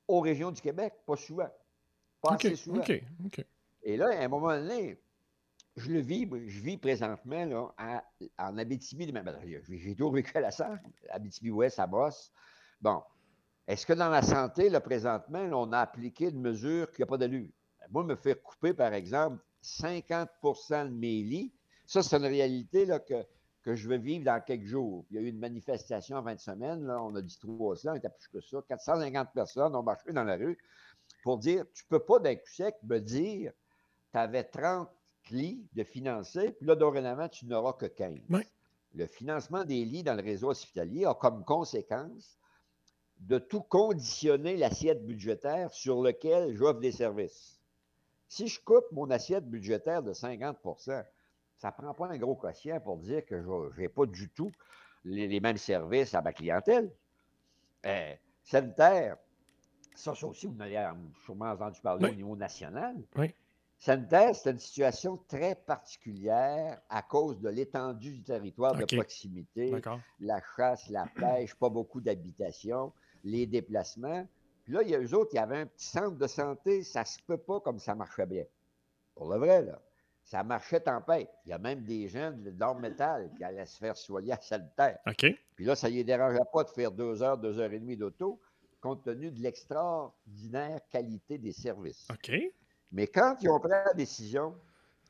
aux 0.07 0.21
régions 0.21 0.51
du 0.51 0.61
Québec? 0.61 0.93
Pas 1.05 1.17
souvent. 1.17 1.49
Pas 2.21 2.35
assez 2.35 2.55
souvent. 2.55 2.83
Et 3.83 3.97
là, 3.97 4.09
à 4.17 4.23
un 4.23 4.27
moment 4.27 4.55
donné, 4.55 4.97
je 5.75 5.91
le 5.91 5.99
vis, 5.99 6.27
je 6.47 6.61
vis 6.61 6.77
présentement 6.77 7.45
là, 7.45 8.03
en 8.37 8.57
Abitibi. 8.57 9.11
Ben, 9.11 9.37
j'ai 9.43 9.93
toujours 9.93 10.13
vécu 10.13 10.35
à 10.37 10.41
la 10.41 10.51
Sarre, 10.51 10.79
Abitibi-Ouest, 11.09 11.79
à 11.79 11.87
Bosse. 11.87 12.31
Bon. 12.81 13.01
Est-ce 13.67 13.85
que 13.85 13.93
dans 13.93 14.09
la 14.09 14.21
santé, 14.21 14.69
là, 14.69 14.79
présentement, 14.79 15.39
on 15.39 15.71
a 15.73 15.79
appliqué 15.79 16.29
une 16.29 16.39
mesure 16.39 16.91
qui 16.91 17.01
n'a 17.01 17.07
pas 17.07 17.17
d'allure? 17.17 17.49
Ben, 17.79 17.87
moi, 17.91 18.03
me 18.03 18.15
faire 18.15 18.41
couper, 18.41 18.73
par 18.73 18.93
exemple, 18.93 19.43
50% 19.63 20.85
de 20.85 20.93
mes 20.93 21.23
lits, 21.23 21.53
ça, 21.85 22.01
c'est 22.01 22.15
une 22.15 22.25
réalité 22.25 22.85
là, 22.85 22.99
que, 22.99 23.25
que 23.65 23.73
je 23.73 23.89
veux 23.89 23.97
vivre 23.97 24.23
dans 24.23 24.39
quelques 24.39 24.67
jours. 24.67 25.05
Il 25.09 25.15
y 25.15 25.17
a 25.17 25.21
eu 25.23 25.29
une 25.29 25.39
manifestation 25.39 26.17
en 26.17 26.21
20 26.21 26.39
semaines, 26.39 26.85
là, 26.85 27.01
on 27.01 27.15
a 27.15 27.21
dit 27.21 27.37
trois 27.39 27.75
ça, 27.75 27.93
on 27.93 27.95
était 27.95 28.09
plus 28.09 28.27
que 28.27 28.39
ça. 28.39 28.59
450 28.67 29.33
personnes 29.33 29.75
ont 29.75 29.81
marché 29.81 30.13
dans 30.13 30.23
la 30.23 30.35
rue 30.35 30.57
pour 31.23 31.39
dire 31.39 31.65
tu 31.73 31.83
ne 31.89 31.97
peux 31.97 32.05
pas 32.05 32.19
d'un 32.19 32.35
coup 32.35 32.47
sec 32.47 32.75
me 32.83 32.99
dire 32.99 33.51
tu 34.11 34.19
avais 34.19 34.43
30 34.43 34.87
lits 35.31 35.67
de 35.73 35.83
financer, 35.83 36.51
puis 36.51 36.67
là, 36.67 36.75
dorénavant, 36.75 37.27
tu 37.27 37.47
n'auras 37.47 37.73
que 37.73 37.87
15. 37.87 38.19
Le 38.93 39.07
financement 39.07 39.65
des 39.65 39.83
lits 39.83 40.03
dans 40.03 40.13
le 40.13 40.21
réseau 40.21 40.51
hospitalier 40.51 41.05
a 41.05 41.15
comme 41.15 41.43
conséquence 41.43 42.37
de 43.21 43.39
tout 43.39 43.61
conditionner 43.61 44.57
l'assiette 44.57 45.03
budgétaire 45.03 45.73
sur 45.73 46.03
lequel 46.03 46.55
j'offre 46.55 46.79
des 46.79 46.91
services. 46.91 47.59
Si 48.27 48.47
je 48.47 48.63
coupe 48.63 48.85
mon 48.91 49.09
assiette 49.09 49.49
budgétaire 49.49 50.03
de 50.03 50.13
50 50.13 50.59
ça 51.57 51.69
ne 51.69 51.83
prend 51.83 51.93
pas 51.93 52.07
un 52.07 52.17
gros 52.17 52.35
quotient 52.35 52.79
pour 52.79 52.97
dire 52.97 53.25
que 53.25 53.41
je 53.41 53.79
n'ai 53.79 53.89
pas 53.89 54.05
du 54.05 54.29
tout 54.29 54.51
les, 55.03 55.39
mêmes 55.39 55.57
services 55.57 56.13
à 56.13 56.21
ma 56.21 56.33
clientèle. 56.33 56.91
Euh, 57.85 58.13
sanitaire, 58.43 59.17
ça, 59.95 60.15
ça 60.15 60.27
aussi, 60.27 60.47
vous 60.47 60.55
en 60.55 60.61
avez 60.61 60.83
sûrement 61.23 61.51
entendu 61.51 61.79
parler 61.81 62.09
au 62.09 62.15
niveau 62.15 62.35
national. 62.35 62.95
Oui. 63.15 63.33
Sanitaire, 63.77 64.35
c'est 64.35 64.51
une 64.51 64.59
situation 64.59 65.17
très 65.27 65.55
particulière 65.55 66.81
à 66.89 67.01
cause 67.01 67.39
de 67.39 67.49
l'étendue 67.49 68.13
du 68.13 68.23
territoire 68.23 68.75
de 68.75 68.85
proximité, 68.85 69.73
la 70.19 70.41
chasse, 70.55 70.89
la 70.89 71.05
pêche, 71.15 71.53
pas 71.55 71.69
beaucoup 71.69 72.01
d'habitations, 72.01 72.93
les 73.23 73.45
déplacements. 73.45 74.27
Puis 74.63 74.73
là, 74.73 74.81
il 74.81 74.89
y 74.89 74.95
a 74.95 74.99
eux 74.99 75.13
autres, 75.13 75.31
il 75.33 75.35
y 75.35 75.39
avait 75.39 75.59
un 75.59 75.65
petit 75.67 75.87
centre 75.87 76.17
de 76.17 76.27
santé, 76.27 76.83
ça 76.83 77.05
se 77.05 77.19
peut 77.27 77.37
pas 77.37 77.59
comme 77.59 77.79
ça 77.79 77.93
marchait 77.95 78.25
bien. 78.25 78.45
Pour 79.13 79.29
le 79.29 79.37
vrai, 79.37 79.61
là. 79.61 79.79
Ça 80.25 80.43
marchait 80.43 80.79
tempête. 80.79 81.29
Il 81.45 81.49
y 81.49 81.53
a 81.53 81.59
même 81.59 81.83
des 81.83 82.07
gens 82.07 82.31
d'or 82.31 82.79
métal 82.79 83.31
qui 83.37 83.43
allaient 83.43 83.67
se 83.67 83.77
faire 83.77 83.95
soigner 83.95 84.33
à 84.33 84.41
Sanitaire. 84.41 84.97
OK. 85.05 85.25
Puis 85.55 85.65
là, 85.65 85.75
ça 85.75 85.87
ne 85.87 85.93
les 85.93 86.03
dérangeait 86.03 86.39
pas 86.51 86.63
de 86.63 86.69
faire 86.69 86.91
deux 86.91 87.21
heures, 87.21 87.37
deux 87.37 87.59
heures 87.59 87.71
et 87.71 87.79
demie 87.79 87.95
d'auto, 87.95 88.41
compte 88.81 89.03
tenu 89.03 89.31
de 89.31 89.39
l'extraordinaire 89.39 90.79
qualité 90.89 91.37
des 91.37 91.51
services. 91.51 92.07
OK. 92.11 92.31
Mais 92.91 93.05
quand 93.05 93.35
ils 93.41 93.49
ont 93.49 93.59
pris 93.59 93.69
la 93.69 93.93
décision 93.93 94.55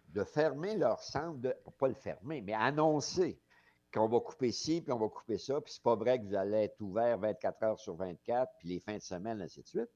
de 0.10 0.24
fermer 0.26 0.76
leur 0.76 1.02
centre, 1.02 1.40
de, 1.40 1.56
pas 1.78 1.88
le 1.88 1.94
fermer, 1.94 2.42
mais 2.42 2.54
annoncer 2.54 3.40
qu'on 3.94 4.10
va 4.10 4.20
couper 4.20 4.52
ci, 4.52 4.82
puis 4.82 4.92
on 4.92 5.00
va 5.00 5.08
couper 5.08 5.38
ça, 5.38 5.62
puis 5.62 5.72
c'est 5.72 5.84
pas 5.84 5.96
vrai 5.96 6.20
que 6.20 6.26
vous 6.26 6.36
allez 6.36 6.64
être 6.64 6.82
ouvert 6.82 7.18
24 7.20 7.64
heures 7.64 7.80
sur 7.80 7.96
24, 7.96 8.52
puis 8.60 8.68
les 8.68 8.80
fins 8.82 8.98
de 8.98 9.02
semaine, 9.02 9.42
ainsi 9.42 9.62
de 9.62 9.68
suite, 9.68 9.90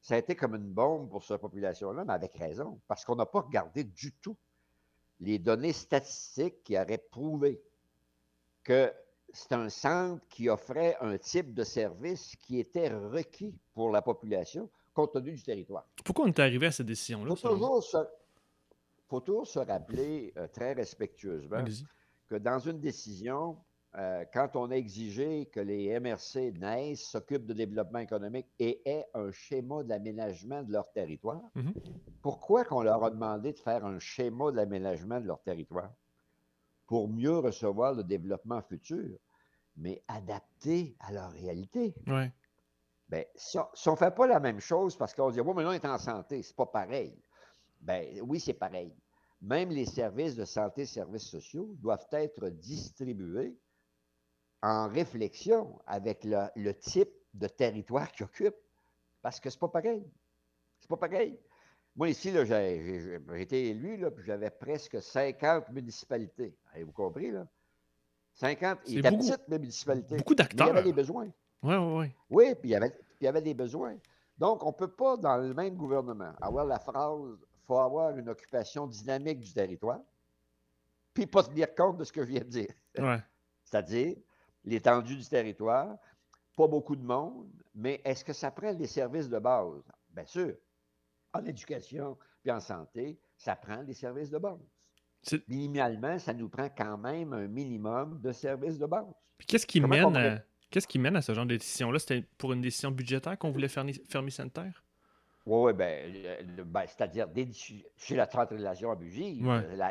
ça 0.00 0.14
a 0.14 0.18
été 0.18 0.34
comme 0.34 0.54
une 0.54 0.72
bombe 0.72 1.08
pour 1.10 1.22
cette 1.24 1.40
population-là, 1.40 2.04
mais 2.04 2.12
avec 2.12 2.34
raison, 2.34 2.80
parce 2.88 3.04
qu'on 3.04 3.16
n'a 3.16 3.26
pas 3.26 3.40
regardé 3.40 3.84
du 3.84 4.12
tout 4.16 4.36
les 5.20 5.38
données 5.38 5.72
statistiques 5.72 6.62
qui 6.64 6.78
auraient 6.78 7.04
prouvé 7.10 7.60
que 8.62 8.92
c'est 9.32 9.52
un 9.52 9.68
centre 9.68 10.26
qui 10.28 10.48
offrait 10.48 10.96
un 11.00 11.18
type 11.18 11.52
de 11.54 11.64
service 11.64 12.34
qui 12.36 12.58
était 12.58 12.88
requis 12.88 13.58
pour 13.74 13.90
la 13.90 14.02
population 14.02 14.70
compte 14.94 15.12
tenu 15.12 15.32
du 15.32 15.42
territoire. 15.42 15.86
Pourquoi 16.04 16.24
on 16.24 16.28
est 16.28 16.38
arrivé 16.40 16.66
à 16.66 16.72
cette 16.72 16.86
décision-là? 16.86 17.32
Il 17.32 17.36
faut, 19.08 19.20
toujours 19.20 19.46
se 19.46 19.58
rappeler 19.58 20.32
euh, 20.36 20.48
très 20.48 20.72
respectueusement 20.74 21.64
que 22.26 22.34
dans 22.34 22.58
une 22.58 22.78
décision, 22.80 23.56
euh, 23.96 24.24
quand 24.32 24.54
on 24.54 24.70
a 24.70 24.74
exigé 24.74 25.46
que 25.46 25.60
les 25.60 25.98
MRC 25.98 26.52
naissent, 26.58 27.08
s'occupent 27.08 27.46
de 27.46 27.54
développement 27.54 28.00
économique 28.00 28.46
et 28.58 28.82
aient 28.84 29.06
un 29.14 29.32
schéma 29.32 29.82
d'aménagement 29.82 30.62
de 30.62 30.72
leur 30.72 30.92
territoire, 30.92 31.42
mm-hmm. 31.56 31.72
pourquoi 32.20 32.64
qu'on 32.64 32.82
leur 32.82 33.02
a 33.02 33.10
demandé 33.10 33.52
de 33.52 33.58
faire 33.58 33.86
un 33.86 33.98
schéma 33.98 34.52
d'aménagement 34.52 35.20
de 35.20 35.26
leur 35.26 35.40
territoire? 35.42 35.90
Pour 36.86 37.08
mieux 37.08 37.38
recevoir 37.38 37.94
le 37.94 38.04
développement 38.04 38.60
futur, 38.60 39.18
mais 39.76 40.02
adapté 40.08 40.94
à 41.00 41.12
leur 41.12 41.30
réalité. 41.32 41.94
Ouais. 42.06 42.30
Bien, 43.08 43.24
si 43.36 43.58
on 43.58 43.92
ne 43.92 43.96
fait 43.96 44.14
pas 44.14 44.26
la 44.26 44.38
même 44.38 44.60
chose 44.60 44.96
parce 44.96 45.14
qu'on 45.14 45.30
dit, 45.30 45.40
oui, 45.40 45.52
mais 45.56 45.62
là, 45.62 45.70
on 45.70 45.72
est 45.72 45.84
en 45.86 45.98
santé, 45.98 46.42
c'est 46.42 46.56
pas 46.56 46.66
pareil. 46.66 47.18
Bien, 47.80 48.04
oui, 48.22 48.38
c'est 48.38 48.52
pareil. 48.52 48.94
Même 49.40 49.70
les 49.70 49.86
services 49.86 50.34
de 50.34 50.44
santé, 50.44 50.84
services 50.84 51.28
sociaux 51.28 51.74
doivent 51.78 52.08
être 52.12 52.50
distribués 52.50 53.56
en 54.62 54.88
réflexion 54.88 55.78
avec 55.86 56.24
le, 56.24 56.72
type 56.72 57.10
de 57.34 57.48
territoire 57.48 58.10
qu'ils 58.12 58.24
occupent. 58.24 58.56
Parce 59.22 59.40
que 59.40 59.50
c'est 59.50 59.58
pas 59.58 59.68
pareil. 59.68 60.04
C'est 60.80 60.88
pas 60.88 60.96
pareil. 60.96 61.38
Moi, 61.96 62.10
ici, 62.10 62.32
j'ai 62.32 63.20
été 63.36 63.70
élu, 63.70 63.96
là, 63.96 64.10
puis 64.10 64.24
j'avais 64.24 64.50
presque 64.50 65.02
50 65.02 65.70
municipalités. 65.70 66.56
Avez-vous 66.72 66.92
compris, 66.92 67.32
là? 67.32 67.46
50. 68.34 68.78
Il 68.86 68.98
était 68.98 69.10
petite, 69.10 69.48
municipalités. 69.48 70.16
Beaucoup 70.16 70.36
d'acteurs. 70.36 70.68
Il 70.68 70.70
y 70.70 70.78
avait 70.78 70.82
des 70.84 70.92
besoins. 70.92 71.28
Oui, 71.62 71.74
oui, 71.74 71.92
oui. 71.98 72.06
Oui, 72.30 72.54
puis 72.54 72.70
il 72.70 72.72
y 72.72 72.76
avait, 72.76 72.96
il 73.20 73.24
y 73.24 73.26
avait 73.26 73.42
des 73.42 73.54
besoins. 73.54 73.96
Donc, 74.38 74.62
on 74.62 74.68
ne 74.68 74.72
peut 74.72 74.92
pas, 74.92 75.16
dans 75.16 75.36
le 75.36 75.52
même 75.52 75.74
gouvernement, 75.74 76.32
avoir 76.40 76.64
la 76.64 76.78
phrase 76.78 77.36
il 77.40 77.66
faut 77.66 77.78
avoir 77.80 78.16
une 78.16 78.30
occupation 78.30 78.86
dynamique 78.86 79.40
du 79.40 79.52
territoire, 79.52 80.00
puis 81.12 81.26
pas 81.26 81.42
tenir 81.42 81.74
compte 81.74 81.98
de 81.98 82.04
ce 82.04 82.12
que 82.12 82.22
je 82.22 82.28
viens 82.28 82.40
de 82.40 82.48
dire. 82.48 82.72
Ouais. 82.96 83.18
C'est-à-dire, 83.64 84.16
l'étendue 84.64 85.16
du 85.16 85.26
territoire, 85.26 85.96
pas 86.56 86.66
beaucoup 86.66 86.96
de 86.96 87.04
monde, 87.04 87.50
mais 87.74 88.00
est-ce 88.04 88.24
que 88.24 88.32
ça 88.32 88.50
prend 88.50 88.74
des 88.74 88.86
services 88.86 89.28
de 89.28 89.38
base? 89.38 89.82
Bien 90.10 90.26
sûr. 90.26 90.54
En 91.32 91.44
éducation 91.44 92.18
puis 92.42 92.50
en 92.50 92.60
santé, 92.60 93.18
ça 93.36 93.56
prend 93.56 93.82
des 93.84 93.94
services 93.94 94.30
de 94.30 94.38
base. 94.38 94.58
Minimalement, 95.48 96.18
ça 96.18 96.32
nous 96.32 96.48
prend 96.48 96.68
quand 96.68 96.96
même 96.98 97.32
un 97.32 97.46
minimum 97.46 98.20
de 98.20 98.32
services 98.32 98.78
de 98.78 98.86
base. 98.86 99.12
Puis 99.36 99.46
qu'est-ce 99.46 99.66
qui 99.66 99.80
mène 99.80 100.16
à, 100.16 100.42
qu'est-ce 100.70 100.86
qui 100.86 100.98
mène 100.98 101.16
à 101.16 101.22
ce 101.22 101.34
genre 101.34 101.46
de 101.46 101.56
décision-là? 101.56 101.98
C'était 101.98 102.22
pour 102.38 102.52
une 102.52 102.60
décision 102.60 102.90
budgétaire 102.90 103.38
qu'on 103.38 103.50
voulait 103.50 103.68
fermer, 103.68 103.92
fermer 104.08 104.30
Sanitaire? 104.30 104.82
Oui, 105.48 105.72
ben, 105.72 106.12
ben 106.66 106.84
c'est-à-dire 106.86 107.26
chez 107.96 108.14
la 108.14 108.28
centralisation 108.28 108.90
abusive, 108.90 109.46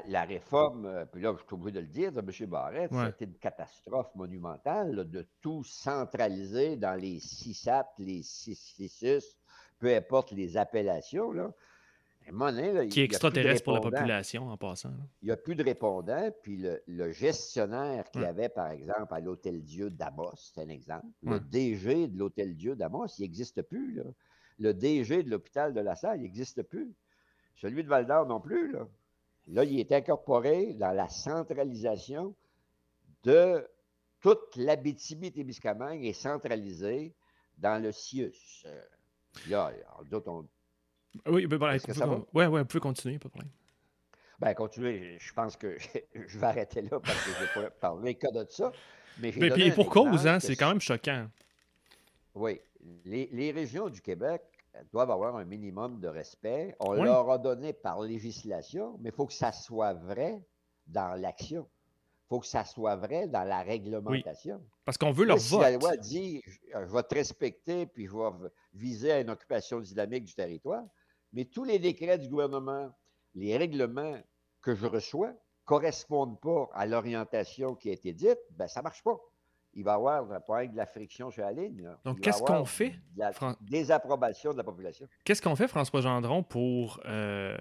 la, 0.08 0.24
réforme, 0.24 0.86
euh, 0.86 1.05
puis 1.05 1.20
là, 1.20 1.34
je 1.36 1.43
suis 1.43 1.53
obligé 1.55 1.72
de 1.72 1.80
le 1.80 1.88
dire, 1.88 2.12
de 2.12 2.20
M. 2.20 2.49
Barrette, 2.49 2.91
c'était 2.93 3.26
une 3.26 3.39
catastrophe 3.39 4.14
monumentale 4.14 5.10
de 5.10 5.28
tout 5.41 5.64
centraliser 5.64 6.76
dans 6.76 6.93
les 6.93 7.20
SISAT, 7.20 7.88
les 7.97 8.22
CISUS, 8.22 9.36
peu 9.80 9.95
importe 9.95 10.32
les 10.32 10.58
appellations. 10.58 11.32
Là. 11.32 11.51
qui 12.91 13.01
est 13.01 13.05
extraterrestre 13.05 13.64
pour 13.64 13.74
la 13.74 13.82
population 13.82 14.49
en 14.49 14.58
passant. 14.58 14.93
Il 15.24 15.26
n'y 15.26 15.32
a 15.32 15.38
plus 15.38 15.55
de 15.55 15.64
répondants, 15.64 16.30
puis 16.43 16.64
le, 16.86 17.12
gestionnaire 17.12 18.12
qu'il 18.12 18.22
y 18.22 18.26
avait, 18.26 18.49
par 18.49 18.70
exemple, 18.70 19.12
à 19.12 19.20
l'Hôtel 19.20 19.64
Dieu 19.64 19.89
d'Amos, 19.89 20.36
c'est 20.36 20.62
un 20.62 20.70
exemple, 20.70 21.08
le 21.24 21.39
DG 21.39 22.10
de 22.10 22.20
l'Hôtel 22.20 22.55
Dieu 22.55 22.76
d'Amos, 22.76 23.08
il 23.18 23.24
n'existe 23.24 23.64
plus. 23.64 23.95
Là 23.95 24.03
le 24.60 24.74
DG 24.74 25.24
de 25.24 25.30
l'hôpital 25.30 25.74
de 25.74 25.80
la 25.80 25.95
Salle 25.95 26.22
n'existe 26.22 26.64
plus. 26.64 26.93
Celui 27.55 27.84
de 27.84 27.89
Val-d'Or 27.89 28.26
non 28.26 28.39
plus. 28.39 28.72
Là. 28.72 28.88
là, 29.47 29.64
il 29.64 29.80
est 29.80 29.91
incorporé 29.91 30.74
dans 30.76 30.91
la 30.91 31.10
centralisation 31.10 32.36
de 33.24 33.68
toute 34.22 34.55
l'Abitibi-Témiscamingue 34.55 36.05
est 36.05 36.14
centralisée 36.14 37.14
dans 37.58 37.82
le 37.82 37.91
CIUS. 37.91 38.64
Euh, 38.66 38.82
là, 39.49 39.72
d'autres, 40.10 40.30
on... 40.30 40.47
Oui, 41.32 41.47
ben, 41.47 41.58
ben, 41.58 41.78
ouais, 42.34 42.47
ouais, 42.47 42.62
on 42.62 42.66
peut 42.66 42.80
continuer, 42.80 43.18
pas 43.18 43.30
de 43.30 43.34
problème. 43.34 43.51
Ben, 44.39 44.53
continuer, 44.53 45.18
je 45.20 45.34
pense 45.34 45.58
que 45.58 45.78
je 46.14 46.38
vais 46.38 46.45
arrêter 46.45 46.82
là 46.82 46.99
parce 46.99 47.26
que 47.26 47.32
je 47.32 47.39
vais 47.39 47.70
pas 47.70 47.72
parler 47.72 48.16
que 48.16 48.32
de 48.32 48.45
ça. 48.49 48.72
Mais, 49.20 49.34
mais 49.36 49.49
puis 49.49 49.72
pour 49.72 49.89
cause, 49.89 50.28
hein, 50.28 50.39
c'est 50.39 50.55
quand 50.55 50.70
même 50.70 50.82
choquant. 50.82 51.28
Oui. 52.38 52.62
Les, 53.06 53.28
les 53.32 53.52
régions 53.52 53.90
du 53.90 54.02
Québec 54.02 54.42
doivent 54.92 55.12
avoir 55.12 55.36
un 55.36 55.46
minimum 55.46 56.00
de 56.00 56.08
respect. 56.08 56.76
On 56.80 56.92
Oui, 56.92 57.04
leur 57.04 57.30
a 57.32 57.38
donné 57.38 57.74
par 57.74 58.02
législation, 58.02 58.98
mais 59.00 59.10
il 59.10 59.16
faut 59.16 59.26
que 59.26 59.34
ça 59.34 59.52
soit 59.52 59.94
vrai 59.94 60.46
dans 60.86 61.20
l'action. 61.20 61.68
Il 62.26 62.28
faut 62.30 62.40
que 62.40 62.46
ça 62.46 62.64
soit 62.66 62.96
vrai 62.96 63.28
dans 63.28 63.44
la 63.44 63.62
oui. 63.62 63.68
réglementation. 63.70 64.62
Parce 64.86 64.98
qu'on 64.98 65.12
veut 65.12 65.26
leur 65.26 65.40
si 65.40 65.58
la 65.58 65.72
vote. 65.72 65.82
loi 65.82 65.98
dit 65.98 66.42
je, 66.46 66.60
je 66.74 66.94
vais 66.94 67.04
te 67.04 67.16
respecter 67.16 67.88
puis 67.88 68.06
je 68.06 68.16
vais 68.16 68.50
viser 68.74 69.12
à 69.14 69.20
une 69.22 69.30
occupation 69.30 69.80
dynamique 69.80 70.26
du 70.26 70.36
territoire, 70.36 70.84
mais 71.34 71.46
tous 71.46 71.64
les 71.64 71.80
décrets 71.80 72.18
du 72.18 72.30
gouvernement, 72.30 72.90
les 73.34 73.58
règlements 73.58 74.18
que 74.62 74.76
je 74.76 74.86
reçois 74.86 75.34
correspondent 75.66 76.40
pas 76.40 76.70
à 76.74 76.86
l'orientation 76.86 77.76
qui 77.76 77.90
a 77.90 77.94
été 77.94 78.14
dite, 78.14 78.40
ben 78.52 78.68
ça 78.68 78.82
marche 78.82 79.04
pas. 79.04 79.18
Il 79.78 79.84
va 79.84 79.92
y 79.92 79.94
avoir 79.94 80.26
de 80.26 80.76
la 80.76 80.86
friction 80.88 81.30
sur 81.30 81.44
la 81.44 81.52
ligne, 81.52 81.84
là. 81.84 82.00
Donc, 82.04 82.20
qu'est-ce 82.20 82.42
qu'on 82.42 82.66
fait, 82.66 82.90
de 82.90 83.20
la 83.20 83.32
Fran- 83.32 83.56
désapprobation 83.62 84.52
de 84.52 84.58
la 84.58 84.64
population. 84.64 85.08
qu'est-ce 85.24 85.40
qu'on 85.42 85.56
fait, 85.56 85.68
François 85.68 86.02
Gendron, 86.02 86.42
pour 86.42 87.00
euh, 87.06 87.56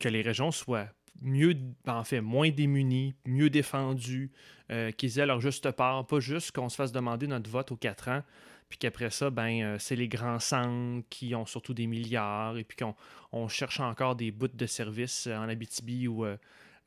que 0.00 0.08
les 0.08 0.22
régions 0.22 0.50
soient 0.50 0.88
mieux, 1.20 1.54
en 1.86 2.02
fait, 2.02 2.20
moins 2.20 2.50
démunies, 2.50 3.14
mieux 3.24 3.48
défendues, 3.48 4.32
euh, 4.72 4.90
qu'ils 4.90 5.20
aient 5.20 5.26
leur 5.26 5.40
juste 5.40 5.70
part, 5.70 6.04
pas 6.04 6.18
juste 6.18 6.50
qu'on 6.50 6.68
se 6.68 6.74
fasse 6.74 6.90
demander 6.90 7.28
notre 7.28 7.48
vote 7.48 7.70
aux 7.70 7.76
quatre 7.76 8.08
ans, 8.08 8.22
puis 8.68 8.76
qu'après 8.78 9.10
ça, 9.10 9.30
ben, 9.30 9.62
euh, 9.62 9.78
c'est 9.78 9.94
les 9.94 10.08
grands 10.08 10.40
centres 10.40 11.06
qui 11.10 11.32
ont 11.36 11.46
surtout 11.46 11.74
des 11.74 11.86
milliards, 11.86 12.58
et 12.58 12.64
puis 12.64 12.76
qu'on 12.76 12.96
on 13.30 13.46
cherche 13.46 13.78
encore 13.78 14.16
des 14.16 14.32
bouts 14.32 14.48
de 14.48 14.66
services 14.66 15.28
en 15.28 15.48
Abitibi 15.48 16.08
ou 16.08 16.26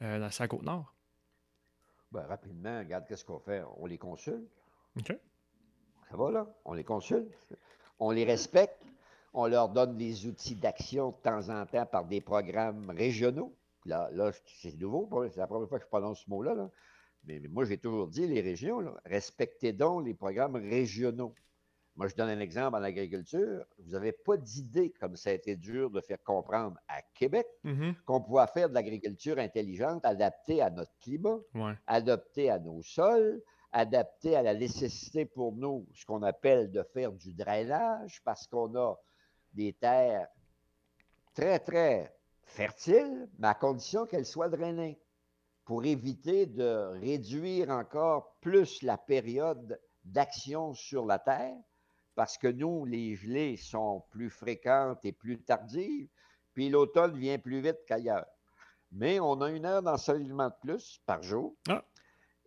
dans 0.02 0.32
sa 0.32 0.50
Côte-Nord? 0.50 0.94
Ben, 2.12 2.26
rapidement, 2.28 2.80
regarde 2.80 3.06
qu'est-ce 3.08 3.24
qu'on 3.24 3.40
fait. 3.40 3.64
On 3.78 3.86
les 3.86 3.98
consulte. 3.98 4.50
OK? 5.00 5.18
Ça 6.10 6.18
va, 6.18 6.32
là? 6.32 6.48
On 6.66 6.74
les 6.74 6.84
consulte. 6.84 7.32
On 8.00 8.12
les 8.12 8.24
respecte. 8.26 8.82
On 9.34 9.48
leur 9.48 9.70
donne 9.70 9.98
des 9.98 10.26
outils 10.28 10.56
d'action 10.56 11.10
de 11.12 11.16
temps 11.18 11.50
en 11.50 11.66
temps 11.66 11.86
par 11.86 12.06
des 12.06 12.22
programmes 12.22 12.90
régionaux. 12.90 13.54
Là, 13.86 14.10
là 14.14 14.32
c'est 14.62 14.76
nouveau. 14.80 15.10
C'est 15.30 15.38
la 15.40 15.48
première 15.48 15.68
fois 15.68 15.78
que 15.80 15.84
je 15.86 15.90
prononce 15.90 16.22
ce 16.24 16.30
mot-là. 16.30 16.56
là. 16.56 16.70
Mais, 17.26 17.40
mais 17.40 17.48
moi, 17.50 17.66
j'ai 17.66 17.78
toujours 17.78 18.08
dit, 18.08 18.28
les 18.28 18.40
régions, 18.42 18.80
là, 18.80 18.94
respectez 19.06 19.74
donc 19.74 20.06
les 20.06 20.14
programmes 20.14 20.56
régionaux. 20.56 21.34
Moi, 21.98 22.08
je 22.08 22.16
donne 22.16 22.30
un 22.30 22.40
exemple 22.40 22.78
en 22.78 22.84
agriculture. 22.84 23.66
Vous 23.80 23.92
n'avez 23.92 24.12
pas 24.12 24.38
d'idée 24.38 24.92
comme 25.00 25.16
ça 25.16 25.30
a 25.32 25.34
été 25.34 25.56
dur 25.56 25.90
de 25.90 26.02
faire 26.02 26.22
comprendre 26.24 26.78
à 26.88 27.02
Québec 27.14 27.48
Mhm. 27.64 27.96
qu'on 28.06 28.22
pouvait 28.22 28.48
faire 28.48 28.70
de 28.70 28.74
l'agriculture 28.74 29.38
intelligente 29.40 30.06
adaptée 30.06 30.62
à 30.62 30.70
notre 30.70 30.92
climat, 31.00 31.40
Ouais. 31.56 31.74
adaptée 31.88 32.50
à 32.50 32.60
nos 32.60 32.82
sols, 32.84 33.42
adaptée 33.76 34.38
à 34.38 34.42
la 34.42 34.54
nécessité 34.54 35.26
pour 35.26 35.52
nous, 35.52 35.86
ce 35.94 36.06
qu'on 36.06 36.24
appelle 36.24 36.72
de 36.72 36.82
faire 36.82 37.12
du 37.12 37.34
drainage, 37.34 38.22
parce 38.24 38.48
qu'on 38.48 38.74
a 38.76 38.98
des 39.54 39.74
terres 39.74 40.30
très, 41.34 41.60
très 41.60 42.16
fertiles, 42.46 43.30
mais 43.38 43.50
à 43.50 43.54
condition 43.54 44.06
qu'elles 44.06 44.26
soient 44.26 44.48
drainées, 44.48 44.98
pour 45.66 45.84
éviter 45.84 46.46
de 46.46 46.98
réduire 47.02 47.70
encore 47.70 48.38
plus 48.40 48.82
la 48.82 48.98
période 48.98 49.78
d'action 50.06 50.74
sur 50.74 51.06
la 51.06 51.20
terre, 51.20 51.58
parce 52.16 52.38
que 52.38 52.48
nous, 52.48 52.86
les 52.86 53.16
gelées 53.16 53.58
sont 53.58 54.06
plus 54.10 54.30
fréquentes 54.30 55.04
et 55.04 55.12
plus 55.12 55.42
tardives, 55.42 56.08
puis 56.54 56.70
l'automne 56.70 57.18
vient 57.18 57.40
plus 57.40 57.60
vite 57.60 57.80
qu'ailleurs. 57.86 58.28
Mais 58.94 59.20
on 59.20 59.42
a 59.42 59.50
une 59.50 59.66
heure 59.66 59.84
d'ensoleillement 59.84 60.48
de 60.48 60.56
plus 60.62 61.02
par 61.06 61.22
jour. 61.22 61.58
Ah. 61.68 61.84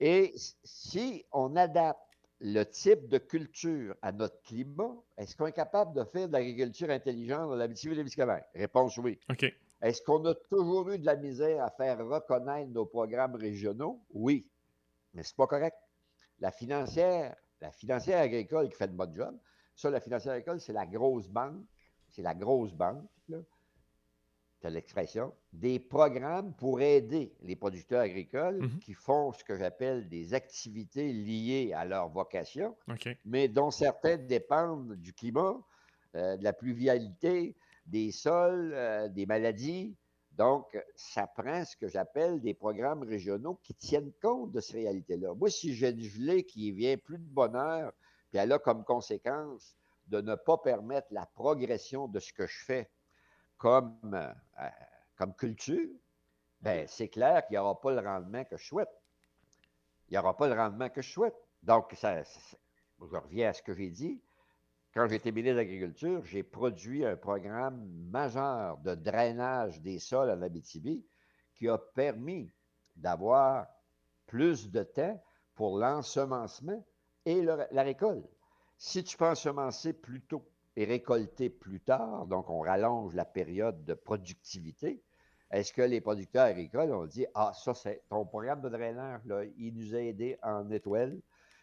Et 0.00 0.32
si 0.64 1.24
on 1.32 1.56
adapte 1.56 2.00
le 2.40 2.62
type 2.64 3.08
de 3.08 3.18
culture 3.18 3.96
à 4.00 4.12
notre 4.12 4.40
climat, 4.42 4.94
est-ce 5.16 5.36
qu'on 5.36 5.46
est 5.46 5.52
capable 5.52 5.94
de 5.94 6.04
faire 6.04 6.28
de 6.28 6.32
l'agriculture 6.32 6.88
intelligente 6.90 7.48
dans 7.48 7.56
la 7.56 7.68
témiscamingue 7.68 8.44
Réponse 8.54 8.96
oui. 8.98 9.18
OK. 9.28 9.52
Est-ce 9.82 10.02
qu'on 10.02 10.24
a 10.24 10.34
toujours 10.34 10.90
eu 10.90 10.98
de 10.98 11.06
la 11.06 11.16
misère 11.16 11.64
à 11.64 11.70
faire 11.70 11.98
reconnaître 12.06 12.70
nos 12.70 12.86
programmes 12.86 13.34
régionaux? 13.34 14.00
Oui. 14.10 14.48
Mais 15.14 15.22
c'est 15.22 15.36
pas 15.36 15.46
correct. 15.46 15.76
La 16.40 16.52
financière, 16.52 17.36
la 17.60 17.72
financière 17.72 18.20
agricole 18.20 18.68
qui 18.68 18.76
fait 18.76 18.88
de 18.88 18.92
bon 18.92 19.12
job, 19.14 19.36
ça, 19.74 19.90
la 19.90 20.00
financière 20.00 20.34
agricole, 20.34 20.60
c'est 20.60 20.72
la 20.72 20.86
grosse 20.86 21.28
banque, 21.28 21.64
c'est 22.08 22.22
la 22.22 22.34
grosse 22.34 22.72
banque, 22.72 23.08
là, 23.28 23.38
c'est 24.60 24.70
l'expression, 24.70 25.32
des 25.52 25.78
programmes 25.78 26.52
pour 26.54 26.80
aider 26.80 27.32
les 27.42 27.54
producteurs 27.56 28.00
agricoles 28.00 28.58
Mhm. 28.60 28.78
qui 28.80 28.92
font 28.94 29.32
ce 29.32 29.44
que 29.44 29.56
j'appelle 29.56 30.08
des 30.08 30.34
activités 30.34 31.12
liées 31.12 31.72
à 31.74 31.84
leur 31.84 32.08
vocation, 32.08 32.76
mais 33.24 33.48
dont 33.48 33.70
certaines 33.70 34.26
dépendent 34.26 34.94
du 34.94 35.12
climat, 35.12 35.56
euh, 36.16 36.36
de 36.36 36.42
la 36.42 36.52
pluvialité, 36.52 37.56
des 37.86 38.10
sols, 38.10 38.72
euh, 38.74 39.08
des 39.08 39.26
maladies. 39.26 39.96
Donc, 40.32 40.76
ça 40.94 41.26
prend 41.26 41.64
ce 41.64 41.76
que 41.76 41.88
j'appelle 41.88 42.40
des 42.40 42.54
programmes 42.54 43.02
régionaux 43.02 43.58
qui 43.62 43.74
tiennent 43.74 44.12
compte 44.22 44.52
de 44.52 44.60
ces 44.60 44.74
réalités-là. 44.78 45.34
Moi, 45.34 45.50
si 45.50 45.74
j'ai 45.74 45.90
une 45.90 46.00
gelée 46.02 46.44
qui 46.44 46.70
vient 46.72 46.96
plus 46.96 47.18
de 47.18 47.24
bonheur, 47.28 47.92
puis 48.30 48.38
elle 48.38 48.52
a 48.52 48.58
comme 48.58 48.84
conséquence 48.84 49.74
de 50.06 50.20
ne 50.20 50.34
pas 50.34 50.58
permettre 50.58 51.08
la 51.10 51.26
progression 51.26 52.08
de 52.08 52.18
ce 52.20 52.32
que 52.32 52.46
je 52.46 52.64
fais 52.64 52.90
comme, 53.58 53.98
euh, 54.14 54.32
comme 55.16 55.34
culture, 55.34 55.90
ben, 56.62 56.86
c'est 56.88 57.08
clair 57.08 57.46
qu'il 57.46 57.54
n'y 57.54 57.58
aura 57.58 57.80
pas 57.80 57.92
le 57.92 58.00
rendement 58.06 58.44
que 58.44 58.56
je 58.56 58.64
souhaite. 58.66 58.90
Il 60.08 60.12
n'y 60.12 60.18
aura 60.18 60.36
pas 60.36 60.48
le 60.48 60.54
rendement 60.54 60.88
que 60.88 61.02
je 61.02 61.10
souhaite. 61.10 61.36
Donc, 61.62 61.92
ça, 61.94 62.24
ça- 62.24 62.56
je 63.00 63.16
reviens 63.16 63.50
à 63.50 63.52
ce 63.52 63.62
que 63.62 63.74
j'ai 63.74 63.90
dit. 63.90 64.20
Quand 64.94 65.08
j'étais 65.08 65.32
ministre 65.32 65.54
de 65.54 65.58
l'Agriculture, 65.60 66.24
j'ai 66.24 66.42
produit 66.42 67.04
un 67.06 67.16
programme 67.16 67.86
majeur 68.10 68.78
de 68.78 68.94
drainage 68.94 69.80
des 69.82 69.98
sols 70.00 70.30
en 70.30 70.42
Abitibi 70.42 71.06
qui 71.54 71.68
a 71.68 71.78
permis 71.78 72.52
d'avoir 72.96 73.68
plus 74.26 74.70
de 74.70 74.82
temps 74.84 75.22
pour 75.54 75.78
l'ensemencement 75.78 76.84
et 77.26 77.42
le- 77.42 77.66
la 77.70 77.82
récolte. 77.82 78.28
Si 78.78 79.04
tu 79.04 79.16
peux 79.16 79.26
ensemencer 79.28 79.92
plus 79.92 80.22
tôt 80.22 80.48
et 80.78 80.84
récolter 80.84 81.50
plus 81.50 81.80
tard, 81.80 82.28
donc 82.28 82.48
on 82.48 82.60
rallonge 82.60 83.12
la 83.12 83.24
période 83.24 83.84
de 83.84 83.94
productivité, 83.94 85.02
est-ce 85.50 85.72
que 85.72 85.82
les 85.82 86.00
producteurs 86.00 86.44
agricoles 86.44 86.92
ont 86.92 87.04
dit 87.04 87.26
Ah, 87.34 87.50
ça, 87.52 87.74
c'est 87.74 88.02
ton 88.08 88.24
programme 88.24 88.60
de 88.60 88.68
drainage, 88.68 89.22
là, 89.26 89.42
il 89.58 89.74
nous 89.74 89.96
a 89.96 89.98
aidés 89.98 90.38
en 90.40 90.70
étoile, 90.70 91.18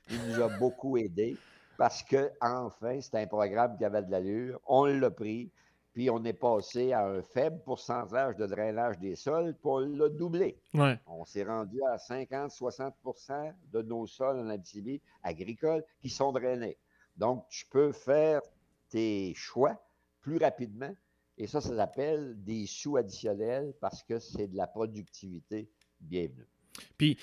il 0.10 0.22
nous 0.28 0.42
a 0.42 0.50
beaucoup 0.58 0.98
aidés 0.98 1.38
parce 1.78 2.04
que 2.04 2.30
enfin, 2.42 3.00
c'était 3.00 3.20
un 3.20 3.28
programme 3.28 3.78
qui 3.78 3.86
avait 3.86 4.04
de 4.04 4.12
l'allure, 4.12 4.60
on 4.68 4.84
l'a 4.84 5.10
pris, 5.10 5.50
puis 5.94 6.10
on 6.10 6.22
est 6.26 6.34
passé 6.34 6.92
à 6.92 7.08
un 7.08 7.22
faible 7.22 7.62
pourcentage 7.64 8.36
de 8.36 8.46
drainage 8.48 9.00
des 9.00 9.16
sols, 9.16 9.54
puis 9.54 9.70
on 9.72 9.80
l'a 9.80 10.10
doublé. 10.10 10.60
Ouais. 10.74 11.00
On 11.08 11.24
s'est 11.24 11.46
rendu 11.46 11.82
à 11.84 11.96
50-60 11.96 13.54
de 13.72 13.82
nos 13.82 14.08
sols 14.08 14.40
en 14.40 14.50
Abitibi 14.50 15.02
agricoles 15.24 15.86
qui 16.02 16.10
sont 16.10 16.34
drainés. 16.34 16.78
Donc, 17.16 17.48
tu 17.48 17.66
peux 17.68 17.94
faire 17.94 18.42
tes 18.90 19.34
choix 19.36 19.80
plus 20.22 20.38
rapidement. 20.38 20.96
Et 21.38 21.48
ça, 21.48 21.62
ça 21.62 21.76
s'appelle 21.76 22.36
des 22.44 22.66
sous 22.66 22.98
additionnels 22.98 23.74
parce 23.82 24.04
que 24.04 24.20
c'est 24.20 24.48
de 24.48 24.56
la 24.56 24.68
productivité 24.68 25.70
bienvenue. 26.00 26.48
Puis, 26.98 27.18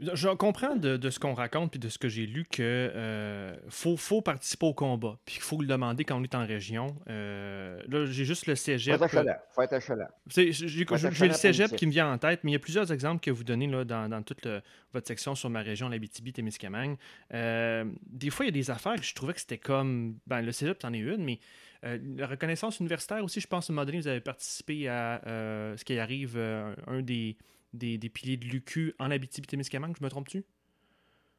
je 0.00 0.28
comprends 0.28 0.76
de, 0.76 0.96
de 0.96 1.10
ce 1.10 1.18
qu'on 1.18 1.34
raconte 1.34 1.72
puis 1.72 1.80
de 1.80 1.88
ce 1.88 1.98
que 1.98 2.08
j'ai 2.08 2.26
lu 2.26 2.44
que 2.44 2.62
euh, 2.62 3.56
faut, 3.68 3.96
faut 3.96 4.20
participer 4.22 4.66
au 4.66 4.74
combat. 4.74 5.18
Puis 5.24 5.34
qu'il 5.36 5.42
faut 5.42 5.60
le 5.60 5.66
demander 5.66 6.04
quand 6.04 6.20
on 6.20 6.22
est 6.22 6.34
en 6.34 6.46
région. 6.46 6.96
Euh, 7.08 7.80
là, 7.88 8.06
j'ai 8.06 8.24
juste 8.24 8.46
le 8.46 8.54
Faut 8.54 8.60
cégep. 8.62 8.94
être 8.94 9.02
achalant. 9.02 9.34
Faut 9.54 9.62
être 9.62 9.72
achalant. 9.72 10.06
C'est- 10.28 10.52
J'ai 10.52 10.68
j'ai- 10.68 10.84
Faut 10.84 10.94
être 10.94 11.00
j'ai 11.00 11.08
le 11.08 11.14
achalant 11.32 11.34
cégep 11.34 11.76
qui 11.76 11.86
me 11.86 11.90
vient 11.92 12.12
en 12.12 12.18
tête, 12.18 12.40
mais 12.44 12.52
il 12.52 12.54
y 12.54 12.56
a 12.56 12.60
plusieurs 12.60 12.92
exemples 12.92 13.20
que 13.20 13.30
vous 13.30 13.44
donnez 13.44 13.66
là, 13.66 13.84
dans, 13.84 14.08
dans 14.08 14.22
toute 14.22 14.44
le- 14.44 14.62
votre 14.92 15.06
section 15.08 15.34
sur 15.34 15.50
ma 15.50 15.60
région, 15.62 15.88
l'Abitibi-Témiscamingue. 15.88 16.96
Euh, 17.34 17.84
des 18.06 18.30
fois, 18.30 18.44
il 18.46 18.48
y 18.48 18.52
a 18.52 18.52
des 18.52 18.70
affaires 18.70 18.96
que 18.96 19.02
je 19.04 19.14
trouvais 19.14 19.34
que 19.34 19.40
c'était 19.40 19.58
comme. 19.58 20.16
Ben, 20.26 20.42
le 20.42 20.52
cégep, 20.52 20.78
c'en 20.80 20.92
est 20.92 20.98
une, 20.98 21.24
mais 21.24 21.40
euh, 21.84 21.98
la 22.16 22.26
reconnaissance 22.26 22.80
universitaire 22.80 23.22
aussi, 23.24 23.40
je 23.40 23.46
pense, 23.46 23.68
à 23.68 23.72
un 23.72 23.76
moment 23.76 23.84
donné, 23.86 23.98
vous 24.00 24.08
avez 24.08 24.20
participé 24.20 24.88
à 24.88 25.20
euh, 25.26 25.76
ce 25.76 25.84
qui 25.84 25.98
arrive, 25.98 26.34
euh, 26.36 26.74
un 26.86 27.02
des, 27.02 27.36
des, 27.72 27.98
des 27.98 28.08
piliers 28.08 28.36
de 28.36 28.44
l'UQ 28.46 28.94
en 28.98 29.10
Abitibi-Témiscamingue, 29.10 29.96
je 29.98 30.04
me 30.04 30.10
trompe-tu? 30.10 30.44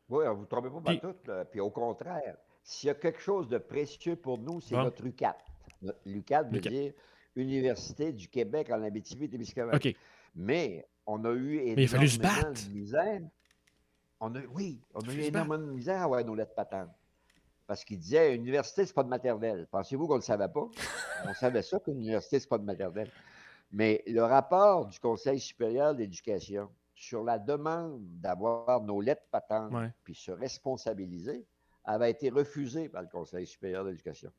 Oui, 0.09 0.25
vous 0.25 0.31
ne 0.31 0.37
vous 0.37 0.45
trompez 0.45 0.69
pas 0.69 0.81
Puis- 0.85 0.99
tout. 0.99 1.15
là. 1.27 1.45
Puis 1.45 1.59
au 1.59 1.69
contraire, 1.69 2.37
s'il 2.63 2.87
y 2.87 2.89
a 2.91 2.95
quelque 2.95 3.19
chose 3.21 3.47
de 3.47 3.57
précieux 3.57 4.15
pour 4.15 4.37
nous, 4.39 4.59
c'est 4.61 4.75
Bon. 4.75 4.83
notre 4.83 5.05
UCAT. 5.05 5.37
L'UCAT 6.05 6.43
veut 6.43 6.59
dire 6.59 6.93
Université 7.35 8.11
du 8.11 8.27
Québec 8.27 8.69
en 8.71 8.81
Abitibi-Témiscamingue. 8.83 9.75
OK. 9.75 9.95
Mais 10.35 10.87
on 11.05 11.23
a 11.25 11.31
eu 11.31 11.61
il 11.77 11.83
a 11.83 11.87
fallu 11.87 12.07
se 12.07 12.19
énormément 12.19 12.43
battre. 12.49 12.67
de 12.67 12.73
misère. 12.73 13.21
On 14.19 14.35
a, 14.35 14.39
oui, 14.53 14.81
on 14.93 14.99
a 14.99 15.13
eu 15.13 15.19
énormément 15.21 15.57
de 15.65 15.71
misère 15.71 16.01
à 16.01 16.03
avoir 16.05 16.23
nos 16.25 16.35
lettres 16.35 16.53
patentes. 16.53 16.89
Parce 17.67 17.85
qu'il 17.85 17.99
disait, 17.99 18.35
université, 18.35 18.85
c'est 18.85 18.93
pas 18.95 19.03
de 19.03 19.09
maternelle. 19.09 19.67
Pensez-vous 19.71 20.07
qu'on 20.07 20.15
ne 20.15 20.19
le 20.19 20.23
savait 20.23 20.47
pas? 20.49 20.67
on 21.25 21.33
savait 21.35 21.61
ça 21.61 21.79
qu'une 21.79 21.97
université, 21.99 22.39
c'est 22.39 22.49
pas 22.49 22.57
de 22.57 22.63
maternelle. 22.65 23.09
Mais 23.71 24.03
le 24.07 24.23
rapport 24.23 24.87
du 24.87 24.99
Conseil 24.99 25.39
supérieur 25.39 25.93
de 25.93 25.99
l'éducation 25.99 26.69
sur 26.95 27.23
la 27.23 27.39
demande 27.39 28.01
d'avoir 28.19 28.81
nos 28.81 28.99
lettres 28.99 29.27
patentes 29.31 29.71
Ouais. 29.73 29.93
puis 30.03 30.15
se 30.15 30.31
responsabiliser 30.31 31.45
avait 31.85 32.11
été 32.11 32.29
refusée 32.29 32.89
par 32.89 33.01
le 33.03 33.07
Conseil 33.07 33.45
supérieur 33.47 33.83
de 33.85 33.89
l'éducation. 33.91 34.31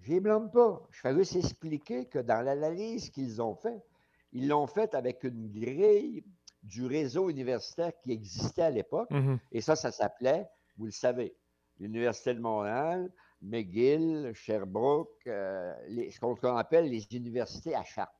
Je 0.00 0.12
ne 0.14 0.20
blâme 0.20 0.50
pas. 0.50 0.86
Je 0.90 1.00
fais 1.00 1.14
juste 1.14 1.36
expliquer 1.36 2.06
que 2.06 2.18
dans 2.18 2.40
l'analyse 2.44 3.10
qu'ils 3.10 3.42
ont 3.42 3.54
faite, 3.54 3.84
ils 4.32 4.48
l'ont 4.48 4.66
faite 4.66 4.94
avec 4.94 5.24
une 5.24 5.50
grille 5.50 6.24
du 6.62 6.84
réseau 6.86 7.30
universitaire 7.30 7.92
qui 8.02 8.12
existait 8.12 8.62
à 8.62 8.70
l'époque. 8.70 9.10
Mhm. 9.10 9.38
Et 9.52 9.60
ça, 9.60 9.76
ça 9.76 9.92
s'appelait, 9.92 10.46
vous 10.76 10.86
le 10.86 10.90
savez, 10.92 11.34
l'Université 11.78 12.34
de 12.34 12.40
Montréal, 12.40 13.10
McGill, 13.42 14.32
Sherbrooke, 14.34 15.26
euh, 15.26 15.74
ce 16.10 16.18
qu'on 16.18 16.56
appelle 16.56 16.88
les 16.90 17.06
universités 17.14 17.74
à 17.74 17.84
charte. 17.84 18.15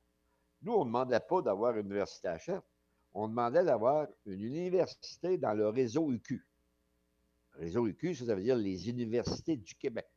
Nous, 0.61 0.73
on 0.73 0.79
ne 0.79 0.85
demandait 0.85 1.19
pas 1.19 1.41
d'avoir 1.41 1.77
une 1.77 1.85
université 1.87 2.27
à 2.27 2.37
charte. 2.37 2.65
On 3.13 3.27
demandait 3.27 3.63
d'avoir 3.63 4.07
une 4.25 4.41
université 4.41 5.37
dans 5.37 5.53
le 5.53 5.69
réseau 5.69 6.11
UQ. 6.11 6.45
Réseau 7.53 7.87
UQ, 7.87 8.13
ça, 8.13 8.35
veut 8.35 8.43
dire 8.43 8.55
les 8.55 8.89
universités 8.89 9.57
du 9.57 9.73
Québec. 9.75 10.07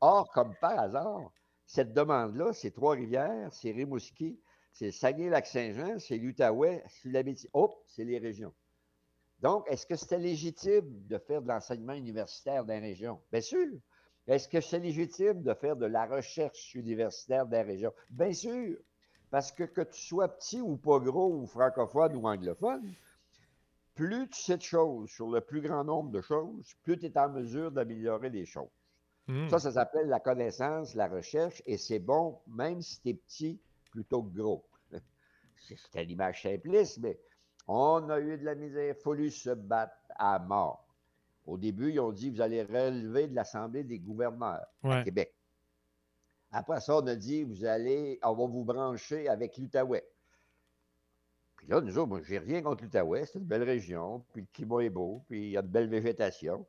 Or, 0.00 0.30
comme 0.32 0.54
par 0.60 0.78
hasard, 0.78 1.32
cette 1.66 1.94
demande-là, 1.94 2.52
c'est 2.52 2.72
Trois-Rivières, 2.72 3.52
c'est 3.52 3.70
Rimouski, 3.70 4.38
c'est 4.72 4.90
Saguenay-Lac-Saint-Jean, 4.90 5.98
c'est 5.98 6.18
l'Outaouais, 6.18 6.82
c'est 6.88 7.10
la 7.10 7.22
Oh, 7.52 7.82
c'est 7.86 8.04
les 8.04 8.18
régions. 8.18 8.52
Donc, 9.40 9.64
est-ce 9.68 9.86
que 9.86 9.96
c'était 9.96 10.18
légitime 10.18 11.06
de 11.06 11.18
faire 11.18 11.42
de 11.42 11.48
l'enseignement 11.48 11.94
universitaire 11.94 12.64
dans 12.64 12.74
les 12.74 12.80
régions? 12.80 13.20
Bien 13.30 13.40
sûr. 13.40 13.68
Est-ce 14.28 14.48
que 14.48 14.60
c'est 14.60 14.78
légitime 14.78 15.42
de 15.42 15.52
faire 15.54 15.76
de 15.76 15.86
la 15.86 16.06
recherche 16.06 16.74
universitaire 16.74 17.44
dans 17.46 17.56
les 17.56 17.72
régions? 17.72 17.92
Bien 18.08 18.32
sûr. 18.32 18.78
Parce 19.32 19.50
que 19.50 19.64
que 19.64 19.80
tu 19.80 19.98
sois 19.98 20.28
petit 20.28 20.60
ou 20.60 20.76
pas 20.76 20.98
gros 20.98 21.34
ou 21.34 21.46
francophone 21.46 22.14
ou 22.16 22.28
anglophone, 22.28 22.92
plus 23.94 24.28
tu 24.28 24.38
sais 24.38 24.58
de 24.58 24.62
choses 24.62 25.08
sur 25.08 25.30
le 25.30 25.40
plus 25.40 25.62
grand 25.62 25.84
nombre 25.84 26.10
de 26.10 26.20
choses, 26.20 26.74
plus 26.82 26.98
tu 26.98 27.06
es 27.06 27.18
en 27.18 27.30
mesure 27.30 27.72
d'améliorer 27.72 28.28
les 28.28 28.44
choses. 28.44 28.68
Hmm. 29.28 29.48
Ça, 29.48 29.58
ça 29.58 29.72
s'appelle 29.72 30.08
la 30.08 30.20
connaissance, 30.20 30.94
la 30.94 31.08
recherche, 31.08 31.62
et 31.64 31.78
c'est 31.78 31.98
bon 31.98 32.40
même 32.46 32.82
si 32.82 33.00
tu 33.00 33.08
es 33.08 33.14
petit 33.14 33.58
plutôt 33.90 34.22
que 34.22 34.36
gros. 34.36 34.66
C'est 35.56 36.02
une 36.02 36.10
image 36.10 36.42
simpliste, 36.42 36.98
mais 36.98 37.18
on 37.66 38.10
a 38.10 38.20
eu 38.20 38.36
de 38.36 38.44
la 38.44 38.54
misère, 38.54 38.94
il 38.94 39.00
fallu 39.02 39.30
se 39.30 39.50
battre 39.50 39.96
à 40.10 40.38
mort. 40.40 40.86
Au 41.46 41.56
début, 41.56 41.90
ils 41.90 42.00
ont 42.00 42.12
dit, 42.12 42.28
vous 42.28 42.42
allez 42.42 42.64
relever 42.64 43.28
de 43.28 43.34
l'Assemblée 43.34 43.82
des 43.82 43.98
gouverneurs 43.98 44.66
à 44.82 45.02
Québec. 45.02 45.34
Après 46.52 46.80
ça, 46.80 46.98
on 46.98 47.06
a 47.06 47.16
dit, 47.16 47.42
vous 47.44 47.64
allez, 47.64 48.20
on 48.22 48.34
va 48.34 48.46
vous 48.46 48.64
brancher 48.64 49.26
avec 49.28 49.56
l'Outaouais. 49.56 50.06
Puis 51.56 51.66
là, 51.68 51.80
nous 51.80 51.96
autres, 51.96 52.20
j'ai 52.24 52.38
rien 52.38 52.60
contre 52.60 52.84
l'Outaouais, 52.84 53.24
c'est 53.24 53.38
une 53.38 53.46
belle 53.46 53.62
région, 53.62 54.22
puis 54.32 54.42
le 54.42 54.48
climat 54.52 54.80
est 54.80 54.90
beau, 54.90 55.24
puis 55.28 55.46
il 55.46 55.50
y 55.52 55.56
a 55.56 55.62
de 55.62 55.68
belles 55.68 55.88
végétations. 55.88 56.66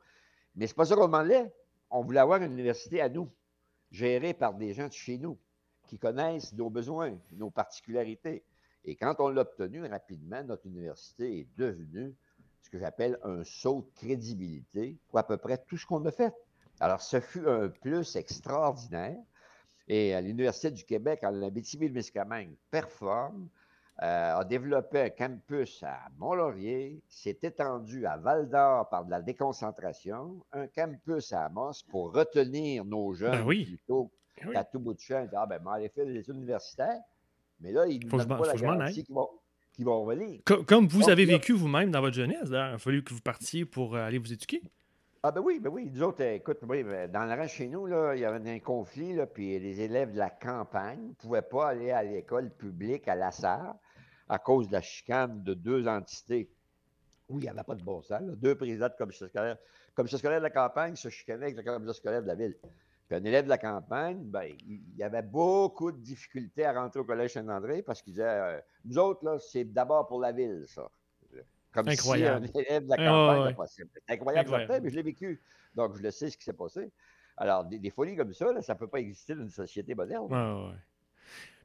Mais 0.55 0.67
c'est 0.67 0.75
pas 0.75 0.85
ça 0.85 0.95
qu'on 0.95 1.07
demandait. 1.07 1.51
On 1.89 2.01
voulait 2.01 2.21
avoir 2.21 2.41
une 2.41 2.53
université 2.53 3.01
à 3.01 3.09
nous, 3.09 3.29
gérée 3.91 4.33
par 4.33 4.53
des 4.53 4.73
gens 4.73 4.87
de 4.87 4.93
chez 4.93 5.17
nous, 5.17 5.37
qui 5.85 5.99
connaissent 5.99 6.53
nos 6.53 6.69
besoins, 6.69 7.17
nos 7.33 7.51
particularités. 7.51 8.45
Et 8.85 8.95
quand 8.95 9.15
on 9.19 9.27
l'a 9.27 9.41
obtenu 9.41 9.85
rapidement, 9.85 10.43
notre 10.43 10.65
université 10.65 11.39
est 11.39 11.47
devenue 11.57 12.15
ce 12.61 12.69
que 12.69 12.79
j'appelle 12.79 13.19
un 13.23 13.43
saut 13.43 13.81
de 13.81 13.99
crédibilité 13.99 14.97
pour 15.09 15.19
à 15.19 15.27
peu 15.27 15.37
près 15.37 15.57
tout 15.57 15.77
ce 15.77 15.85
qu'on 15.85 16.05
a 16.05 16.11
fait. 16.11 16.33
Alors, 16.79 17.01
ce 17.01 17.19
fut 17.19 17.47
un 17.47 17.67
plus 17.67 18.15
extraordinaire. 18.15 19.17
Et 19.87 20.13
à 20.13 20.21
l'Université 20.21 20.71
du 20.71 20.83
Québec, 20.83 21.19
en 21.23 21.41
Abitibi-Témiscamingue, 21.41 22.55
performe, 22.71 23.49
euh, 24.01 24.37
a 24.37 24.43
développé 24.43 25.01
un 25.01 25.09
campus 25.09 25.83
à 25.83 25.99
Mont-Laurier, 26.17 27.03
s'est 27.07 27.37
étendu 27.43 28.07
à 28.07 28.17
Val-d'Or 28.17 28.89
par 28.89 29.05
de 29.05 29.11
la 29.11 29.21
déconcentration, 29.21 30.43
un 30.51 30.65
campus 30.67 31.31
à 31.31 31.45
Amos 31.45 31.83
pour 31.89 32.11
retenir 32.11 32.85
nos 32.85 33.13
jeunes 33.13 33.31
ben 33.31 33.45
oui. 33.45 33.65
plutôt 33.65 34.11
ben 34.41 34.51
qu'à 34.51 34.63
tout 34.63 34.79
bout 34.79 34.95
de 34.95 34.99
champ. 34.99 35.27
Ah 35.35 35.45
ben, 35.45 35.61
allez 35.67 35.89
faire 35.89 36.07
des 36.07 36.17
études 36.17 36.37
universitaires, 36.37 37.01
mais 37.59 37.71
là, 37.71 37.85
ils 37.85 38.03
ne 38.03 38.45
la 38.47 38.55
garantie 38.55 39.03
qu'ils 39.03 39.13
vont, 39.13 39.29
vont 39.77 40.03
revenir. 40.03 40.41
Comme, 40.43 40.87
vous 40.87 41.09
avez 41.09 41.25
vécu 41.25 41.53
vous-même 41.53 41.91
dans 41.91 42.01
votre 42.01 42.15
jeunesse, 42.15 42.47
il 42.47 42.55
a 42.55 42.79
fallu 42.79 43.03
que 43.03 43.13
vous 43.13 43.21
partiez 43.21 43.63
pour 43.63 43.95
euh, 43.95 44.05
aller 44.05 44.17
vous 44.17 44.33
éduquer. 44.33 44.63
Ah 45.25 45.31
ben 45.31 45.39
oui, 45.39 45.57
ben 45.57 45.69
oui. 45.69 45.89
Nous 45.89 46.03
autres, 46.03 46.21
écoute, 46.21 46.57
ben, 46.63 47.09
dans 47.09 47.23
le 47.23 47.33
reste 47.33 47.55
chez 47.55 47.69
nous, 47.69 47.85
là, 47.85 48.13
il 48.13 48.19
y 48.19 48.25
avait 48.25 48.51
un 48.51 48.59
conflit, 48.59 49.17
puis 49.33 49.57
les 49.57 49.79
élèves 49.79 50.11
de 50.11 50.17
la 50.17 50.29
campagne 50.29 51.07
ne 51.07 51.13
pouvaient 51.13 51.41
pas 51.41 51.69
aller 51.69 51.91
à 51.91 52.03
l'école 52.03 52.49
publique 52.49 53.07
à 53.07 53.15
Lassar 53.15 53.77
à 54.27 54.37
cause 54.37 54.67
de 54.67 54.73
la 54.73 54.81
chicane 54.81 55.41
de 55.41 55.53
deux 55.53 55.87
entités 55.87 56.51
où 57.29 57.39
il 57.39 57.43
n'y 57.43 57.47
avait 57.47 57.63
pas 57.63 57.75
de 57.75 57.83
bon 57.83 58.01
sens. 58.01 58.21
Deux 58.21 58.55
présidents 58.55 58.89
de 58.89 58.95
commission 58.97 59.25
scolaire. 59.29 59.57
Commission 59.95 60.17
scolaire 60.17 60.39
de 60.39 60.43
la 60.43 60.49
campagne 60.49 60.97
se 60.97 61.07
chicanaient 61.07 61.45
avec 61.45 61.55
la 61.55 61.63
commission 61.63 61.93
scolaire 61.93 62.21
de 62.21 62.27
la 62.27 62.35
ville. 62.35 62.57
Puis 63.07 63.17
un 63.17 63.23
élève 63.23 63.45
de 63.45 63.49
la 63.49 63.57
campagne, 63.57 64.25
ben, 64.25 64.53
il 64.67 64.97
y 64.97 65.03
avait 65.03 65.21
beaucoup 65.21 65.93
de 65.93 65.99
difficultés 65.99 66.65
à 66.65 66.73
rentrer 66.73 66.99
au 66.99 67.05
collège 67.05 67.31
Saint-André 67.31 67.81
parce 67.81 68.01
qu'il 68.01 68.11
disait 68.11 68.27
euh, 68.27 68.59
Nous 68.83 68.97
autres, 68.97 69.23
là, 69.23 69.39
c'est 69.39 69.63
d'abord 69.63 70.05
pour 70.05 70.19
la 70.19 70.33
ville, 70.33 70.65
ça. 70.67 70.91
Comme 71.73 71.87
incroyable. 71.87 72.47
si 72.47 72.51
un 72.57 72.61
élève 72.61 72.83
de 72.83 72.89
la 72.89 72.97
campagne 72.97 73.53
oh, 73.53 73.61
possible. 73.61 73.89
C'est 73.93 74.13
incroyable, 74.13 74.53
incroyable. 74.53 74.83
mais 74.85 74.89
je 74.91 74.95
l'ai 74.95 75.03
vécu. 75.03 75.41
Donc, 75.75 75.95
je 75.97 76.03
le 76.03 76.11
sais 76.11 76.29
ce 76.29 76.37
qui 76.37 76.43
s'est 76.43 76.53
passé. 76.53 76.91
Alors, 77.37 77.65
des, 77.65 77.89
folies 77.89 78.15
comme 78.15 78.33
ça, 78.33 78.61
ça 78.61 78.73
ne 78.73 78.79
peut 78.79 78.87
pas 78.87 78.99
exister 78.99 79.33
dans 79.35 79.41
une 79.41 79.49
société 79.49 79.95
moderne. 79.95 80.31
Ouais, 80.31 80.75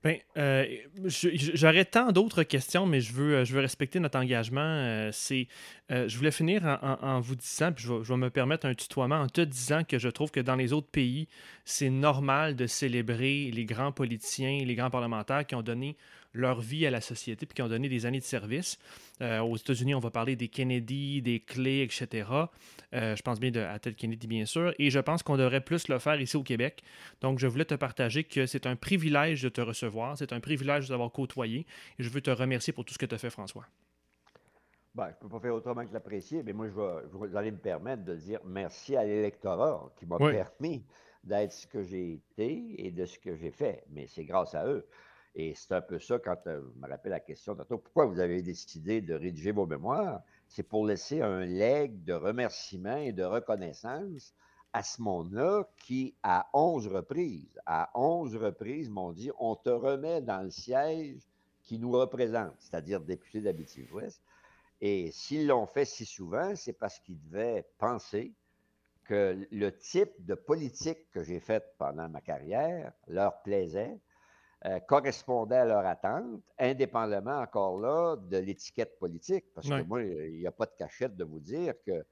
ben, 0.02 0.16
euh, 0.36 0.64
j'aurais 1.06 1.84
tant 1.84 2.12
d'autres 2.12 2.44
questions, 2.44 2.86
mais 2.86 3.00
je 3.00 3.12
veux, 3.12 3.44
je 3.44 3.52
veux 3.52 3.60
respecter 3.60 3.98
notre 3.98 4.18
engagement. 4.18 4.60
Euh, 4.60 5.10
c'est, 5.12 5.48
euh, 5.90 6.06
je 6.08 6.16
voulais 6.16 6.30
finir 6.30 6.78
en, 7.02 7.20
vous 7.20 7.34
disant, 7.34 7.72
puis 7.72 7.84
je 7.84 7.92
vais, 7.92 8.04
je 8.04 8.12
vais, 8.12 8.18
me 8.18 8.30
permettre 8.30 8.66
un 8.66 8.74
tutoiement, 8.74 9.16
en 9.16 9.26
te 9.26 9.40
disant 9.40 9.82
que 9.82 9.98
je 9.98 10.08
trouve 10.08 10.30
que 10.30 10.38
dans 10.38 10.54
les 10.54 10.72
autres 10.72 10.88
pays, 10.88 11.26
c'est 11.64 11.90
normal 11.90 12.54
de 12.54 12.66
célébrer 12.66 13.50
les 13.52 13.64
grands 13.64 13.90
politiciens, 13.90 14.64
les 14.64 14.74
grands 14.76 14.90
parlementaires 14.90 15.44
qui 15.44 15.56
ont 15.56 15.62
donné 15.62 15.96
leur 16.38 16.60
vie 16.60 16.86
à 16.86 16.90
la 16.90 17.00
société 17.00 17.44
puis 17.46 17.54
qui 17.54 17.62
ont 17.62 17.68
donné 17.68 17.88
des 17.88 18.06
années 18.06 18.20
de 18.20 18.24
service. 18.24 18.78
Euh, 19.20 19.40
aux 19.40 19.56
États-Unis, 19.56 19.94
on 19.94 19.98
va 19.98 20.10
parler 20.10 20.36
des 20.36 20.48
Kennedy, 20.48 21.20
des 21.20 21.40
Clay, 21.40 21.82
etc. 21.82 22.28
Euh, 22.94 23.16
je 23.16 23.22
pense 23.22 23.40
bien 23.40 23.50
de, 23.50 23.60
à 23.60 23.78
Ted 23.78 23.96
Kennedy, 23.96 24.26
bien 24.26 24.46
sûr. 24.46 24.72
Et 24.78 24.90
je 24.90 25.00
pense 25.00 25.22
qu'on 25.22 25.36
devrait 25.36 25.60
plus 25.60 25.88
le 25.88 25.98
faire 25.98 26.20
ici 26.20 26.36
au 26.36 26.42
Québec. 26.42 26.82
Donc, 27.20 27.38
je 27.38 27.46
voulais 27.46 27.64
te 27.64 27.74
partager 27.74 28.24
que 28.24 28.46
c'est 28.46 28.66
un 28.66 28.76
privilège 28.76 29.42
de 29.42 29.48
te 29.48 29.60
recevoir. 29.60 30.16
C'est 30.16 30.32
un 30.32 30.40
privilège 30.40 30.84
de 30.84 30.88
t'avoir 30.90 31.10
côtoyé. 31.10 31.66
Et 31.98 32.02
je 32.02 32.08
veux 32.08 32.20
te 32.20 32.30
remercier 32.30 32.72
pour 32.72 32.84
tout 32.84 32.94
ce 32.94 32.98
que 32.98 33.06
tu 33.06 33.14
as 33.14 33.18
fait, 33.18 33.30
François. 33.30 33.66
Ben, 34.94 35.06
je 35.06 35.10
ne 35.10 35.20
peux 35.20 35.28
pas 35.28 35.40
faire 35.40 35.54
autrement 35.54 35.84
que 35.84 35.92
l'apprécier, 35.92 36.42
mais 36.42 36.52
moi, 36.52 36.68
je 36.68 36.74
vais, 36.74 37.06
vous 37.12 37.36
allez 37.36 37.50
me 37.50 37.58
permettre 37.58 38.04
de 38.04 38.14
dire 38.14 38.40
merci 38.44 38.96
à 38.96 39.04
l'électorat 39.04 39.92
qui 39.96 40.06
m'a 40.06 40.18
permis 40.18 40.84
d'être 41.24 41.52
ce 41.52 41.66
que 41.66 41.82
j'ai 41.82 42.14
été 42.14 42.86
et 42.86 42.90
de 42.90 43.04
ce 43.04 43.18
que 43.18 43.36
j'ai 43.36 43.50
fait. 43.50 43.84
Mais 43.90 44.06
c'est 44.06 44.24
grâce 44.24 44.54
à 44.54 44.66
eux. 44.66 44.86
Et 45.34 45.54
c'est 45.54 45.72
un 45.72 45.80
peu 45.80 45.98
ça, 45.98 46.18
quand 46.18 46.46
euh, 46.46 46.62
je 46.74 46.80
me 46.80 46.88
rappelle 46.88 47.12
la 47.12 47.20
question 47.20 47.54
tantôt, 47.54 47.78
pourquoi 47.78 48.06
vous 48.06 48.18
avez 48.18 48.42
décidé 48.42 49.00
de 49.00 49.14
rédiger 49.14 49.52
vos 49.52 49.66
mémoires? 49.66 50.22
C'est 50.48 50.62
pour 50.62 50.86
laisser 50.86 51.20
un 51.20 51.44
leg 51.44 52.02
de 52.04 52.14
remerciements 52.14 52.96
et 52.96 53.12
de 53.12 53.24
reconnaissance 53.24 54.34
à 54.72 54.82
ce 54.82 55.00
monde-là 55.00 55.68
qui, 55.76 56.14
à 56.22 56.48
11 56.52 56.88
reprises, 56.88 57.60
à 57.66 57.90
11 57.94 58.36
reprises, 58.36 58.90
m'ont 58.90 59.12
dit 59.12 59.30
on 59.38 59.56
te 59.56 59.70
remet 59.70 60.20
dans 60.20 60.42
le 60.42 60.50
siège 60.50 61.20
qui 61.62 61.78
nous 61.78 61.92
représente, 61.92 62.54
c'est-à-dire 62.58 63.00
député 63.00 63.40
d'Abitibi-Ouest. 63.40 64.22
Et 64.80 65.10
s'ils 65.10 65.46
l'ont 65.46 65.66
fait 65.66 65.84
si 65.84 66.04
souvent, 66.06 66.54
c'est 66.54 66.72
parce 66.72 66.98
qu'ils 67.00 67.20
devaient 67.20 67.66
penser 67.78 68.32
que 69.04 69.46
le 69.50 69.76
type 69.76 70.12
de 70.24 70.34
politique 70.34 71.10
que 71.10 71.22
j'ai 71.22 71.40
faite 71.40 71.74
pendant 71.78 72.08
ma 72.08 72.20
carrière 72.20 72.92
leur 73.06 73.42
plaisait 73.42 73.98
euh, 74.66 74.80
correspondait 74.80 75.58
à 75.58 75.64
leur 75.64 75.86
attente, 75.86 76.42
indépendamment 76.58 77.38
encore 77.38 77.78
là 77.78 78.16
de 78.16 78.38
l'étiquette 78.38 78.98
politique. 78.98 79.44
Parce 79.54 79.68
que 79.68 79.82
moi, 79.82 80.02
il 80.02 80.38
n'y 80.38 80.46
a 80.48 80.52
pas 80.52 80.66
de 80.66 80.74
cachette 80.76 81.16
de 81.16 81.22
vous 81.22 81.38
dire 81.38 81.74
que, 81.86 82.04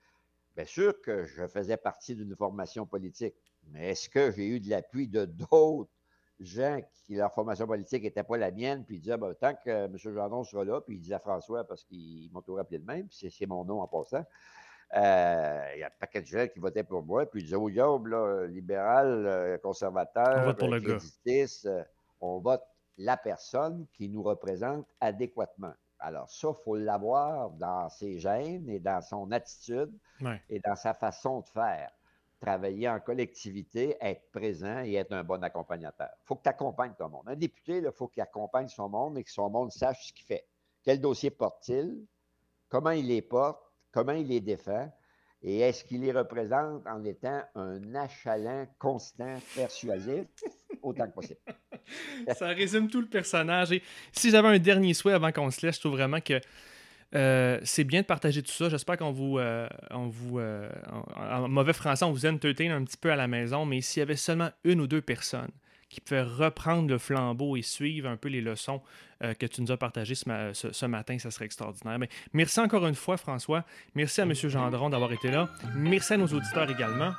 bien 0.55 0.65
sûr 0.65 1.01
que 1.03 1.25
je 1.25 1.49
faisais 1.49 1.77
partie 1.77 2.15
d'une 2.15 2.37
formation 2.37 2.87
politique, 2.87 3.35
mais 3.73 3.91
est-ce 3.91 4.09
que 4.09 4.31
j'ai 4.31 4.47
eu 4.47 4.61
de 4.61 4.71
l'appui 4.71 5.09
de 5.09 5.25
d'autres 5.25 5.91
gens 6.39 6.81
qui, 6.93 7.17
leur 7.17 7.33
formation 7.33 7.67
politique 7.67 8.05
n'était 8.05 8.23
pas 8.23 8.37
la 8.37 8.53
mienne, 8.53 8.85
puis 8.85 8.97
ils 8.97 9.01
disaient, 9.01 9.17
ben, 9.17 9.35
tant 9.35 9.55
que 9.55 9.87
M. 9.87 9.97
Gendron 9.97 10.45
sera 10.45 10.65
là, 10.65 10.81
puis 10.81 10.95
il 10.95 11.01
disait 11.01 11.19
François, 11.19 11.65
parce 11.65 11.83
qu'ils 11.83 12.31
m'ont 12.33 12.43
tout 12.43 12.55
rappelé 12.55 12.79
de 12.79 12.87
même, 12.87 13.09
puis 13.09 13.29
c'est 13.29 13.47
mon 13.47 13.65
nom 13.65 13.81
en 13.81 13.89
passant, 13.89 14.25
euh, 14.95 15.71
il 15.75 15.81
y 15.81 15.83
a 15.83 15.87
un 15.87 15.91
paquet 15.99 16.21
de 16.21 16.27
gens 16.27 16.47
qui 16.47 16.61
votaient 16.61 16.85
pour 16.85 17.03
moi, 17.03 17.27
puis 17.27 17.41
ils 17.41 17.45
disaient, 17.45 17.57
oh, 17.57 17.69
là, 18.07 18.47
libéral, 18.47 19.27
euh, 19.27 19.59
conservateur, 19.59 20.57
pour 20.57 20.69
le 20.69 20.79
gars 20.79 20.99
on 22.27 22.41
vote 22.41 22.63
la 22.99 23.17
personne 23.17 23.87
qui 23.93 24.09
nous 24.09 24.23
représente 24.23 24.87
adéquatement. 25.01 25.75
Alors 25.99 26.29
ça, 26.31 26.49
il 26.49 26.65
faut 26.65 26.77
l'avoir 26.77 27.51
dans 27.51 27.89
ses 27.89 28.19
gènes 28.19 28.69
et 28.69 28.81
dans 28.81 29.01
son 29.01 29.31
attitude 29.33 29.93
et 30.49 30.61
dans 30.61 30.77
sa 30.77 30.95
façon 30.95 31.41
de 31.41 31.47
faire. 31.49 31.91
Travailler 32.39 32.89
en 32.89 33.01
collectivité, 33.01 33.97
être 33.99 34.31
présent 34.31 34.83
et 34.85 34.95
être 34.95 35.13
un 35.13 35.25
bon 35.25 35.43
accompagnateur. 35.43 36.11
Il 36.23 36.27
faut 36.27 36.37
que 36.37 36.43
tu 36.43 36.51
accompagnes 36.51 36.93
ton 36.99 37.09
monde. 37.09 37.25
Un 37.27 37.35
député, 37.35 37.79
il 37.79 37.91
faut 37.93 38.09
qu'il 38.09 38.23
accompagne 38.23 38.69
son 38.69 38.91
monde 38.91 39.17
et 39.17 39.25
que 39.25 39.31
son 39.31 39.49
monde 39.49 39.73
sache 39.73 40.09
ce 40.09 40.13
qu'il 40.13 40.27
fait. 40.27 40.47
Quel 40.83 41.01
dossier 41.01 41.31
porte-t-il? 41.31 42.07
Comment 42.69 42.91
il 42.91 43.07
les 43.07 43.23
porte? 43.23 43.63
Comment 43.91 44.13
il 44.13 44.29
les 44.29 44.41
défend? 44.41 44.93
Et 45.43 45.61
est-ce 45.61 45.85
qu'il 45.85 46.03
les 46.03 46.13
représente 46.13 46.87
en 46.87 47.05
étant 47.05 47.41
un 47.55 47.95
achalant 47.95 48.67
constant, 48.79 49.37
persuasif, 49.55 50.27
autant 50.87 51.07
que 51.07 51.15
possible? 51.15 51.41
Ça 52.37 52.49
résume 52.49 52.89
tout 52.89 53.01
le 53.01 53.07
personnage. 53.07 53.73
Et 53.73 53.83
si 54.13 54.31
j'avais 54.31 54.49
un 54.49 54.59
dernier 54.59 54.95
souhait 54.95 55.13
avant 55.13 55.33
qu'on 55.33 55.51
se 55.51 55.65
laisse, 55.65 55.77
je 55.77 55.81
trouve 55.81 55.93
vraiment 55.93 56.21
que 56.21 56.41
euh, 57.15 57.61
c'est 57.63 57.85
bien 57.85 58.01
de 58.01 58.07
partager 58.07 58.43
tout 58.43 58.53
ça. 58.53 58.69
J'espère 58.69 58.97
qu'on 58.97 59.13
vous, 59.13 59.39
euh, 59.39 59.69
euh, 59.93 60.71
en, 61.17 61.49
mauvais 61.49 61.73
français, 61.73 62.05
on 62.05 62.13
vous 62.13 62.27
entertain 62.27 62.71
un 62.71 62.85
petit 62.85 62.97
peu 62.97 63.13
à 63.13 63.17
la 63.17 63.29
maison, 63.29 63.65
mais 63.65 63.81
s'il 63.81 64.01
y 64.01 64.03
avait 64.03 64.17
seulement 64.17 64.51
une 64.65 64.81
ou 64.81 64.87
deux 64.87 65.01
personnes 65.01 65.51
qui 65.89 66.01
pouvaient 66.01 66.23
reprendre 66.23 66.89
le 66.89 66.99
flambeau 66.99 67.57
et 67.57 67.63
suivre 67.63 68.09
un 68.09 68.17
peu 68.17 68.29
les 68.29 68.41
leçons 68.41 68.83
que 69.21 69.47
tu 69.47 69.63
nous 69.63 69.71
as 69.71 69.77
partagées 69.77 70.17
ce, 70.17 70.87
matin, 70.87 71.19
ça 71.21 71.31
serait 71.31 71.45
extraordinaire. 71.45 71.99
Mais 72.01 72.09
merci 72.33 72.59
encore 72.59 72.87
une 72.89 72.97
fois, 72.97 73.17
François. 73.17 73.65
Merci 73.95 74.21
à 74.21 74.25
M. 74.25 74.35
Gendron 74.35 74.91
d'avoir 74.91 75.13
été 75.13 75.31
là. 75.31 75.49
Merci 75.77 76.15
à 76.15 76.17
nos 76.17 76.27
auditeurs 76.27 76.69
également. 76.69 77.13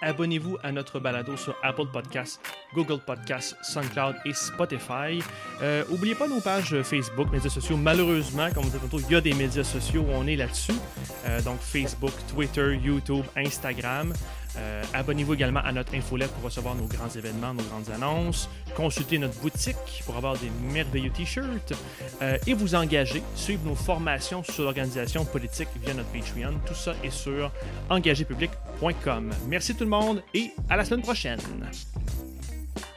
Abonnez-vous 0.00 0.58
à 0.62 0.70
notre 0.72 1.00
balado 1.00 1.36
sur 1.36 1.56
Apple 1.62 1.86
Podcasts, 1.92 2.40
Google 2.74 3.00
Podcasts, 3.04 3.56
SoundCloud 3.62 4.14
et 4.24 4.32
Spotify. 4.32 5.22
Euh, 5.62 5.84
oubliez 5.90 6.14
pas 6.14 6.28
nos 6.28 6.40
pages 6.40 6.80
Facebook, 6.82 7.30
médias 7.32 7.50
sociaux. 7.50 7.76
Malheureusement, 7.76 8.48
comme 8.54 8.66
on 8.66 8.68
dit 8.68 8.78
tantôt, 8.78 9.00
il 9.00 9.12
y 9.12 9.16
a 9.16 9.20
des 9.20 9.34
médias 9.34 9.64
sociaux 9.64 10.02
où 10.02 10.12
on 10.12 10.26
est 10.26 10.36
là-dessus. 10.36 10.74
Euh, 11.26 11.40
donc 11.42 11.60
Facebook, 11.60 12.12
Twitter, 12.32 12.78
YouTube, 12.82 13.24
Instagram. 13.36 14.12
Euh, 14.58 14.82
abonnez-vous 14.92 15.34
également 15.34 15.60
à 15.60 15.72
notre 15.72 15.94
infolette 15.94 16.30
pour 16.32 16.44
recevoir 16.44 16.74
nos 16.74 16.86
grands 16.86 17.08
événements, 17.08 17.54
nos 17.54 17.62
grandes 17.62 17.90
annonces. 17.90 18.48
Consultez 18.74 19.18
notre 19.18 19.38
boutique 19.40 19.76
pour 20.04 20.16
avoir 20.16 20.36
des 20.36 20.50
merveilleux 20.72 21.10
t-shirts. 21.10 21.72
Euh, 22.22 22.38
et 22.46 22.54
vous 22.54 22.74
engager, 22.74 23.22
suivre 23.34 23.64
nos 23.64 23.74
formations 23.74 24.42
sur 24.42 24.64
l'organisation 24.64 25.24
politique 25.24 25.68
via 25.82 25.94
notre 25.94 26.10
Patreon. 26.10 26.54
Tout 26.66 26.74
ça 26.74 26.94
est 27.02 27.10
sur 27.10 27.50
engagépublic.com. 27.90 29.30
Merci 29.46 29.74
tout 29.74 29.84
le 29.84 29.90
monde 29.90 30.22
et 30.34 30.52
à 30.68 30.76
la 30.76 30.84
semaine 30.84 31.02
prochaine. 31.02 31.40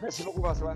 Merci 0.01 0.23
beaucoup, 0.23 0.41
François. 0.41 0.75